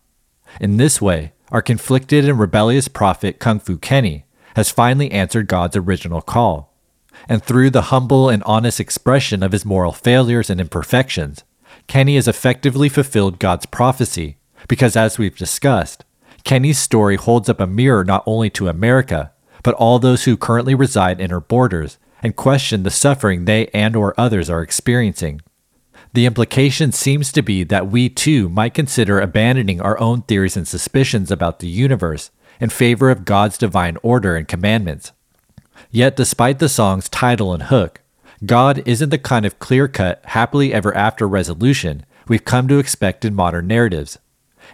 In 0.60 0.78
this 0.78 1.02
way, 1.02 1.34
our 1.52 1.62
conflicted 1.62 2.28
and 2.28 2.40
rebellious 2.40 2.88
prophet 2.88 3.40
Kung 3.40 3.60
Fu 3.60 3.78
Kenny 3.78 4.26
has 4.56 4.72
finally 4.72 5.12
answered 5.12 5.48
God's 5.48 5.76
original 5.76 6.22
call. 6.22 6.75
And 7.28 7.44
through 7.44 7.72
the 7.72 7.84
humble 7.84 8.30
and 8.30 8.44
honest 8.44 8.80
expression 8.80 9.42
of 9.42 9.52
his 9.52 9.66
moral 9.66 9.92
failures 9.92 10.50
and 10.50 10.62
imperfections, 10.62 11.44
Kenny 11.88 12.16
has 12.16 12.28
effectively 12.28 12.90
fulfilled 12.90 13.40
God's 13.40 13.66
prophecy 13.66 14.38
because, 14.68 14.96
as 14.96 15.18
we've 15.18 15.38
discussed, 15.38 16.04
Kenny's 16.44 16.80
story 16.80 17.16
holds 17.16 17.50
up 17.50 17.60
a 17.60 17.68
mirror 17.68 18.04
not 18.04 18.24
only 18.26 18.50
to 18.52 18.68
America, 18.68 19.32
but 19.64 19.76
all 19.76 19.98
those 19.98 20.26
who 20.26 20.38
currently 20.38 20.76
reside 20.76 21.20
in 21.20 21.32
her 21.32 21.42
borders 21.42 21.98
and 22.22 22.36
question 22.36 22.84
the 22.84 22.92
suffering 22.92 23.46
they 23.46 23.68
and 23.68 23.96
or 23.96 24.14
others 24.18 24.50
are 24.50 24.62
experiencing. 24.62 25.42
The 26.14 26.26
implication 26.26 26.92
seems 26.92 27.32
to 27.34 27.42
be 27.42 27.64
that 27.66 27.88
we 27.88 28.10
too 28.10 28.48
might 28.48 28.74
consider 28.74 29.20
abandoning 29.20 29.82
our 29.82 30.00
own 30.00 30.22
theories 30.22 30.56
and 30.56 30.68
suspicions 30.68 31.30
about 31.30 31.60
the 31.60 31.68
universe 31.68 32.32
in 32.60 32.70
favor 32.70 33.10
of 33.10 33.26
God's 33.26 33.58
divine 33.58 33.98
order 34.02 34.36
and 34.36 34.48
commandments. 34.48 35.12
Yet, 35.92 36.16
despite 36.16 36.60
the 36.60 36.70
song's 36.70 37.10
title 37.10 37.54
and 37.54 37.64
hook, 37.64 38.02
God 38.46 38.84
isn't 38.86 39.10
the 39.10 39.18
kind 39.18 39.46
of 39.46 39.60
clear 39.60 39.88
cut, 39.88 40.22
happily 40.26 40.74
ever 40.74 40.96
after 40.96 41.28
resolution 41.28 42.06
we've 42.28 42.46
come 42.46 42.68
to 42.68 42.80
expect 42.80 43.26
in 43.26 43.36
modern 43.36 43.68
narratives. 43.68 44.18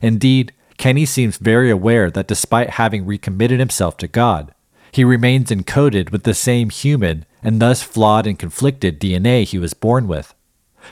Indeed, 0.01 0.53
Kenny 0.77 1.05
seems 1.05 1.37
very 1.37 1.69
aware 1.69 2.09
that 2.09 2.27
despite 2.27 2.71
having 2.71 3.05
recommitted 3.05 3.59
himself 3.59 3.97
to 3.97 4.07
God, 4.07 4.53
he 4.91 5.03
remains 5.03 5.51
encoded 5.51 6.11
with 6.11 6.23
the 6.23 6.33
same 6.33 6.69
human 6.69 7.25
and 7.43 7.61
thus 7.61 7.83
flawed 7.83 8.27
and 8.27 8.37
conflicted 8.39 8.99
DNA 8.99 9.43
he 9.43 9.57
was 9.57 9.73
born 9.73 10.07
with. 10.07 10.33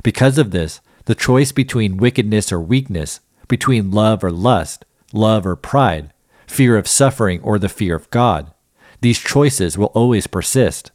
Because 0.04 0.38
of 0.38 0.52
this, 0.52 0.80
the 1.06 1.16
choice 1.16 1.52
between 1.52 1.98
wickedness 1.98 2.52
or 2.52 2.60
weakness, 2.60 3.20
between 3.48 3.92
love 3.92 4.24
or 4.24 4.32
lust, 4.32 4.86
love 5.12 5.46
or 5.46 5.56
pride, 5.56 6.14
fear 6.46 6.78
of 6.78 6.88
suffering 6.88 7.42
or 7.42 7.58
the 7.58 7.70
fear 7.70 7.96
of 7.96 8.10
God, 8.12 8.52
these 9.02 9.20
choices 9.20 9.78
will 9.78 9.88
always 9.88 10.28
persist. 10.28 10.92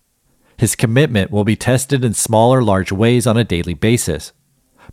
His 0.57 0.77
commitment 0.77 1.31
will 1.31 1.45
be 1.45 1.57
tested 1.57 2.05
in 2.05 2.15
small 2.15 2.55
or 2.55 2.63
large 2.63 2.93
ways 2.93 3.27
on 3.27 3.37
a 3.37 3.45
daily 3.45 3.75
basis. 3.75 4.33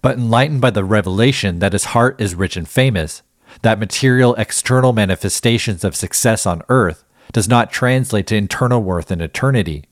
But 0.01 0.17
enlightened 0.17 0.61
by 0.61 0.71
the 0.71 0.83
revelation 0.83 1.59
that 1.59 1.73
his 1.73 1.85
heart 1.85 2.19
is 2.19 2.33
rich 2.33 2.57
and 2.57 2.67
famous, 2.67 3.21
that 3.61 3.79
material 3.79 4.33
external 4.35 4.93
manifestations 4.93 5.83
of 5.83 5.95
success 5.95 6.45
on 6.45 6.63
earth 6.69 7.03
does 7.31 7.47
not 7.47 7.71
translate 7.71 8.27
to 8.27 8.35
internal 8.35 8.81
worth 8.81 9.11
in 9.11 9.21
eternity, 9.21 9.85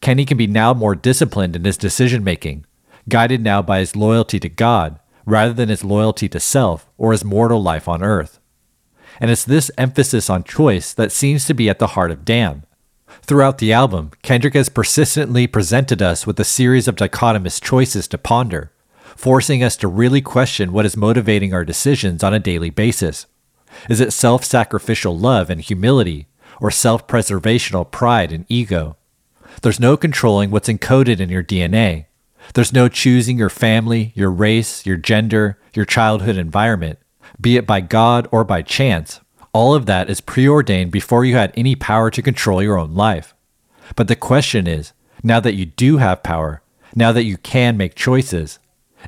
Kenny 0.00 0.26
can 0.26 0.36
be 0.36 0.46
now 0.46 0.74
more 0.74 0.94
disciplined 0.94 1.56
in 1.56 1.64
his 1.64 1.78
decision 1.78 2.22
making, 2.22 2.66
guided 3.08 3.42
now 3.42 3.62
by 3.62 3.78
his 3.78 3.96
loyalty 3.96 4.38
to 4.38 4.50
God 4.50 5.00
rather 5.24 5.54
than 5.54 5.70
his 5.70 5.82
loyalty 5.82 6.28
to 6.28 6.38
self 6.38 6.86
or 6.98 7.12
his 7.12 7.24
mortal 7.24 7.62
life 7.62 7.88
on 7.88 8.02
earth. 8.02 8.38
And 9.20 9.30
it's 9.30 9.44
this 9.44 9.70
emphasis 9.78 10.28
on 10.28 10.44
choice 10.44 10.92
that 10.94 11.12
seems 11.12 11.44
to 11.46 11.54
be 11.54 11.68
at 11.68 11.78
the 11.78 11.88
heart 11.88 12.10
of 12.10 12.24
Damn. 12.24 12.64
Throughout 13.22 13.58
the 13.58 13.72
album, 13.72 14.10
Kendrick 14.22 14.54
has 14.54 14.68
persistently 14.68 15.46
presented 15.46 16.02
us 16.02 16.26
with 16.26 16.38
a 16.40 16.44
series 16.44 16.88
of 16.88 16.96
dichotomous 16.96 17.62
choices 17.62 18.08
to 18.08 18.18
ponder, 18.18 18.70
forcing 19.16 19.62
us 19.62 19.76
to 19.78 19.88
really 19.88 20.20
question 20.20 20.72
what 20.72 20.84
is 20.84 20.96
motivating 20.96 21.54
our 21.54 21.64
decisions 21.64 22.22
on 22.22 22.34
a 22.34 22.40
daily 22.40 22.70
basis. 22.70 23.26
Is 23.88 24.00
it 24.00 24.12
self 24.12 24.44
sacrificial 24.44 25.16
love 25.16 25.48
and 25.50 25.60
humility, 25.60 26.26
or 26.60 26.70
self 26.70 27.06
preservational 27.06 27.90
pride 27.90 28.32
and 28.32 28.46
ego? 28.48 28.96
There's 29.62 29.80
no 29.80 29.96
controlling 29.96 30.50
what's 30.50 30.68
encoded 30.68 31.20
in 31.20 31.28
your 31.28 31.44
DNA. 31.44 32.06
There's 32.52 32.72
no 32.72 32.88
choosing 32.88 33.38
your 33.38 33.48
family, 33.48 34.12
your 34.14 34.30
race, 34.30 34.84
your 34.84 34.96
gender, 34.96 35.58
your 35.72 35.86
childhood 35.86 36.36
environment, 36.36 36.98
be 37.40 37.56
it 37.56 37.66
by 37.66 37.80
God 37.80 38.28
or 38.30 38.44
by 38.44 38.62
chance. 38.62 39.20
All 39.52 39.74
of 39.74 39.86
that 39.86 40.10
is 40.10 40.20
preordained 40.20 40.90
before 40.90 41.24
you 41.24 41.36
had 41.36 41.52
any 41.56 41.76
power 41.76 42.10
to 42.10 42.22
control 42.22 42.62
your 42.62 42.78
own 42.78 42.94
life. 42.94 43.34
But 43.96 44.08
the 44.08 44.16
question 44.16 44.66
is 44.66 44.92
now 45.22 45.40
that 45.40 45.54
you 45.54 45.66
do 45.66 45.98
have 45.98 46.22
power, 46.22 46.62
now 46.94 47.12
that 47.12 47.24
you 47.24 47.36
can 47.36 47.76
make 47.76 47.94
choices, 47.94 48.58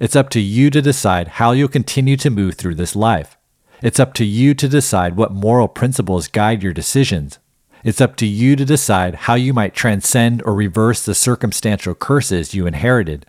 it's 0.01 0.17
up 0.17 0.29
to 0.31 0.41
you 0.41 0.71
to 0.71 0.83
decide 0.83 1.29
how 1.29 1.53
you'll 1.53 1.69
continue 1.69 2.17
to 2.19 2.31
move 2.31 2.55
through 2.55 2.75
this 2.75 2.95
life. 2.95 3.37
It's 3.83 4.01
up 4.01 4.15
to 4.15 4.25
you 4.25 4.55
to 4.55 4.69
decide 4.69 5.17
what 5.17 5.33
moral 5.33 5.69
principles 5.69 6.29
guide 6.29 6.63
your 6.63 6.73
decisions. 6.73 7.39
It's 7.85 8.01
up 8.01 8.17
to 8.17 8.27
you 8.27 8.57
to 8.57 8.65
decide 8.65 9.15
how 9.15 9.35
you 9.35 9.53
might 9.53 9.75
transcend 9.75 10.43
or 10.45 10.55
reverse 10.55 11.05
the 11.05 11.15
circumstantial 11.15 11.95
curses 11.95 12.55
you 12.55 12.67
inherited. 12.67 13.27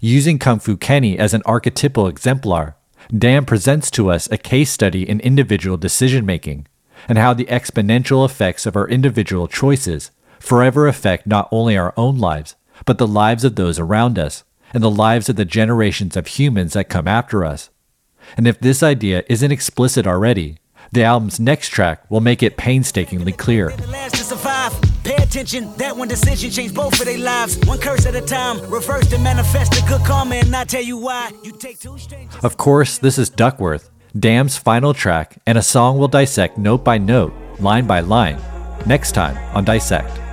Using 0.00 0.38
Kung 0.38 0.58
Fu 0.58 0.76
Kenny 0.76 1.18
as 1.18 1.32
an 1.32 1.42
archetypal 1.46 2.08
exemplar, 2.08 2.76
Damn 3.16 3.44
presents 3.44 3.90
to 3.92 4.10
us 4.10 4.30
a 4.30 4.38
case 4.38 4.70
study 4.70 5.08
in 5.08 5.20
individual 5.20 5.76
decision 5.76 6.26
making 6.26 6.66
and 7.08 7.18
how 7.18 7.32
the 7.32 7.46
exponential 7.46 8.24
effects 8.24 8.66
of 8.66 8.76
our 8.76 8.88
individual 8.88 9.48
choices 9.48 10.10
forever 10.38 10.86
affect 10.86 11.26
not 11.26 11.48
only 11.50 11.76
our 11.76 11.94
own 11.96 12.18
lives, 12.18 12.56
but 12.84 12.98
the 12.98 13.06
lives 13.06 13.44
of 13.44 13.56
those 13.56 13.78
around 13.78 14.18
us 14.18 14.44
and 14.72 14.82
the 14.82 14.90
lives 14.90 15.28
of 15.28 15.36
the 15.36 15.44
generations 15.44 16.16
of 16.16 16.26
humans 16.26 16.74
that 16.74 16.88
come 16.88 17.08
after 17.08 17.44
us. 17.44 17.70
And 18.36 18.46
if 18.46 18.60
this 18.60 18.82
idea 18.82 19.24
isn't 19.28 19.52
explicit 19.52 20.06
already, 20.06 20.58
the 20.92 21.04
album's 21.04 21.40
next 21.40 21.68
track 21.68 22.08
will 22.10 22.20
make 22.20 22.42
it 22.42 22.56
painstakingly 22.56 23.32
clear. 23.32 23.70
Pay 25.08 25.22
attention, 25.22 25.72
that 25.78 25.96
one 25.96 26.06
decision 26.06 26.50
changed 26.50 26.74
both 26.74 27.00
of 27.00 27.06
their 27.06 27.16
lives. 27.16 27.58
One 27.66 27.78
curse 27.78 28.04
at 28.04 28.14
a 28.14 28.20
time, 28.20 28.60
reverse 28.70 29.06
to 29.06 29.16
manifest 29.16 29.72
a 29.72 29.88
good 29.88 30.02
karma 30.02 30.34
and 30.34 30.50
not 30.50 30.68
tell 30.68 30.82
you 30.82 30.98
why. 30.98 31.30
You 31.42 31.52
take 31.52 31.80
two 31.80 31.96
strangers. 31.96 32.44
Of 32.44 32.58
course, 32.58 32.98
this 32.98 33.16
is 33.16 33.30
Duckworth, 33.30 33.88
Damn's 34.18 34.58
final 34.58 34.92
track, 34.92 35.38
and 35.46 35.56
a 35.56 35.62
song 35.62 35.96
we'll 35.96 36.08
dissect 36.08 36.58
note 36.58 36.84
by 36.84 36.98
note, 36.98 37.32
line 37.58 37.86
by 37.86 38.00
line, 38.00 38.38
next 38.84 39.12
time 39.12 39.38
on 39.56 39.64
Dissect. 39.64 40.27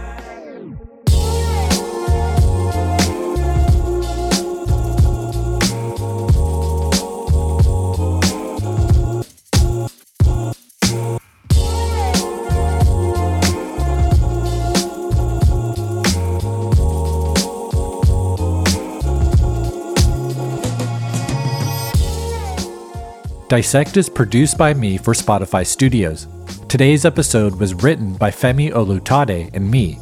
Dissect 23.48 23.96
is 23.96 24.10
produced 24.10 24.58
by 24.58 24.74
me 24.74 24.98
for 24.98 25.14
Spotify 25.14 25.64
Studios. 25.64 26.28
Today's 26.68 27.06
episode 27.06 27.60
was 27.60 27.76
written 27.76 28.16
by 28.16 28.32
Femi 28.32 28.72
Olutade 28.72 29.52
and 29.54 29.70
me. 29.70 30.00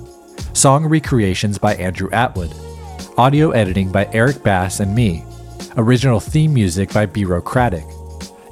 Song 0.54 0.86
recreations 0.86 1.58
by 1.58 1.76
Andrew 1.76 2.10
Atwood. 2.12 2.54
Audio 3.18 3.52
editing 3.52 3.92
by 3.92 4.10
Eric 4.14 4.42
Bass 4.44 4.80
and 4.80 4.96
me. 4.96 5.26
Original 5.76 6.22
theme 6.22 6.54
music 6.54 6.94
by 6.94 7.06
Bureaucratic. 7.06 7.84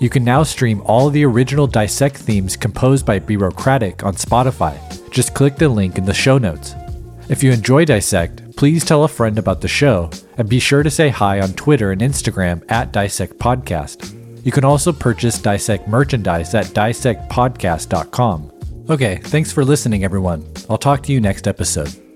You 0.01 0.09
can 0.09 0.25
now 0.25 0.43
stream 0.43 0.81
all 0.83 1.09
the 1.09 1.23
original 1.23 1.67
Dissect 1.67 2.17
themes 2.17 2.57
composed 2.57 3.05
by 3.05 3.17
Bureaucratic 3.17 4.03
on 4.03 4.15
Spotify. 4.15 4.77
Just 5.09 5.33
click 5.33 5.55
the 5.55 5.69
link 5.69 5.97
in 5.97 6.03
the 6.03 6.13
show 6.13 6.37
notes. 6.37 6.75
If 7.29 7.43
you 7.43 7.53
enjoy 7.53 7.85
Dissect, 7.85 8.57
please 8.57 8.83
tell 8.83 9.05
a 9.05 9.07
friend 9.07 9.37
about 9.37 9.61
the 9.61 9.69
show 9.69 10.09
and 10.37 10.49
be 10.49 10.59
sure 10.59 10.83
to 10.83 10.91
say 10.91 11.07
hi 11.07 11.39
on 11.39 11.53
Twitter 11.53 11.93
and 11.93 12.01
Instagram 12.01 12.69
at 12.69 12.91
Dissect 12.91 13.39
Podcast. 13.39 14.20
You 14.43 14.51
can 14.51 14.63
also 14.63 14.91
purchase 14.91 15.39
Dissect 15.39 15.87
merchandise 15.87 16.55
at 16.55 16.65
dissectpodcast.com. 16.67 18.51
Okay, 18.89 19.17
thanks 19.17 19.51
for 19.51 19.63
listening, 19.63 20.03
everyone. 20.03 20.45
I'll 20.69 20.77
talk 20.77 21.03
to 21.03 21.13
you 21.13 21.21
next 21.21 21.47
episode. 21.47 22.10